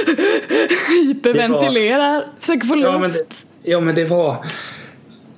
Hyperventilerar, 0.88 2.14
var... 2.14 2.24
försöker 2.40 2.66
få 2.66 2.74
luft. 2.74 2.86
Ja 2.86 2.98
men, 2.98 3.12
det, 3.12 3.44
ja 3.62 3.80
men 3.80 3.94
det 3.94 4.04
var... 4.04 4.46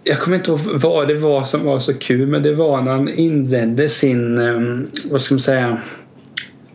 Jag 0.05 0.21
kommer 0.21 0.37
inte 0.37 0.51
ihåg 0.51 0.61
vad 0.65 1.09
det 1.09 1.15
var 1.15 1.45
som 1.45 1.65
var 1.65 1.79
så 1.79 1.95
kul 1.95 2.27
men 2.27 2.43
det 2.43 2.53
var 2.53 2.83
när 2.83 2.93
han 2.93 3.09
inledde 3.09 3.89
sin, 3.89 4.39
ehm, 4.39 4.89
vad 5.05 5.21
ska 5.21 5.35
man 5.35 5.41
säga, 5.41 5.79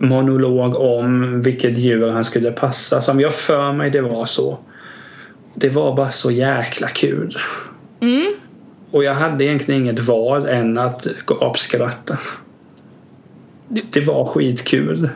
monolog 0.02 0.76
om 0.76 1.42
vilket 1.42 1.78
djur 1.78 2.12
han 2.12 2.24
skulle 2.24 2.52
passa. 2.52 3.02
Som 3.02 3.20
jag 3.20 3.34
för 3.34 3.72
mig 3.72 3.90
det 3.90 4.02
var 4.02 4.26
så. 4.26 4.60
Det 5.54 5.70
var 5.70 5.96
bara 5.96 6.12
så 6.12 6.32
jäkla 6.32 6.88
kul. 6.88 7.38
Mm. 8.02 8.34
Och 8.92 9.04
jag 9.04 9.14
hade 9.14 9.44
egentligen 9.44 9.82
inget 9.82 10.00
val 10.00 10.46
än 10.46 10.78
att 10.78 11.08
apskratta. 11.42 12.18
Det 13.68 14.02
var 14.02 14.26
skitkul. 14.26 15.10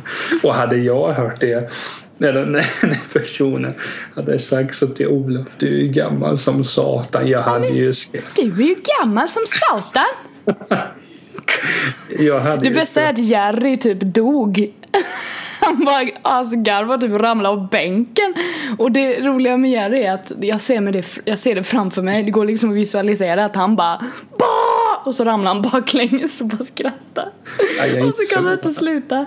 Och 0.43 0.53
hade 0.53 0.77
jag 0.77 1.13
hört 1.13 1.41
det 1.41 1.71
när 2.17 2.33
den, 2.33 2.51
när 2.51 3.13
personen 3.13 3.73
hade 4.15 4.39
sagt 4.39 4.75
så 4.75 4.87
till 4.87 5.07
Olof, 5.07 5.47
du 5.57 5.67
är 5.67 5.81
ju 5.81 5.87
gammal 5.87 6.37
som 6.37 6.63
satan. 6.63 7.27
Jag 7.27 7.41
hade 7.41 7.67
ju 7.67 7.93
Du 8.35 8.63
är 8.63 8.67
ju 8.67 8.75
gammal 8.99 9.29
som 9.29 9.43
satan! 9.45 10.05
det 12.61 12.71
bästa 12.71 13.01
är 13.01 13.09
att 13.09 13.17
Jerry 13.17 13.77
typ 13.77 13.99
dog. 14.01 14.73
Han 15.59 15.85
bara 15.85 16.07
asgarvade 16.21 17.07
typ 17.07 17.21
ramlade 17.21 17.55
av 17.55 17.69
bänken. 17.69 18.33
Och 18.77 18.91
det 18.91 19.21
roliga 19.21 19.57
med 19.57 19.71
Jerry 19.71 20.01
är 20.01 20.13
att 20.13 20.31
jag 20.41 20.61
ser, 20.61 20.81
med 20.81 20.93
det, 20.93 21.19
jag 21.25 21.39
ser 21.39 21.55
det 21.55 21.63
framför 21.63 22.01
mig. 22.01 22.23
Det 22.23 22.31
går 22.31 22.45
liksom 22.45 22.69
att 22.69 22.75
visualisera 22.75 23.45
att 23.45 23.55
han 23.55 23.75
bara 23.75 23.99
bah! 24.37 25.05
Och 25.05 25.15
så 25.15 25.23
ramlar 25.23 25.53
han 25.53 25.61
baklänges 25.61 26.41
och 26.41 26.47
bara 26.47 26.63
skrattar. 26.63 27.29
Ja, 27.77 28.05
och 28.05 28.17
så 28.17 28.23
kan 28.35 28.45
han 28.45 28.53
inte 28.53 28.71
sluta. 28.71 29.25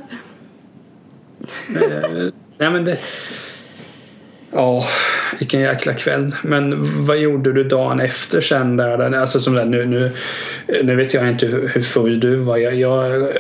Eh, 1.69 2.31
nej 2.59 2.71
men 2.71 2.85
det... 2.85 2.99
Ja, 4.53 4.85
vilken 5.39 5.61
jäkla 5.61 5.93
kväll. 5.93 6.35
Men 6.43 6.77
vad 7.07 7.19
gjorde 7.19 7.53
du 7.53 7.65
dagen 7.65 8.01
efter 8.01 8.41
sen 8.41 8.77
där? 8.77 9.15
Alltså 9.15 9.41
som 9.41 9.55
där, 9.55 9.65
nu, 9.65 9.87
nu, 9.87 10.11
nu 10.83 10.97
vet 10.97 11.15
jag 11.15 11.29
inte 11.29 11.47
hur, 11.47 11.83
full 11.83 12.21
du 12.21 12.37
var. 12.37 12.57
Jag, 12.57 12.75
jag, 12.75 13.33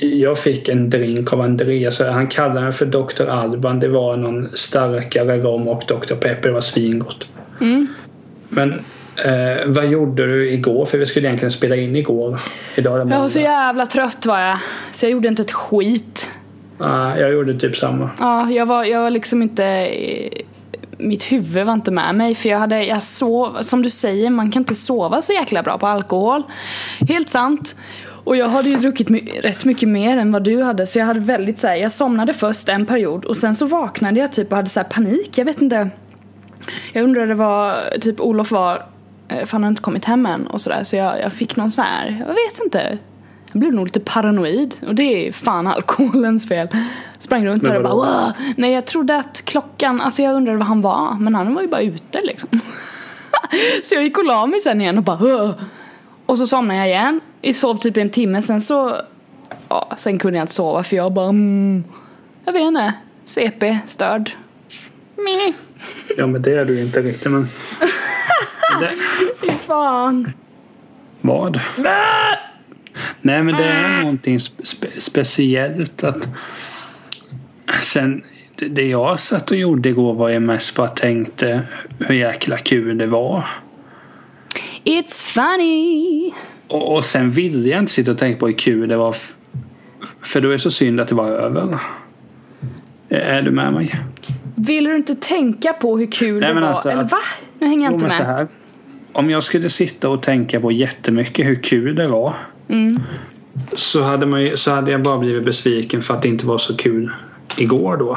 jag 0.00 0.38
fick 0.38 0.68
en 0.68 0.90
drink 0.90 1.32
av 1.32 1.40
Andreas. 1.40 2.00
Han 2.00 2.26
kallade 2.26 2.60
den 2.60 2.72
för 2.72 2.86
Dr. 2.86 3.26
Alban. 3.26 3.80
Det 3.80 3.88
var 3.88 4.16
någon 4.16 4.48
starkare 4.54 5.38
rom 5.38 5.68
och 5.68 5.82
Dr. 5.88 6.14
Pepper. 6.14 6.48
Det 6.48 6.54
var 6.54 6.60
svingott. 6.60 7.26
Mm. 7.60 7.86
Men 8.48 8.72
eh, 9.24 9.58
vad 9.66 9.86
gjorde 9.86 10.26
du 10.26 10.52
igår? 10.52 10.86
För 10.86 10.98
vi 10.98 11.06
skulle 11.06 11.26
egentligen 11.26 11.52
spela 11.52 11.76
in 11.76 11.96
igår. 11.96 12.38
Idag 12.74 12.98
jag 12.98 13.20
var 13.20 13.28
så 13.28 13.40
jävla 13.40 13.86
trött 13.86 14.26
var 14.26 14.40
jag. 14.40 14.58
Så 14.92 15.04
jag 15.04 15.12
gjorde 15.12 15.28
inte 15.28 15.42
ett 15.42 15.52
skit. 15.52 16.29
Ja, 16.80 17.18
jag 17.18 17.32
gjorde 17.32 17.54
typ 17.54 17.76
samma. 17.76 18.10
Ja, 18.18 18.50
jag 18.50 18.66
var, 18.66 18.84
jag 18.84 19.02
var 19.02 19.10
liksom 19.10 19.42
inte... 19.42 19.88
Mitt 20.98 21.32
huvud 21.32 21.66
var 21.66 21.72
inte 21.72 21.90
med 21.90 22.14
mig 22.14 22.34
för 22.34 22.48
jag 22.48 22.58
hade, 22.58 22.84
jag 22.84 23.02
sov, 23.02 23.62
som 23.62 23.82
du 23.82 23.90
säger, 23.90 24.30
man 24.30 24.50
kan 24.50 24.62
inte 24.62 24.74
sova 24.74 25.22
så 25.22 25.32
jäkla 25.32 25.62
bra 25.62 25.78
på 25.78 25.86
alkohol. 25.86 26.42
Helt 27.08 27.28
sant. 27.28 27.76
Och 28.24 28.36
jag 28.36 28.48
hade 28.48 28.68
ju 28.68 28.76
druckit 28.76 29.08
my 29.08 29.20
rätt 29.42 29.64
mycket 29.64 29.88
mer 29.88 30.16
än 30.16 30.32
vad 30.32 30.44
du 30.44 30.62
hade 30.62 30.86
så 30.86 30.98
jag 30.98 31.06
hade 31.06 31.20
väldigt 31.20 31.58
så 31.58 31.66
här, 31.66 31.74
jag 31.74 31.92
somnade 31.92 32.32
först 32.32 32.68
en 32.68 32.86
period 32.86 33.24
och 33.24 33.36
sen 33.36 33.54
så 33.54 33.66
vaknade 33.66 34.20
jag 34.20 34.32
typ 34.32 34.50
och 34.50 34.56
hade 34.56 34.68
så 34.68 34.84
panik, 34.84 35.38
jag 35.38 35.44
vet 35.44 35.62
inte. 35.62 35.90
Jag 36.92 37.04
undrade 37.04 37.34
vad 37.34 37.76
typ 38.00 38.20
Olof 38.20 38.50
var, 38.50 38.82
eh, 39.28 39.44
för 39.44 39.52
han 39.52 39.62
hade 39.62 39.72
inte 39.72 39.82
kommit 39.82 40.04
hem 40.04 40.26
än 40.26 40.46
och 40.46 40.60
sådär 40.60 40.84
så 40.84 40.96
jag, 40.96 41.20
jag 41.20 41.32
fick 41.32 41.56
någon 41.56 41.72
så 41.72 41.82
här, 41.82 42.24
jag 42.26 42.34
vet 42.34 42.64
inte. 42.64 42.98
Jag 43.52 43.60
blev 43.60 43.72
nog 43.72 43.86
lite 43.86 44.00
paranoid 44.00 44.76
och 44.86 44.94
det 44.94 45.28
är 45.28 45.32
fan 45.32 45.66
alkoholens 45.66 46.48
fel. 46.48 46.68
Sprang 47.18 47.46
runt 47.46 47.62
där 47.62 47.76
och 47.76 47.82
bara 47.82 47.94
Wah! 47.94 48.32
Nej 48.56 48.72
jag 48.72 48.86
trodde 48.86 49.16
att 49.16 49.44
klockan, 49.44 50.00
alltså 50.00 50.22
jag 50.22 50.34
undrade 50.34 50.58
vad 50.58 50.66
han 50.66 50.80
var 50.80 51.14
men 51.20 51.34
han 51.34 51.54
var 51.54 51.62
ju 51.62 51.68
bara 51.68 51.80
ute 51.80 52.20
liksom. 52.22 52.48
så 53.82 53.94
jag 53.94 54.04
gick 54.04 54.18
och 54.18 54.24
la 54.24 54.46
mig 54.46 54.60
sen 54.60 54.80
igen 54.80 54.98
och 54.98 55.04
bara 55.04 55.16
Wah! 55.16 55.52
Och 56.26 56.38
så 56.38 56.46
somnade 56.46 56.78
jag 56.78 56.88
igen. 56.88 57.20
Jag 57.40 57.54
sov 57.54 57.76
typ 57.76 57.96
en 57.96 58.10
timme 58.10 58.42
sen 58.42 58.60
så 58.60 58.96
ja, 59.68 59.92
sen 59.98 60.18
kunde 60.18 60.38
jag 60.38 60.42
inte 60.42 60.54
sova 60.54 60.82
för 60.82 60.96
jag 60.96 61.12
bara 61.12 61.28
mm, 61.28 61.84
jag 62.44 62.52
vet 62.52 62.62
inte, 62.62 62.92
CP, 63.24 63.78
störd. 63.86 64.30
Meh. 65.16 65.54
Ja 66.16 66.26
men 66.26 66.42
det 66.42 66.52
är 66.52 66.64
du 66.64 66.80
inte 66.80 67.00
riktigt 67.00 67.32
men. 67.32 67.48
Fy 69.40 69.50
fan. 69.50 70.32
Vad? 71.20 71.60
Nej 73.22 73.42
men 73.42 73.56
det 73.56 73.64
är 73.64 73.98
äh. 73.98 74.00
någonting 74.00 74.40
spe 74.40 74.88
speciellt 74.98 76.04
att 76.04 76.28
sen 77.82 78.22
det 78.56 78.86
jag 78.86 79.20
satt 79.20 79.50
och 79.50 79.56
gjorde 79.56 79.88
igår 79.88 80.14
var 80.14 80.28
jag 80.28 80.42
mest 80.42 80.74
bara 80.74 80.88
tänkte 80.88 81.62
hur 81.98 82.14
jäkla 82.14 82.56
kul 82.56 82.98
det 82.98 83.06
var. 83.06 83.44
It's 84.84 85.24
funny. 85.24 86.32
Och, 86.68 86.96
och 86.96 87.04
sen 87.04 87.30
ville 87.30 87.68
jag 87.68 87.78
inte 87.78 87.92
sitta 87.92 88.10
och 88.10 88.18
tänka 88.18 88.40
på 88.40 88.46
hur 88.46 88.54
kul 88.54 88.88
det 88.88 88.96
var. 88.96 89.16
För 90.22 90.40
då 90.40 90.48
är 90.48 90.52
det 90.52 90.58
så 90.58 90.70
synd 90.70 91.00
att 91.00 91.08
det 91.08 91.14
var 91.14 91.28
över. 91.28 91.78
Är 93.08 93.42
du 93.42 93.50
med 93.50 93.72
mig? 93.72 93.94
Vill 94.54 94.84
du 94.84 94.96
inte 94.96 95.14
tänka 95.14 95.72
på 95.72 95.98
hur 95.98 96.12
kul 96.12 96.40
Nej, 96.40 96.54
det 96.54 96.60
var? 96.60 96.68
Alltså, 96.68 96.90
Eller 96.90 97.04
va? 97.04 97.18
Nu 97.58 97.66
hänger 97.66 97.84
jag 97.84 97.92
inte 97.92 98.06
med. 98.06 98.48
Om 99.12 99.30
jag 99.30 99.42
skulle 99.42 99.68
sitta 99.68 100.08
och 100.08 100.22
tänka 100.22 100.60
på 100.60 100.72
jättemycket 100.72 101.46
hur 101.46 101.62
kul 101.62 101.94
det 101.94 102.08
var. 102.08 102.34
Mm. 102.70 103.02
Så, 103.76 104.02
hade 104.02 104.26
man 104.26 104.42
ju, 104.42 104.56
så 104.56 104.70
hade 104.70 104.90
jag 104.90 105.02
bara 105.02 105.18
blivit 105.18 105.44
besviken 105.44 106.02
för 106.02 106.14
att 106.14 106.22
det 106.22 106.28
inte 106.28 106.46
var 106.46 106.58
så 106.58 106.76
kul 106.76 107.10
igår 107.56 107.96
då. 107.96 108.16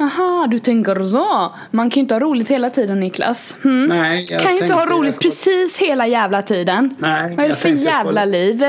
Aha, 0.00 0.46
du 0.50 0.58
tänker 0.58 1.04
så. 1.04 1.52
Man 1.70 1.90
kan 1.90 1.94
ju 1.94 2.00
inte 2.00 2.14
ha 2.14 2.20
roligt 2.20 2.50
hela 2.50 2.70
tiden 2.70 3.00
Niklas. 3.00 3.56
Hmm? 3.62 3.86
Nej, 3.86 4.26
jag 4.30 4.40
kan 4.40 4.56
ju 4.56 4.60
inte 4.62 4.74
ha 4.74 4.86
roligt 4.86 5.20
precis 5.20 5.78
hela 5.78 6.06
jävla 6.06 6.42
tiden. 6.42 6.94
Nej, 6.98 7.34
Vad 7.36 7.44
är 7.44 7.48
det 7.48 7.54
för 7.54 7.68
jävla 7.68 8.24
liv? 8.24 8.64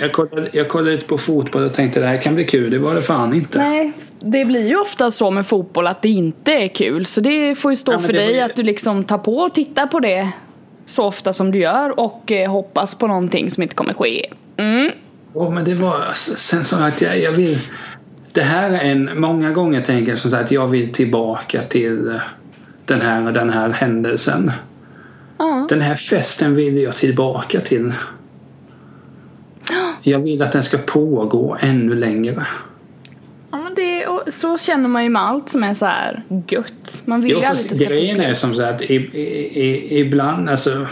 Jag 0.00 0.12
kollade, 0.12 0.48
jag 0.52 0.68
kollade 0.68 0.92
lite 0.92 1.04
på 1.06 1.18
fotboll 1.18 1.62
och 1.62 1.72
tänkte 1.72 2.00
det 2.00 2.06
här 2.06 2.16
kan 2.16 2.34
bli 2.34 2.44
kul. 2.44 2.70
Det 2.70 2.78
var 2.78 2.94
det 2.94 3.02
fan 3.02 3.34
inte. 3.34 3.58
Nej, 3.58 3.92
det 4.20 4.44
blir 4.44 4.68
ju 4.68 4.76
ofta 4.76 5.10
så 5.10 5.30
med 5.30 5.46
fotboll 5.46 5.86
att 5.86 6.02
det 6.02 6.08
inte 6.08 6.52
är 6.52 6.68
kul. 6.68 7.06
Så 7.06 7.20
det 7.20 7.54
får 7.54 7.72
ju 7.72 7.76
stå 7.76 7.92
Ja, 7.92 7.98
för 7.98 8.12
dig 8.12 8.34
ju- 8.34 8.40
att 8.40 8.56
du 8.56 8.62
liksom 8.62 9.04
tar 9.04 9.18
på 9.18 9.36
och 9.38 9.54
tittar 9.54 9.86
på 9.86 10.00
det 10.00 10.28
så 10.86 11.04
ofta 11.04 11.32
som 11.32 11.50
du 11.50 11.58
gör 11.58 12.00
och 12.00 12.32
eh, 12.32 12.50
hoppas 12.50 12.94
på 12.94 13.06
någonting 13.06 13.50
som 13.50 13.62
inte 13.62 13.74
kommer 13.74 13.94
ske. 13.94 14.26
Mm. 14.56 14.90
Åh, 15.34 15.50
men 15.54 15.64
det 15.64 15.74
var 15.74 16.02
sen 16.14 16.64
som 16.64 16.82
att 16.82 17.00
jag, 17.00 17.20
jag 17.20 17.32
vill. 17.32 17.58
Det 18.32 18.42
här 18.42 18.70
är 18.70 18.90
en 18.90 19.20
många 19.20 19.50
gånger 19.50 19.80
tänker 19.82 20.12
jag 20.12 20.18
som 20.18 20.30
sagt 20.30 20.50
jag 20.50 20.66
vill 20.68 20.92
tillbaka 20.92 21.62
till 21.62 22.08
eh, 22.08 22.20
den 22.84 23.00
här 23.00 23.26
och 23.26 23.32
den 23.32 23.50
här 23.50 23.70
händelsen. 23.70 24.52
Ja. 25.38 25.66
Den 25.68 25.80
här 25.80 25.94
festen 25.94 26.54
vill 26.54 26.76
jag 26.78 26.96
tillbaka 26.96 27.60
till. 27.60 27.92
Jag 30.02 30.18
vill 30.20 30.42
att 30.42 30.52
den 30.52 30.62
ska 30.62 30.78
pågå 30.78 31.56
ännu 31.60 31.94
längre. 31.94 32.46
Ja, 33.50 33.58
men 33.58 33.74
det, 33.74 34.06
och 34.06 34.22
så 34.28 34.58
känner 34.58 34.88
man 34.88 35.04
ju 35.04 35.10
med 35.10 35.22
allt 35.22 35.48
som 35.48 35.64
är 35.64 35.74
så 35.74 35.86
här 35.86 36.22
gött. 36.48 37.02
Man 37.04 37.20
vill 37.20 37.32
Jo, 37.32 37.38
ju 37.38 37.44
aldrig 37.44 37.64
att 37.64 37.70
det 37.70 37.76
ska 37.76 37.84
ta 37.84 37.90
grejen 37.90 38.20
är 38.20 38.24
slut. 38.24 38.38
som 38.38 38.50
så 38.50 38.62
att 38.62 38.82
i, 38.82 38.94
i, 38.94 39.60
i, 39.62 39.98
ibland, 40.00 40.48
alltså 40.50 40.86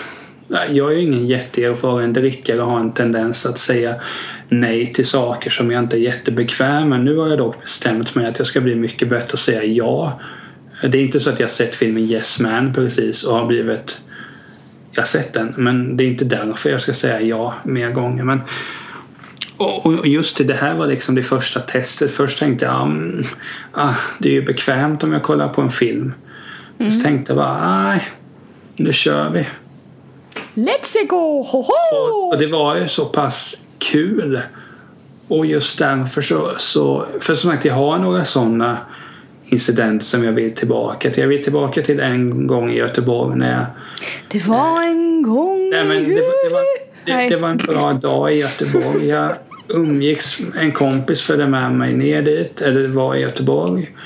jag 0.52 0.92
är 0.92 0.96
ju 0.96 1.00
ingen 1.00 1.26
jätteerfaren 1.26 2.12
drickare 2.12 2.62
och 2.62 2.70
har 2.70 2.80
en 2.80 2.92
tendens 2.92 3.46
att 3.46 3.58
säga 3.58 3.94
nej 4.48 4.92
till 4.92 5.06
saker 5.06 5.50
som 5.50 5.70
jag 5.70 5.82
inte 5.82 5.96
är 5.96 6.00
jättebekväm 6.00 6.88
med. 6.88 7.04
Nu 7.04 7.16
har 7.16 7.28
jag 7.28 7.38
dock 7.38 7.62
bestämt 7.62 8.14
mig 8.14 8.26
att 8.26 8.38
jag 8.38 8.46
ska 8.46 8.60
bli 8.60 8.74
mycket 8.74 9.08
bättre 9.08 9.34
att 9.34 9.40
säga 9.40 9.64
ja. 9.64 10.20
Det 10.82 10.98
är 10.98 11.02
inte 11.02 11.20
så 11.20 11.30
att 11.30 11.40
jag 11.40 11.50
sett 11.50 11.74
filmen 11.74 12.02
Yes 12.02 12.40
Man 12.40 12.74
precis 12.74 13.24
och 13.24 13.36
har 13.36 13.46
blivit 13.46 14.00
jag 14.92 15.02
har 15.02 15.06
sett 15.06 15.32
den 15.32 15.54
men 15.56 15.96
det 15.96 16.04
är 16.04 16.08
inte 16.08 16.24
därför 16.24 16.70
jag 16.70 16.80
ska 16.80 16.94
säga 16.94 17.20
ja 17.20 17.54
mer 17.64 17.90
gånger. 17.90 18.24
Men, 18.24 18.40
och, 19.56 19.86
och 19.86 20.06
just 20.06 20.36
det, 20.36 20.44
det 20.44 20.54
här 20.54 20.74
var 20.74 20.86
liksom 20.86 21.14
det 21.14 21.22
första 21.22 21.60
testet. 21.60 22.10
Först 22.10 22.38
tänkte 22.38 22.64
jag 22.64 22.82
mm, 22.82 23.22
ah, 23.72 23.94
det 24.18 24.28
är 24.28 24.32
ju 24.32 24.42
bekvämt 24.42 25.04
om 25.04 25.12
jag 25.12 25.22
kollar 25.22 25.48
på 25.48 25.60
en 25.60 25.70
film. 25.70 26.12
Så 26.78 27.00
tänkte 27.00 27.32
jag 27.32 27.36
bara 27.36 27.84
nej, 27.88 28.02
nu 28.76 28.92
kör 28.92 29.30
vi. 29.30 29.46
Let's 30.54 31.06
go! 31.08 31.42
Ho, 31.42 31.62
ho! 31.62 32.28
Och, 32.28 32.38
det 32.38 32.46
var 32.46 32.76
ju 32.76 32.88
så 32.88 33.04
pass 33.04 33.66
kul. 33.78 34.40
Och 35.28 35.46
just 35.46 35.78
därför 35.78 36.22
så, 36.22 36.50
så 36.58 37.04
för 37.20 37.34
som 37.34 37.50
sagt 37.50 37.64
jag 37.64 37.74
har 37.74 37.98
några 37.98 38.24
sådana 38.24 38.78
incidenter 39.44 40.06
som 40.06 40.24
jag 40.24 40.32
vill 40.32 40.54
tillbaka 40.54 41.10
till. 41.10 41.20
Jag 41.20 41.28
vill 41.28 41.44
tillbaka 41.44 41.82
till 41.82 42.00
en 42.00 42.46
gång 42.46 42.70
i 42.70 42.76
Göteborg 42.76 43.36
när 43.36 43.52
jag 43.52 43.66
Det 44.28 44.46
var 44.46 44.82
en 44.82 45.22
gång 45.22 45.70
Nej, 45.70 45.84
men 45.84 46.08
det, 46.08 46.20
var, 46.20 46.48
det, 46.48 46.54
var, 46.54 46.64
det, 47.04 47.28
det 47.28 47.36
var 47.36 47.48
en 47.48 47.56
bra 47.56 47.92
dag 47.92 48.32
i 48.32 48.40
Göteborg. 48.40 49.08
Jag 49.08 49.32
umgicks, 49.68 50.38
en 50.60 50.72
kompis 50.72 51.22
följde 51.22 51.46
med 51.46 51.72
mig 51.72 51.94
ner 51.94 52.22
dit, 52.22 52.60
eller 52.60 52.88
var 52.88 53.14
i 53.14 53.20
Göteborg. 53.20 53.96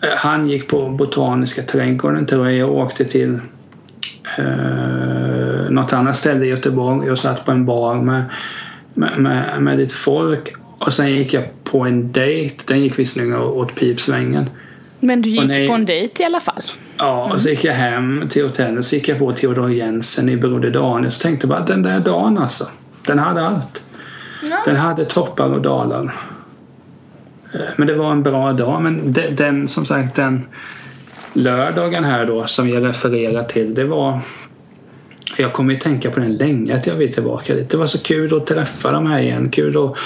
Eh, 0.00 0.08
Han 0.16 0.48
gick 0.48 0.68
på 0.68 0.88
Botaniska 0.88 1.62
trädgården 1.62 2.26
tror 2.26 2.46
jag. 2.46 2.56
Jag 2.56 2.70
åkte 2.70 3.04
till 3.04 3.40
eh, 4.38 5.70
något 5.70 5.92
annat 5.92 6.16
ställe 6.16 6.44
i 6.44 6.48
Göteborg. 6.48 7.06
Jag 7.06 7.18
satt 7.18 7.44
på 7.44 7.50
en 7.52 7.66
bar 7.66 7.94
med, 7.94 8.24
med, 8.94 9.18
med, 9.18 9.62
med 9.62 9.78
lite 9.78 9.94
folk. 9.94 10.54
Och 10.78 10.92
sen 10.92 11.10
gick 11.14 11.34
jag 11.34 11.44
på 11.64 11.80
en 11.86 12.12
dejt. 12.12 12.54
Den 12.66 12.80
gick 12.80 12.98
visserligen 12.98 13.34
åt 13.36 13.74
pipsvängen. 13.74 14.50
Men 15.00 15.22
du 15.22 15.30
Och 15.30 15.34
gick 15.44 15.48
nej. 15.48 15.68
på 15.68 15.74
en 15.74 15.84
dejt 15.86 16.22
i 16.22 16.26
alla 16.26 16.40
fall. 16.40 16.62
Ja, 16.98 17.30
och 17.32 17.40
så 17.40 17.48
gick 17.48 17.64
jag 17.64 17.74
hem 17.74 18.24
till 18.30 18.42
hotellet 18.44 18.84
så 18.84 18.96
gick 18.96 19.08
jag 19.08 19.18
på 19.18 19.32
Theodor 19.32 19.72
Jensen 19.72 20.28
i 20.28 20.36
Broder 20.36 20.70
Daniel 20.70 21.12
så 21.12 21.22
tänkte 21.22 21.46
bara 21.46 21.60
den 21.60 21.82
där 21.82 22.00
dagen 22.00 22.38
alltså. 22.38 22.66
Den 23.06 23.18
hade 23.18 23.46
allt. 23.46 23.82
Ja. 24.50 24.62
Den 24.64 24.76
hade 24.76 25.04
toppar 25.04 25.46
och 25.46 25.62
dalar. 25.62 26.14
Eh, 27.54 27.60
Men 27.76 27.86
det 27.86 27.94
var 27.94 28.12
en 28.12 28.22
bra 28.22 28.52
dag. 28.52 28.82
Men 28.82 29.12
de- 29.12 29.30
den, 29.30 29.68
som 29.68 29.86
sagt 29.86 30.16
den 30.16 30.46
lördagen 31.36 32.04
här 32.04 32.26
då 32.26 32.46
som 32.46 32.68
jag 32.68 32.84
refererar 32.84 33.44
till 33.44 33.74
det 33.74 33.84
var 33.84 34.20
jag 35.38 35.52
kommer 35.52 35.72
ju 35.72 35.78
tänka 35.78 36.10
på 36.10 36.20
den 36.20 36.36
länge 36.36 36.74
att 36.74 36.86
jag 36.86 36.94
vill 36.94 37.14
tillbaka 37.14 37.54
dit. 37.54 37.70
Det 37.70 37.76
var 37.76 37.86
så 37.86 37.98
kul 37.98 38.36
att 38.36 38.46
träffa 38.46 38.92
dem 38.92 39.06
här 39.06 39.20
igen. 39.20 39.50
Kul 39.50 39.76
att 39.76 39.96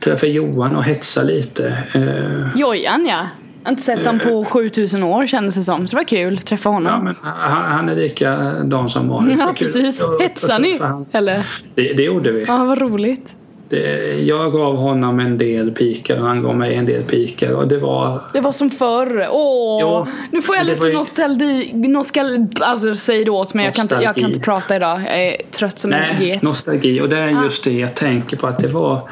träffa 0.00 0.26
Johan 0.26 0.76
och 0.76 0.84
hetsa 0.84 1.22
lite. 1.22 1.78
Eh, 1.94 2.60
Jojan 2.60 3.06
ja. 3.06 3.26
Jag 3.62 3.66
har 3.66 3.70
inte 3.70 3.82
sett 3.82 4.06
honom 4.06 4.20
på 4.20 4.44
7000 4.44 5.02
år 5.02 5.26
kändes 5.26 5.54
det 5.54 5.62
som. 5.62 5.88
Så 5.88 5.96
det 5.96 6.00
var 6.00 6.04
kul 6.04 6.34
att 6.34 6.46
träffa 6.46 6.68
honom. 6.68 6.92
Ja, 6.92 7.02
men 7.02 7.16
han, 7.22 7.72
han 7.72 7.88
är 7.88 7.96
likadan 7.96 8.90
som 8.90 9.08
vanligt. 9.08 9.38
Ja, 9.38 9.54
precis. 9.56 10.02
Så 10.34 10.58
ni? 10.58 10.80
Eller? 11.12 11.46
Det, 11.74 11.92
det 11.92 12.02
gjorde 12.02 12.32
vi. 12.32 12.44
Ja, 12.48 12.64
vad 12.64 12.80
roligt. 12.80 13.36
Det, 13.70 14.14
jag 14.22 14.52
gav 14.52 14.76
honom 14.76 15.20
en 15.20 15.38
del 15.38 15.70
pikar 15.70 16.18
och 16.20 16.26
han 16.26 16.42
gav 16.42 16.56
mig 16.56 16.74
en 16.74 16.86
del 16.86 17.02
pikar. 17.02 17.52
Och 17.54 17.68
det 17.68 17.78
var... 17.78 18.20
Det 18.32 18.40
var 18.40 18.52
som 18.52 18.70
förr. 18.70 19.28
Åh, 19.30 19.78
Jo, 19.80 20.06
nu 20.30 20.42
får 20.42 20.56
jag 20.56 20.66
lite 20.66 20.86
ju- 20.86 20.92
nostalgi. 20.92 21.70
Nostal 21.74 22.46
alltså 22.60 22.94
säg 22.94 23.24
det 23.24 23.30
åt 23.30 23.54
mig. 23.54 23.64
Jag 23.64 23.74
kan, 23.74 23.82
inte, 23.82 23.94
jag 23.94 24.14
kan 24.14 24.24
inte 24.24 24.40
prata 24.40 24.76
idag. 24.76 25.00
Jag 25.06 25.26
är 25.26 25.36
trött 25.50 25.78
som 25.78 25.92
en 25.92 26.00
Nej, 26.18 26.28
get. 26.28 26.42
nostalgi. 26.42 27.00
Och 27.00 27.08
det 27.08 27.18
är 27.18 27.42
just 27.44 27.64
det 27.64 27.72
jag 27.78 27.94
tänker 27.94 28.36
på 28.36 28.46
att 28.46 28.58
det 28.58 28.68
var... 28.68 29.10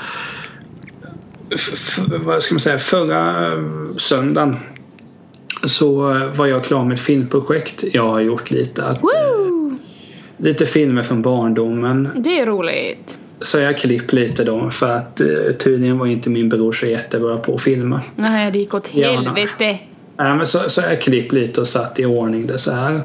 Vad 2.24 2.42
ska 2.42 2.54
man 2.54 2.60
säga? 2.60 2.78
Förra 2.78 3.46
eh, 3.52 3.58
söndagen 3.96 4.56
så 5.64 6.14
eh, 6.16 6.26
var 6.26 6.46
jag 6.46 6.64
klar 6.64 6.84
med 6.84 6.94
ett 6.94 7.00
filmprojekt. 7.00 7.84
Jag 7.92 8.08
har 8.08 8.20
gjort 8.20 8.50
lite. 8.50 8.84
Att, 8.84 8.96
eh, 8.96 9.02
Woo! 9.02 9.78
lite 10.36 10.66
filmer 10.66 11.02
från 11.02 11.22
barndomen. 11.22 12.08
Det 12.16 12.40
är 12.40 12.46
roligt. 12.46 13.18
Så 13.40 13.58
jag 13.58 13.78
klippt 13.78 14.12
lite 14.12 14.44
då 14.44 14.70
för 14.70 14.90
att 14.96 15.20
eh, 15.20 15.26
tydligen 15.58 15.98
var 15.98 16.06
inte 16.06 16.30
min 16.30 16.48
bror 16.48 16.72
så 16.72 16.86
jättebra 16.86 17.36
på 17.36 17.54
att 17.54 17.62
filma. 17.62 18.02
Nej, 18.16 18.50
det 18.52 18.58
gick 18.58 18.74
åt 18.74 18.88
helvete. 18.88 19.78
Ja, 20.16 20.34
men 20.34 20.46
så, 20.46 20.68
så 20.68 20.80
jag 20.80 21.00
klippt 21.00 21.32
lite 21.32 21.60
och 21.60 21.68
satt 21.68 21.98
i 21.98 22.04
ordning 22.04 22.46
det 22.46 22.58
så 22.58 22.72
här. 22.72 23.02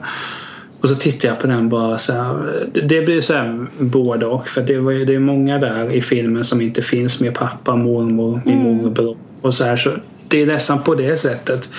Och 0.82 0.90
så 0.90 0.96
tittade 0.96 1.28
jag 1.28 1.40
på 1.40 1.48
den 1.48 1.70
bara 1.70 1.98
så 1.98 2.14
här. 2.14 2.70
Det, 2.74 3.02
blir 3.02 3.22
så 3.22 3.34
här 3.34 3.68
både 3.80 4.26
och. 4.26 4.48
För 4.48 4.62
det, 4.62 4.78
var 4.78 4.94
det 4.94 5.16
är 5.16 5.20
många 5.20 5.58
där 5.58 5.92
i 5.92 6.02
filmen 6.02 6.46
som 6.46 6.62
inte 6.62 6.82
finns 6.82 7.20
med 7.20 7.34
pappa, 7.34 7.76
mormor, 7.76 8.42
min 8.46 8.60
morbror 8.60 9.18
och 9.42 9.54
så 9.54 9.64
här. 9.64 9.76
Så 9.76 9.92
det 10.28 10.42
är 10.42 10.46
nästan 10.46 10.84
på 10.84 10.96
det 10.96 11.18
sättet. 11.18 11.70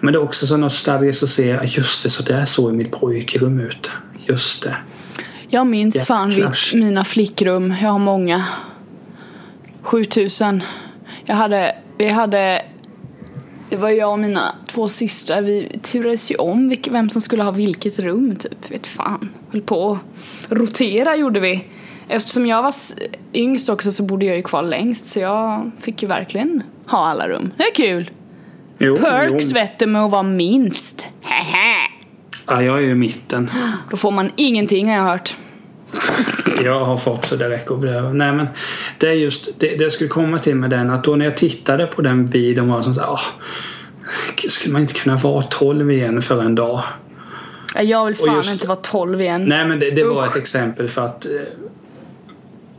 Men 0.00 0.12
det 0.12 0.18
är 0.18 0.22
också 0.22 0.46
så 0.46 0.56
nostalgiskt 0.56 1.22
att 1.22 1.28
se, 1.28 1.58
just 1.64 2.02
det, 2.02 2.10
så 2.10 2.22
där 2.22 2.44
såg 2.44 2.74
mitt 2.74 2.90
pojkrum 2.90 3.60
ut. 3.60 3.90
Just 4.26 4.62
det. 4.62 4.76
Jag 5.48 5.66
minns 5.66 5.96
Jäklar. 5.96 6.16
fan 6.16 6.30
vid 6.30 6.50
mina 6.84 7.04
flickrum. 7.04 7.74
Jag 7.82 7.88
har 7.90 7.98
många. 7.98 8.44
7000. 9.82 10.62
Jag 11.24 11.34
hade, 11.34 11.76
vi 11.98 12.08
hade 12.08 12.62
det 13.70 13.76
var 13.76 13.90
jag 13.90 14.12
och 14.12 14.18
mina 14.18 14.54
två 14.66 14.88
systrar, 14.88 15.42
vi 15.42 15.78
turades 15.82 16.30
ju 16.30 16.36
om 16.36 16.70
vilk- 16.72 16.90
vem 16.92 17.10
som 17.10 17.20
skulle 17.22 17.42
ha 17.42 17.50
vilket 17.50 17.98
rum 17.98 18.36
typ. 18.36 18.70
Vet 18.70 18.86
fan. 18.86 19.28
Höll 19.52 19.62
på 19.62 19.98
rotera 20.48 21.16
gjorde 21.16 21.40
vi. 21.40 21.64
Eftersom 22.08 22.46
jag 22.46 22.62
var 22.62 22.74
yngst 23.34 23.68
också 23.68 23.92
så 23.92 24.02
bodde 24.02 24.24
jag 24.26 24.36
ju 24.36 24.42
kvar 24.42 24.62
längst 24.62 25.06
så 25.06 25.20
jag 25.20 25.70
fick 25.80 26.02
ju 26.02 26.08
verkligen 26.08 26.62
ha 26.86 27.06
alla 27.06 27.28
rum. 27.28 27.52
Det 27.56 27.62
är 27.62 27.74
kul. 27.74 28.10
Jo, 28.78 28.96
Perks 28.96 29.44
jo. 29.48 29.54
vet 29.54 29.78
du 29.78 29.86
med 29.86 30.02
att 30.04 30.10
vara 30.10 30.22
minst. 30.22 31.06
Hehe. 31.22 31.76
Ja, 32.46 32.62
jag 32.62 32.76
är 32.78 32.82
ju 32.82 32.90
i 32.90 32.94
mitten. 32.94 33.50
Då 33.90 33.96
får 33.96 34.10
man 34.10 34.30
ingenting 34.36 34.88
har 34.88 34.96
jag 34.96 35.04
hört. 35.04 35.36
Jag 36.64 36.84
har 36.84 36.96
fått 36.96 37.24
så 37.24 37.36
det 37.36 37.48
räcker 37.48 37.74
att 37.74 37.80
bli 37.80 37.90
över. 37.90 38.12
Nej 38.12 38.32
men 38.32 38.46
det 38.98 39.08
är 39.08 39.12
just 39.12 39.60
det, 39.60 39.76
det 39.76 39.82
jag 39.82 39.92
skulle 39.92 40.08
komma 40.08 40.38
till 40.38 40.54
med 40.56 40.70
den 40.70 40.90
att 40.90 41.04
då 41.04 41.16
när 41.16 41.24
jag 41.24 41.36
tittade 41.36 41.86
på 41.86 42.02
den 42.02 42.26
videon 42.26 42.68
var 42.68 42.78
det 42.78 42.84
som 42.84 42.94
så 42.94 43.00
här, 43.00 43.08
ah, 43.08 43.20
skulle 44.48 44.72
man 44.72 44.82
inte 44.82 44.94
kunna 44.94 45.16
vara 45.16 45.42
12 45.42 45.90
igen 45.90 46.22
för 46.22 46.42
en 46.42 46.54
dag? 46.54 46.82
Ja, 47.74 47.82
Jag 47.82 48.06
vill 48.06 48.14
fan 48.16 48.36
just- 48.36 48.52
inte 48.52 48.66
vara 48.68 48.78
12 48.82 49.20
igen. 49.20 49.44
Nej 49.44 49.68
men 49.68 49.80
det, 49.80 49.90
det 49.90 50.04
var 50.04 50.26
ett 50.26 50.36
exempel 50.36 50.88
för 50.88 51.04
att 51.04 51.24
eh, 51.26 51.30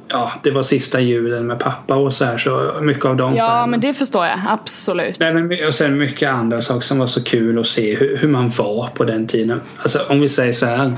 Ja, 0.07 0.31
det 0.43 0.51
var 0.51 0.63
sista 0.63 0.99
julen 0.99 1.47
med 1.47 1.59
pappa 1.59 1.95
och 1.95 2.13
så 2.13 2.25
här 2.25 2.37
så 2.37 2.73
mycket 2.81 3.05
av 3.05 3.15
de 3.15 3.35
Ja 3.35 3.65
men 3.65 3.79
det 3.79 3.93
förstår 3.93 4.25
jag, 4.25 4.39
absolut. 4.47 5.19
Nej, 5.19 5.33
men, 5.33 5.67
och 5.67 5.73
sen 5.73 5.97
mycket 5.97 6.29
andra 6.29 6.61
saker 6.61 6.81
som 6.81 6.99
var 6.99 7.07
så 7.07 7.23
kul 7.23 7.59
att 7.59 7.67
se 7.67 7.95
hur, 7.95 8.17
hur 8.17 8.27
man 8.27 8.49
var 8.49 8.87
på 8.87 9.03
den 9.03 9.27
tiden. 9.27 9.61
Alltså 9.77 9.99
om 10.09 10.19
vi 10.21 10.29
säger 10.29 10.53
så 10.53 10.65
här. 10.65 10.93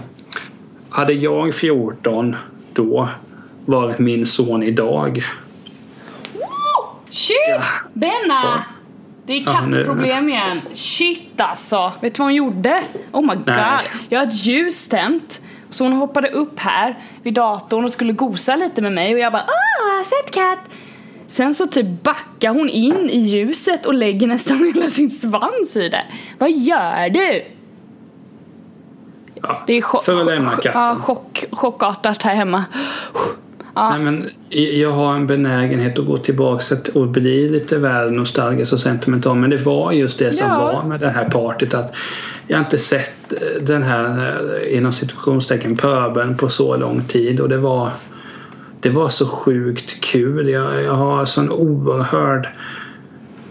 Hade 0.90 1.14
jag 1.14 1.56
14 1.56 2.36
då 2.74 3.10
varit 3.66 4.00
min 4.00 4.26
son 4.26 4.64
idag. 4.64 5.24
Shit! 7.10 7.36
Ja. 7.50 7.62
Benna! 7.94 8.64
Det 9.26 9.34
är 9.34 9.40
Ja, 9.40 9.54
kattproblem 9.54 10.30
igen. 10.30 10.62
Shit 10.74 11.42
alltså. 11.42 11.94
Vet 12.02 12.16
du 12.16 12.20
vad 12.20 12.26
hon 12.26 12.36
gjorde? 12.36 12.84
Oh 13.12 13.22
my 13.22 13.36
god. 13.36 13.44
Nej. 13.46 13.86
Jag 14.10 14.20
har 14.20 14.28
ett 14.28 14.46
ljus 14.46 14.90
tänt. 14.90 15.42
Så 15.70 15.84
hon 15.84 15.94
hoppade 15.94 16.30
upp 16.30 16.60
här 16.60 16.98
vid 17.24 17.34
datorn 17.34 17.86
och 17.86 17.92
skulle 17.92 18.14
gosa 18.14 18.56
lite 18.56 18.82
med 18.82 18.92
mig 18.92 19.14
och 19.14 19.20
jag 19.20 19.32
bara 19.32 19.44
ah, 19.44 20.04
söt 20.04 20.32
katt. 20.32 20.60
Sen 21.28 21.54
så 21.54 21.68
typ 21.68 22.04
backar 22.04 22.50
hon 22.50 22.70
in 22.70 23.10
i 23.10 23.18
ljuset 23.18 23.86
och 23.86 23.94
lägger 23.94 24.28
nästan 24.28 24.58
hela 24.76 24.88
sin 24.88 25.12
svans 25.12 25.78
i 25.78 25.90
det. 25.90 26.04
Vad 26.38 26.52
gör 26.52 27.10
du? 27.10 27.46
Ja, 29.42 29.64
det 29.68 29.74
är 29.74 29.82
chock, 29.82 30.06
katten. 30.06 30.50
Ja, 30.64 30.96
chock, 30.96 31.46
chockartat 31.52 32.24
här 32.24 32.36
hemma. 32.36 32.66
Ja. 33.76 33.90
Nej, 33.90 34.00
men 34.00 34.30
jag 34.80 34.92
har 34.92 35.16
en 35.16 35.28
benägenhet 35.28 36.00
att 36.00 36.06
gå 36.06 36.18
tillbaka 36.18 36.76
och 36.96 37.08
bli 37.08 37.50
lite 37.50 37.78
väl 37.78 38.12
nostalgisk 38.12 38.74
och 38.74 38.80
sentimental. 38.80 39.38
Men 39.38 39.50
det 39.50 39.58
var 39.58 39.92
just 39.92 40.20
det 40.20 40.32
som 40.32 40.48
ja. 40.48 40.58
var 40.58 40.84
med 40.84 41.00
det 41.00 41.10
här 41.10 41.30
partyt. 41.30 41.74
Att 41.74 41.96
jag 42.48 42.60
inte 42.60 42.80
sett 42.80 43.34
eh, 43.34 43.64
den 43.64 43.84
här 43.84 44.36
eh, 44.62 44.78
inom 44.78 44.94
situationstecken 44.94 45.78
pöbeln 45.78 46.38
på 46.38 46.50
så 46.50 46.78
lång 46.78 47.02
tid. 47.02 47.40
Och 47.40 47.50
det 47.50 47.58
var, 47.58 47.92
det 48.80 48.90
var 48.90 49.10
så 49.10 49.28
sjukt 49.28 50.02
kul. 50.02 50.50
Jag, 50.50 50.84
jag 50.84 50.94
har 50.94 51.26
sån 51.26 51.52
oerhörd 51.52 52.48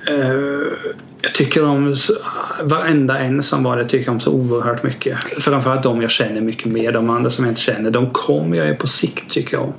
eh, 0.09 0.73
jag 1.23 1.35
tycker 1.35 1.64
om 1.64 1.97
varenda 2.62 3.19
en 3.19 3.43
som 3.43 3.62
var 3.62 3.77
det 3.77 3.85
tycker 3.85 4.11
om 4.11 4.21
så 4.21 4.33
oerhört 4.33 4.83
mycket. 4.83 5.19
Framförallt 5.19 5.83
de 5.83 6.03
jag 6.03 6.11
känner 6.11 6.41
mycket 6.41 6.73
mer. 6.73 6.93
De 6.93 7.11
andra 7.11 7.31
som 7.31 7.45
jag 7.45 7.53
inte 7.53 7.61
känner, 7.61 7.91
de 7.91 8.11
kommer 8.11 8.57
jag 8.57 8.66
ju 8.66 8.75
på 8.75 8.87
sikt 8.87 9.31
tycker 9.31 9.57
jag 9.57 9.64
om 9.64 9.75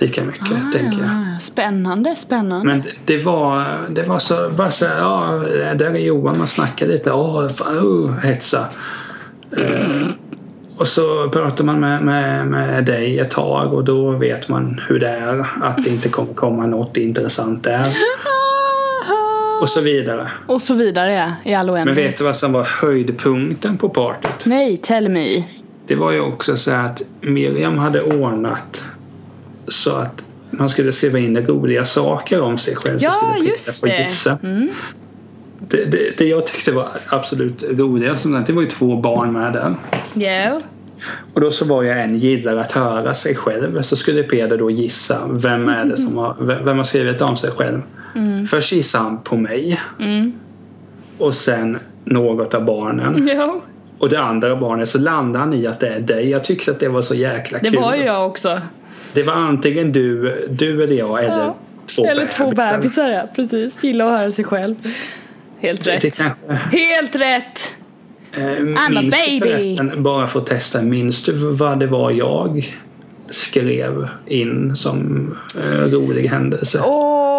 lika 0.00 0.24
mycket. 0.24 0.52
Ah, 0.52 0.72
tänker 0.72 0.98
jag. 0.98 1.42
Spännande, 1.42 2.16
spännande. 2.16 2.66
Men 2.66 2.82
det 3.04 3.24
var, 3.24 3.64
det 3.90 4.02
var 4.02 4.18
så, 4.18 4.50
bara 4.50 4.70
så 4.70 4.84
ja, 4.84 5.42
där 5.74 5.90
är 5.90 5.98
Johan, 5.98 6.38
man 6.38 6.48
snackar 6.48 6.86
lite, 6.86 7.12
åh, 7.12 7.48
fan, 7.48 7.76
uh, 7.76 8.18
hetsa. 8.18 8.66
Uh, 9.58 10.06
och 10.76 10.88
så 10.88 11.28
pratar 11.28 11.64
man 11.64 11.80
med, 11.80 12.02
med, 12.02 12.46
med 12.46 12.84
dig 12.84 13.18
ett 13.18 13.30
tag 13.30 13.74
och 13.74 13.84
då 13.84 14.10
vet 14.10 14.48
man 14.48 14.80
hur 14.88 15.00
det 15.00 15.08
är. 15.08 15.46
Att 15.62 15.84
det 15.84 15.90
inte 15.90 16.08
kommer 16.08 16.34
komma 16.34 16.66
något 16.66 16.96
intressant 16.96 17.64
där. 17.64 17.86
Och 19.60 19.68
så 19.68 19.80
vidare. 19.80 20.30
Och 20.46 20.62
så 20.62 20.74
vidare 20.74 21.12
ja, 21.12 21.50
i 21.50 21.54
all 21.54 21.70
oändlighet. 21.70 21.96
Men 21.96 22.10
vet 22.10 22.18
du 22.18 22.24
vad 22.24 22.36
som 22.36 22.52
var 22.52 22.62
höjdpunkten 22.62 23.78
på 23.78 23.88
partyt? 23.88 24.46
Nej, 24.46 24.76
tell 24.76 25.08
me. 25.08 25.44
Det 25.86 25.94
var 25.94 26.12
ju 26.12 26.20
också 26.20 26.56
så 26.56 26.70
att 26.70 27.02
Miriam 27.20 27.78
hade 27.78 28.02
ordnat 28.02 28.84
så 29.68 29.90
att 29.90 30.22
man 30.50 30.68
skulle 30.68 30.92
skriva 30.92 31.18
in 31.18 31.46
roliga 31.46 31.84
saker 31.84 32.40
om 32.40 32.58
sig 32.58 32.76
själv. 32.76 32.98
Ja, 33.02 33.36
så 33.36 33.44
just 33.44 33.84
det. 33.84 34.38
Mm. 34.42 34.70
Det, 35.68 35.84
det, 35.84 36.18
det, 36.18 36.24
jag 36.24 36.46
tyckte 36.46 36.72
var 36.72 36.88
absolut 37.08 37.64
roligast, 37.70 38.26
det 38.46 38.52
var 38.52 38.62
ju 38.62 38.68
två 38.68 38.96
barn 38.96 39.32
med 39.32 39.52
där. 39.52 39.76
Yeah. 40.14 40.58
Och 41.34 41.40
då 41.40 41.50
så 41.50 41.64
var 41.64 41.82
jag 41.82 42.02
en 42.02 42.16
gillare 42.16 42.60
att 42.60 42.72
höra 42.72 43.14
sig 43.14 43.34
själv. 43.34 43.82
Så 43.82 43.96
skulle 43.96 44.22
Peder 44.22 44.56
då 44.56 44.70
gissa 44.70 45.28
vem 45.30 45.68
är 45.68 45.84
det 45.84 45.96
som 45.96 46.16
har, 46.16 46.62
vem 46.64 46.76
har 46.76 46.84
skrivit 46.84 47.20
om 47.20 47.36
sig 47.36 47.50
själv. 47.50 47.80
Mm. 48.14 48.46
Först 48.46 48.72
gissade 48.72 49.04
han 49.04 49.22
på 49.22 49.36
mig. 49.36 49.80
Mm. 50.00 50.32
Och 51.18 51.34
sen 51.34 51.78
något 52.04 52.54
av 52.54 52.64
barnen. 52.64 53.28
Ja. 53.36 53.60
Och 53.98 54.08
det 54.08 54.20
andra 54.20 54.56
barnet 54.56 54.88
så 54.88 54.98
landade 54.98 55.38
han 55.38 55.52
i 55.52 55.66
att 55.66 55.80
det 55.80 55.88
är 55.88 56.00
dig. 56.00 56.30
Jag 56.30 56.44
tyckte 56.44 56.70
att 56.70 56.80
det 56.80 56.88
var 56.88 57.02
så 57.02 57.14
jäkla 57.14 57.58
kul. 57.58 57.72
Det 57.72 57.78
var 57.78 57.94
ju 57.94 58.04
jag 58.04 58.26
också. 58.26 58.60
Det 59.12 59.22
var 59.22 59.32
antingen 59.32 59.92
du, 59.92 60.34
du 60.50 60.84
eller 60.84 60.96
jag 60.96 61.24
eller 61.24 61.38
ja. 61.38 61.56
två 61.86 62.04
eller 62.04 62.20
bebisar. 62.20 62.44
Eller 62.44 62.54
två 62.66 62.76
bebisar 62.76 63.08
ja, 63.08 63.28
precis. 63.36 63.84
Gilla 63.84 64.04
att 64.04 64.18
höra 64.18 64.30
sig 64.30 64.44
själv. 64.44 64.76
Helt 65.58 65.86
rätt. 65.86 66.02
Det, 66.02 66.18
kanske... 66.18 66.76
Helt 66.76 67.16
rätt! 67.16 67.74
Eh, 68.32 68.40
I'm 68.42 69.08
a 69.08 69.10
baby! 69.26 69.78
Bara 69.96 70.26
för 70.26 70.40
att 70.40 70.46
testa, 70.46 70.82
minns 70.82 71.22
du 71.22 71.32
vad 71.32 71.78
det 71.78 71.86
var 71.86 72.10
jag 72.10 72.64
skrev 73.30 74.08
in 74.26 74.76
som 74.76 75.30
eh, 75.58 75.80
rolig 75.80 76.28
händelse? 76.28 76.78
Oh, 76.78 77.29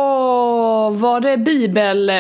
var 1.02 1.22
det 1.22 1.38
bibel? 1.38 2.12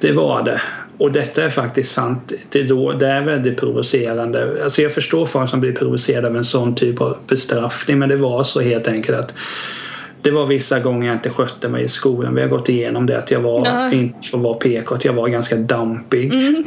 Det 0.00 0.12
var 0.12 0.42
det. 0.42 0.60
Och 0.98 1.12
detta 1.12 1.44
är 1.44 1.48
faktiskt 1.48 1.92
sant. 1.92 2.32
Det 2.48 2.60
är, 2.60 2.64
då, 2.64 2.92
det 2.92 3.06
är 3.06 3.22
väldigt 3.22 3.60
provocerande. 3.60 4.64
Alltså 4.64 4.82
jag 4.82 4.92
förstår 4.92 5.26
folk 5.26 5.50
som 5.50 5.60
blir 5.60 5.72
provocerade 5.72 6.28
av 6.28 6.36
en 6.36 6.44
sån 6.44 6.74
typ 6.74 7.00
av 7.00 7.16
bestraffning 7.28 7.98
men 7.98 8.08
det 8.08 8.16
var 8.16 8.44
så 8.44 8.60
helt 8.60 8.88
enkelt 8.88 9.18
att 9.18 9.34
det 10.22 10.30
var 10.30 10.46
vissa 10.46 10.80
gånger 10.80 11.06
jag 11.06 11.16
inte 11.16 11.30
skötte 11.30 11.68
mig 11.68 11.84
i 11.84 11.88
skolan. 11.88 12.34
Vi 12.34 12.40
har 12.40 12.48
gått 12.48 12.68
igenom 12.68 13.06
det 13.06 13.18
att 13.18 13.30
jag 13.30 13.40
var, 13.40 13.60
Nej. 13.60 13.98
inte 13.98 14.28
för 14.28 14.38
att 14.38 14.44
vara 14.44 14.54
PK, 14.54 14.94
att 14.94 15.04
jag 15.04 15.12
var 15.12 15.28
ganska 15.28 15.56
dampig. 15.56 16.34
Mm. 16.34 16.64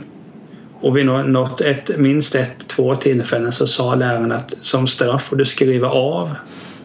Och 0.82 0.98
vid 0.98 1.06
något, 1.06 1.62
ett, 1.62 1.98
minst 1.98 2.36
ett, 2.36 2.68
två 2.68 2.95
tillfällen 2.95 3.52
så 3.52 3.68
sa 3.68 3.95
läraren 3.95 4.32
att 4.32 4.54
som 4.62 4.88
straff 4.88 5.24
får 5.24 5.36
du 5.36 5.45
skriva 5.45 5.89
av 5.89 6.36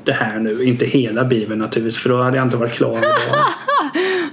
det 0.05 0.13
här 0.13 0.39
nu. 0.39 0.65
Inte 0.65 0.87
hela 0.87 1.25
bibeln 1.25 1.61
naturligtvis 1.61 2.03
för 2.03 2.09
då 2.09 2.23
hade 2.23 2.37
jag 2.37 2.47
inte 2.47 2.57
varit 2.57 2.73
klar 2.73 2.93
med 2.93 3.03
det. 3.03 3.09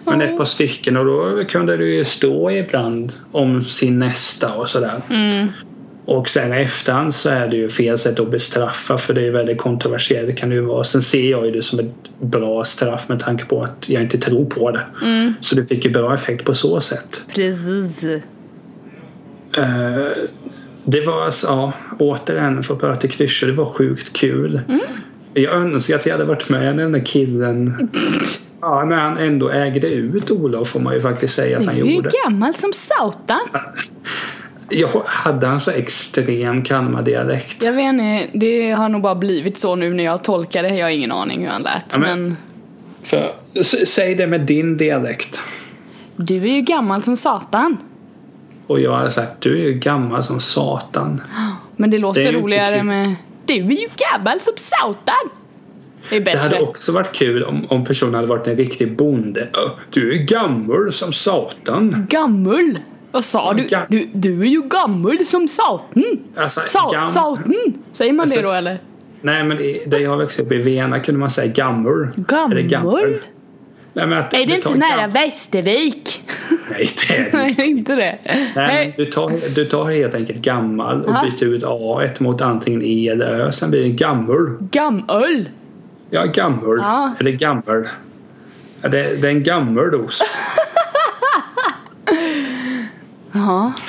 Men 0.09 0.21
ett 0.21 0.37
par 0.37 0.45
stycken 0.45 0.97
och 0.97 1.05
då 1.05 1.43
kunde 1.49 1.77
det 1.77 1.85
ju 1.85 2.05
stå 2.05 2.51
ibland 2.51 3.13
om 3.31 3.63
sin 3.63 3.99
nästa 3.99 4.53
och 4.53 4.69
sådär. 4.69 5.01
Mm. 5.09 5.47
Och 6.05 6.29
sen 6.29 6.53
i 6.53 6.57
efterhand 6.57 7.15
så 7.15 7.29
är 7.29 7.47
det 7.47 7.57
ju 7.57 7.69
fel 7.69 7.97
sätt 7.97 8.19
att 8.19 8.31
bestraffa 8.31 8.97
för 8.97 9.13
det 9.13 9.27
är 9.27 9.31
väldigt 9.31 9.57
kontroversiellt 9.57 10.37
kan 10.37 10.49
det 10.49 10.55
ju 10.55 10.61
vara. 10.61 10.83
Sen 10.83 11.01
ser 11.01 11.31
jag 11.31 11.45
ju 11.45 11.51
det 11.51 11.63
som 11.63 11.79
ett 11.79 12.21
bra 12.21 12.65
straff 12.65 13.09
med 13.09 13.19
tanke 13.19 13.45
på 13.45 13.63
att 13.63 13.89
jag 13.89 14.03
inte 14.03 14.17
tror 14.17 14.45
på 14.45 14.71
det. 14.71 14.81
Mm. 15.01 15.33
Så 15.41 15.55
det 15.55 15.63
fick 15.63 15.85
ju 15.85 15.91
bra 15.91 16.13
effekt 16.13 16.45
på 16.45 16.53
så 16.53 16.81
sätt. 16.81 17.23
Precis. 17.35 18.03
Uh, 18.03 18.19
det 20.85 21.01
var 21.01 21.25
alltså, 21.25 21.47
ja, 21.47 21.73
återigen 21.99 22.63
för 22.63 22.73
att 22.73 22.79
prata 22.79 23.07
klyschor, 23.07 23.47
det 23.47 23.53
var 23.53 23.65
sjukt 23.65 24.13
kul. 24.13 24.61
Mm. 24.67 24.81
Jag 25.33 25.53
önskar 25.53 25.95
att 25.95 26.05
jag 26.05 26.13
hade 26.13 26.25
varit 26.25 26.49
med 26.49 26.77
den 26.77 26.91
där 26.91 27.05
killen. 27.05 27.89
Ja, 28.61 28.85
när 28.85 28.95
han 28.95 29.17
ändå 29.17 29.49
ägde 29.49 29.87
ut 29.87 30.31
Olof 30.31 30.67
får 30.67 30.79
man 30.79 30.93
ju 30.93 31.01
faktiskt 31.01 31.35
säga 31.35 31.57
att 31.57 31.65
han 31.65 31.77
gjorde. 31.77 31.91
Du 31.91 31.99
är 31.99 32.03
ju 32.03 32.09
gammal 32.23 32.53
som 32.53 32.73
satan. 32.73 33.39
Jag 34.71 34.89
hade 35.05 35.47
han 35.47 35.59
så 35.59 35.71
extrem 35.71 36.63
Kalmar-dialekt? 36.63 37.63
Jag 37.63 37.73
vet 37.73 37.89
inte, 37.89 38.29
det 38.33 38.71
har 38.71 38.89
nog 38.89 39.01
bara 39.01 39.15
blivit 39.15 39.57
så 39.57 39.75
nu 39.75 39.93
när 39.93 40.03
jag 40.03 40.23
tolkar 40.23 40.63
det. 40.63 40.75
Jag 40.75 40.85
har 40.85 40.91
ingen 40.91 41.11
aning 41.11 41.41
hur 41.41 41.49
han 41.49 41.61
lät. 41.61 41.85
Ja, 41.91 41.99
men, 41.99 42.23
men... 42.23 42.37
För, 43.03 43.31
säg 43.85 44.15
det 44.15 44.27
med 44.27 44.41
din 44.41 44.77
dialekt. 44.77 45.39
Du 46.15 46.37
är 46.37 46.55
ju 46.55 46.61
gammal 46.61 47.01
som 47.01 47.15
satan. 47.17 47.77
Och 48.67 48.79
jag 48.79 48.95
hade 48.95 49.11
sagt, 49.11 49.41
du 49.41 49.59
är 49.59 49.63
ju 49.63 49.73
gammal 49.73 50.23
som 50.23 50.39
satan. 50.39 51.21
Men 51.75 51.89
det 51.91 51.97
låter 51.97 52.23
det 52.23 52.31
roligare 52.31 52.83
med, 52.83 53.15
du 53.45 53.53
är 53.53 53.57
ju 53.57 53.87
gammal 54.11 54.39
som 54.39 54.53
satan. 54.55 55.29
Det, 56.09 56.19
det 56.19 56.37
hade 56.37 56.59
också 56.59 56.91
varit 56.91 57.15
kul 57.15 57.43
om, 57.43 57.65
om 57.69 57.85
personen 57.85 58.13
hade 58.13 58.27
varit 58.27 58.47
en 58.47 58.55
riktig 58.55 58.97
bonde. 58.97 59.47
Du 59.89 60.13
är 60.13 60.23
gammal 60.23 60.91
som 60.91 61.13
satan. 61.13 62.05
Gammal? 62.09 62.79
Vad 63.11 63.23
sa 63.23 63.53
du? 63.53 63.67
du? 63.89 64.09
Du 64.13 64.41
är 64.41 64.45
ju 64.45 64.61
gammal 64.61 65.25
som 65.25 65.47
satan. 65.47 66.03
Alltså, 66.35 66.61
Sa. 66.67 67.07
Satan? 67.13 67.53
Säger 67.93 68.13
man 68.13 68.23
alltså, 68.23 68.35
det 68.37 68.47
då 68.47 68.51
eller? 68.51 68.77
Nej 69.21 69.43
men 69.43 69.57
där 69.87 69.99
jag 69.99 70.17
växte 70.17 70.41
upp 70.41 70.51
i 70.51 70.57
Vena 70.57 70.99
kunde 70.99 71.19
man 71.19 71.29
säga 71.29 71.51
gammal. 71.53 72.07
Gammal? 72.15 73.15
Nej, 73.93 74.07
men 74.07 74.17
att 74.17 74.33
är 74.33 74.45
det 74.45 74.55
inte 74.55 74.75
nära. 74.75 75.07
Västervik? 75.07 76.21
Nej 76.71 76.89
det 77.07 77.15
är 77.15 77.23
det 77.23 77.37
Nej 77.57 77.69
inte 77.69 77.95
det. 77.95 78.17
Nej, 78.55 78.93
du, 78.97 79.05
tar, 79.05 79.55
du 79.55 79.65
tar 79.65 79.91
helt 79.91 80.15
enkelt 80.15 80.41
gammal 80.41 81.05
och 81.05 81.13
byter 81.23 81.43
ut 81.43 81.63
A 81.65 82.01
mot 82.19 82.41
antingen 82.41 82.81
E 82.83 83.07
eller 83.07 83.25
Ö. 83.25 83.51
Sen 83.51 83.71
blir 83.71 83.83
det 83.83 83.89
gammal. 83.89 84.57
Gammal? 84.59 85.45
Ja, 86.09 86.25
gammal. 86.25 86.77
Ja. 86.77 87.15
Eller 87.19 87.31
gammal. 87.31 87.87
Ja, 88.81 88.89
det, 88.89 89.21
det 89.21 89.27
är 89.27 89.31
en 89.31 89.43
gammal 89.43 89.95
ost. 89.95 90.23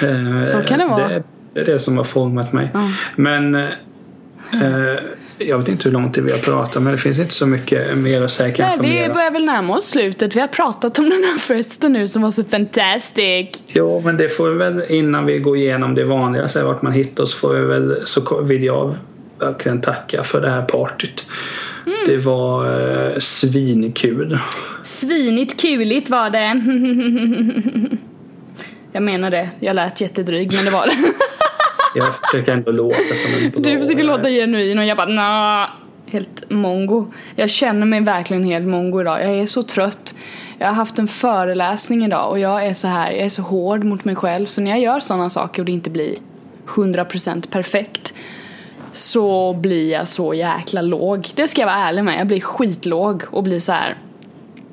Eh, 0.03 0.45
så 0.45 0.63
kan 0.69 0.79
det 0.79 0.87
vara. 0.87 1.09
Det, 1.09 1.23
det, 1.55 1.61
är 1.61 1.65
det 1.65 1.79
som 1.79 1.97
har 1.97 2.05
format 2.05 2.53
mig. 2.53 2.71
Mm. 2.75 2.91
Men 3.17 3.55
eh, 3.55 5.01
jag 5.39 5.59
vet 5.59 5.69
inte 5.69 5.89
hur 5.89 5.93
långt 5.93 6.19
vi 6.19 6.33
har 6.33 6.39
pratat 6.39 6.83
men 6.83 6.93
det 6.93 6.99
finns 6.99 7.19
inte 7.19 7.35
så 7.35 7.47
mycket 7.47 7.99
mer 7.99 8.23
att 8.23 8.31
säga 8.31 8.55
Nej, 8.59 8.79
vi 8.81 8.89
mera. 8.89 9.15
börjar 9.15 9.31
väl 9.31 9.45
närma 9.45 9.77
oss 9.77 9.87
slutet. 9.87 10.37
Vi 10.37 10.41
har 10.41 10.49
pratat 10.49 10.99
om 10.99 11.05
den 11.05 11.25
här 11.25 11.39
festen 11.39 11.93
nu 11.93 12.09
som 12.09 12.23
var 12.23 12.31
så 12.31 12.45
fantastisk. 12.45 13.63
Jo 13.67 14.03
men 14.05 14.17
det 14.17 14.29
får 14.29 14.51
vi 14.51 14.57
väl 14.57 14.83
innan 14.89 15.27
vi 15.27 15.39
går 15.39 15.57
igenom 15.57 15.95
det 15.95 16.05
vanliga, 16.05 16.49
så 16.49 16.65
vart 16.65 16.83
man 16.83 16.93
hittar 16.93 17.23
oss 17.23 17.35
får 17.35 17.55
vi 17.55 17.65
väl, 17.65 17.97
så 18.05 18.43
vill 18.43 18.65
jag 18.65 18.97
verkligen 19.39 19.81
tacka 19.81 20.23
för 20.23 20.41
det 20.41 20.51
här 20.51 20.63
partyt. 20.63 21.27
Mm. 21.87 21.99
Det 22.07 22.17
var 22.17 22.67
eh, 22.67 23.19
svinkul. 23.19 24.39
Svinigt 24.83 25.61
kuligt 25.61 26.11
var 26.11 26.31
det. 26.31 26.63
Jag 28.93 29.03
menar 29.03 29.31
det. 29.31 29.49
Jag 29.61 29.77
lät 29.77 30.01
jättedryg 30.01 30.53
men 30.55 30.65
det 30.65 30.71
var 30.71 30.87
det. 30.87 30.97
jag 31.95 32.15
försöker 32.15 32.53
ändå 32.53 32.73
låta 32.73 32.97
som 32.97 33.35
en 33.35 33.51
bra... 33.51 33.63
Du 33.63 33.79
försöker 33.79 34.05
låta 34.05 34.29
genuin 34.29 34.79
och 34.79 34.85
jag 34.85 34.97
bara 34.97 35.09
nah. 35.09 35.69
Helt 36.07 36.51
mongo. 36.51 37.13
Jag 37.37 37.51
känner 37.51 37.87
mig 37.87 38.01
verkligen 38.01 38.45
helt 38.45 38.67
mongo 38.67 39.01
idag. 39.01 39.21
Jag 39.21 39.31
är 39.31 39.47
så 39.47 39.63
trött. 39.63 40.15
Jag 40.59 40.67
har 40.67 40.75
haft 40.75 40.99
en 40.99 41.09
föreläsning 41.09 42.05
idag 42.05 42.31
och 42.31 42.39
jag 42.39 42.67
är 42.67 42.75
så 42.75 42.89
här, 42.89 43.11
jag 43.11 43.21
är 43.21 43.29
så 43.29 43.43
hård 43.43 43.85
mot 43.85 44.05
mig 44.05 44.17
själv 44.17 44.47
så 44.47 44.61
när 44.61 44.71
jag 44.71 44.81
gör 44.81 45.01
sådana 45.01 45.31
saker 45.31 45.63
och 45.63 45.67
det 45.67 45.73
inte 45.73 45.91
blir 45.91 46.15
100% 46.67 47.51
perfekt 47.51 48.15
så 48.93 49.53
blir 49.53 49.93
jag 49.93 50.09
så 50.09 50.35
jäkla 50.35 50.83
låg. 50.83 51.29
Det 51.35 51.49
ska 51.49 51.61
jag 51.61 51.67
vara 51.67 51.77
ärlig 51.77 52.05
med. 52.05 52.21
Jag 52.21 52.27
blir 52.27 52.41
skitlåg 52.41 53.23
och 53.31 53.43
blir 53.43 53.59
så 53.59 53.73
här 53.73 53.97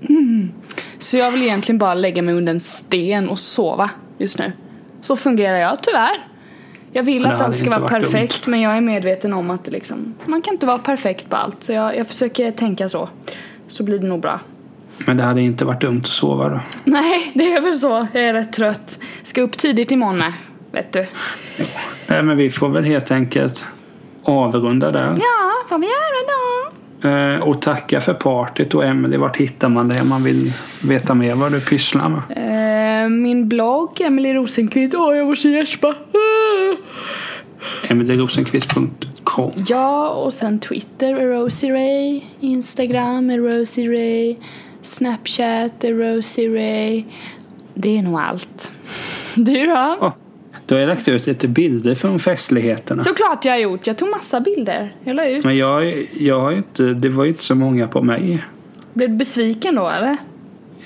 Mm. 0.10 0.52
Så 1.00 1.18
jag 1.18 1.32
vill 1.32 1.44
egentligen 1.44 1.80
bara 1.80 1.94
lägga 1.94 2.22
mig 2.22 2.34
under 2.34 2.54
en 2.54 2.60
sten 2.60 3.30
och 3.30 3.40
sova 3.40 3.90
just 4.18 4.40
nu. 4.40 4.52
Så 5.02 5.16
fungerar 5.16 5.58
jag 5.58 5.84
tyvärr. 5.84 6.28
Jag 6.92 7.04
vill 7.04 7.26
att 7.26 7.42
allt 7.42 7.58
ska 7.58 7.70
vara 7.70 7.88
perfekt 7.88 8.46
dumt. 8.46 8.52
men 8.52 8.62
jag 8.62 8.78
är 8.78 8.82
medveten 8.82 9.34
om 9.34 9.50
att 9.50 9.68
liksom, 9.68 10.14
man 10.26 10.42
kan 10.42 10.54
inte 10.54 10.66
vara 10.66 10.78
perfekt 10.78 11.30
på 11.30 11.36
allt. 11.36 11.64
Så 11.64 11.74
jag, 11.74 11.98
jag 11.98 12.08
försöker 12.08 12.52
tänka 12.52 12.90
så. 12.90 13.10
Så 13.68 13.84
blir 13.84 14.00
det 14.00 14.08
nog 14.08 14.22
bra. 14.22 14.40
Men 14.98 15.18
det 15.18 15.24
hade 15.24 15.42
inte 15.42 15.66
varit 15.66 15.82
dumt 15.82 16.02
att 16.04 16.08
sova 16.08 16.50
då? 16.50 16.60
Nej, 16.84 17.32
det 17.34 17.54
är 17.54 17.62
väl 17.62 17.78
så. 17.78 18.08
Jag 18.14 18.24
är 18.24 18.34
rätt 18.34 18.54
trött. 18.54 19.00
Ska 19.24 19.42
upp 19.42 19.58
tidigt 19.58 19.92
imorgon 19.92 20.18
med, 20.18 20.34
vet 20.72 20.94
du. 20.94 21.08
Nej, 22.08 22.24
men 22.24 22.38
vi 22.38 22.50
får 22.50 22.70
väl 22.70 22.84
helt 22.84 23.12
enkelt 23.12 23.66
avrunda 24.28 24.92
där. 24.92 25.18
Ja, 25.20 25.68
får 25.70 25.78
vi 25.78 25.86
göra 25.86 26.28
då. 26.28 26.68
Eh, 27.02 27.48
och 27.48 27.62
tacka 27.62 28.02
för 28.02 28.14
partyt 28.14 28.74
och 28.74 28.86
Emelie, 28.86 29.18
vart 29.18 29.38
hittar 29.38 29.70
man 29.70 29.88
det 29.88 30.02
om 30.02 30.10
man 30.10 30.24
vill 30.24 30.52
veta 30.88 31.14
mer 31.14 31.36
vad 31.36 31.52
du 31.52 31.62
pysslar 31.62 32.10
med? 32.10 33.04
Eh, 33.04 33.10
min 33.10 33.48
blogg, 33.48 34.02
Emelie 34.02 34.34
Rosenqvist. 34.34 34.96
Åh, 34.96 35.18
jag 35.18 35.28
måste 35.28 35.50
gäspa. 35.50 35.88
Uh. 35.88 36.78
EmilieRosenqvist.com 37.90 39.52
Ja, 39.68 40.10
och 40.10 40.34
sen 40.34 40.60
Twitter, 40.60 41.16
Rosie 41.16 41.74
Ray. 41.74 42.22
Instagram, 42.40 43.32
Rosie 43.32 43.90
Ray. 43.90 44.36
Snapchat, 44.82 45.84
Rosie 45.84 46.50
Ray. 46.50 47.04
Det 47.74 47.98
är 47.98 48.04
nog 48.04 48.20
allt. 48.20 48.74
Du 49.36 49.66
då? 49.66 49.98
Oh. 50.02 50.14
Du 50.68 50.76
har 50.76 50.86
lagt 50.86 51.08
ut 51.08 51.28
lite 51.28 51.48
bilder 51.48 51.96
från 51.96 52.20
festligheterna. 52.20 53.04
Såklart 53.04 53.46
jag 53.46 53.52
har 53.52 53.60
gjort. 53.60 53.88
Jag 53.88 53.98
tog 53.98 54.10
massa 54.10 54.40
bilder. 54.40 54.96
Jag 55.04 55.16
la 55.16 55.28
ut. 55.28 55.46
Men 55.46 55.56
jag, 55.56 56.08
jag 56.20 56.40
har 56.40 56.52
inte, 56.52 56.84
det 56.84 57.10
var 57.10 57.24
ju 57.24 57.30
inte 57.30 57.44
så 57.44 57.56
många 57.56 57.88
på 57.88 58.02
mig. 58.02 58.46
Blev 58.94 59.10
du 59.10 59.16
besviken 59.16 59.76
då 59.76 59.90
eller? 59.90 60.18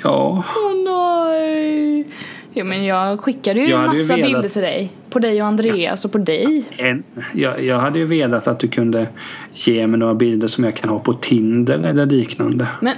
Ja. 0.03 0.43
Åh 0.55 0.67
oh, 0.67 0.83
nej. 0.83 2.07
Jo 2.53 2.65
men 2.65 2.85
jag 2.85 3.19
skickade 3.19 3.59
ju 3.59 3.67
jag 3.67 3.85
massa 3.85 4.01
ju 4.01 4.07
velat... 4.07 4.27
bilder 4.27 4.49
till 4.49 4.61
dig. 4.61 4.91
På 5.09 5.19
dig 5.19 5.41
och 5.41 5.47
Andreas 5.47 6.03
ja. 6.03 6.07
och 6.07 6.11
på 6.11 6.17
dig. 6.17 6.63
En, 6.77 7.03
jag, 7.33 7.63
jag 7.63 7.79
hade 7.79 7.99
ju 7.99 8.05
velat 8.05 8.47
att 8.47 8.59
du 8.59 8.67
kunde 8.67 9.07
ge 9.53 9.87
mig 9.87 9.99
några 9.99 10.13
bilder 10.13 10.47
som 10.47 10.63
jag 10.63 10.75
kan 10.75 10.89
ha 10.89 10.99
på 10.99 11.13
Tinder 11.13 11.79
eller 11.79 12.05
liknande. 12.05 12.67
Men 12.81 12.95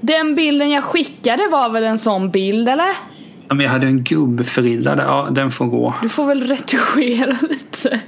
den 0.00 0.34
bilden 0.34 0.70
jag 0.70 0.84
skickade 0.84 1.48
var 1.50 1.70
väl 1.70 1.84
en 1.84 1.98
sån 1.98 2.30
bild 2.30 2.68
eller? 2.68 2.90
Men 3.48 3.60
jag 3.60 3.70
hade 3.70 3.86
en 3.86 4.04
gubbfrilla 4.04 4.96
där. 4.96 5.04
Ja, 5.04 5.28
den 5.30 5.52
får 5.52 5.66
gå. 5.66 5.94
Du 6.02 6.08
får 6.08 6.26
väl 6.26 6.48
retuschera 6.48 7.36
lite. 7.50 8.00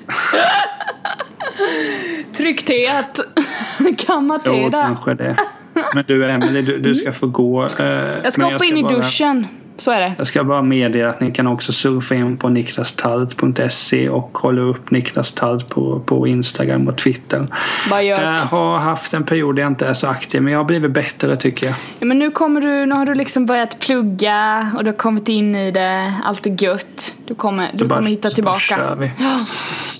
Tryckthet. 2.36 3.20
Kammat 4.06 4.42
Jo, 4.44 4.70
kanske 4.72 5.14
det. 5.14 5.36
Men 5.94 6.04
du 6.06 6.30
Emelie, 6.30 6.62
du, 6.62 6.78
du 6.78 6.94
ska 6.94 7.12
få 7.12 7.26
gå. 7.26 7.62
Eh, 7.62 7.86
jag 8.24 8.32
ska 8.32 8.44
hoppa 8.44 8.64
in 8.64 8.76
i 8.76 8.82
bara... 8.82 8.96
duschen. 8.96 9.46
Så 9.78 9.90
är 9.90 10.00
det. 10.00 10.14
Jag 10.18 10.26
ska 10.26 10.44
bara 10.44 10.62
meddela 10.62 11.10
att 11.10 11.20
ni 11.20 11.30
kan 11.30 11.46
också 11.46 11.72
surfa 11.72 12.14
in 12.14 12.36
på 12.36 12.48
niklastalt.se 12.48 14.08
och 14.08 14.32
kolla 14.32 14.60
upp 14.60 14.90
Niklas 14.90 15.32
Talt 15.32 15.68
på, 15.68 16.00
på 16.00 16.26
Instagram 16.26 16.88
och 16.88 16.98
Twitter. 16.98 17.46
Vad 17.90 18.04
Jag 18.04 18.38
har 18.38 18.78
haft 18.78 19.14
en 19.14 19.24
period 19.24 19.56
där 19.56 19.62
jag 19.62 19.70
inte 19.70 19.86
är 19.86 19.94
så 19.94 20.06
aktiv 20.06 20.42
men 20.42 20.52
jag 20.52 20.60
har 20.60 20.64
blivit 20.64 20.90
bättre 20.90 21.36
tycker 21.36 21.66
jag. 21.66 21.74
Ja, 21.98 22.06
men 22.06 22.16
nu, 22.16 22.30
kommer 22.30 22.60
du, 22.60 22.86
nu 22.86 22.94
har 22.94 23.06
du 23.06 23.14
liksom 23.14 23.46
börjat 23.46 23.80
plugga 23.80 24.70
och 24.76 24.84
du 24.84 24.90
har 24.90 24.98
kommit 24.98 25.28
in 25.28 25.54
i 25.54 25.70
det. 25.70 26.14
Allt 26.24 26.46
är 26.46 26.62
gött. 26.62 27.14
Du 27.26 27.34
kommer, 27.34 27.70
du 27.74 27.84
bara, 27.84 27.98
kommer 27.98 28.10
hitta 28.10 28.30
tillbaka. 28.30 28.76
Bara 28.76 28.94
vi. 28.94 29.10
Ja, 29.18 29.44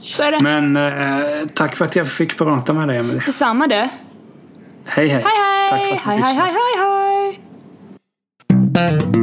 så 0.01 0.23
är 0.23 0.33
det. 0.33 0.41
Men 0.41 0.77
eh, 0.77 1.49
tack 1.55 1.77
för 1.77 1.85
att 1.85 1.97
jag 1.97 2.11
fick 2.11 2.39
prata 2.39 2.73
med 2.73 2.89
dig 2.89 2.97
Emelie. 2.97 3.23
Detsamma 3.27 3.67
du. 3.67 3.75
Hej 3.75 3.89
hej. 4.85 5.09
Hej 5.09 5.23
hej. 5.25 5.71
Tack 5.71 5.87
för 5.87 5.95
att 5.95 6.01
hej, 6.01 6.19
hej, 6.19 6.35
hej, 6.35 6.53
hej, 6.53 6.53
hej. 6.79 7.46
Thank 8.77 9.17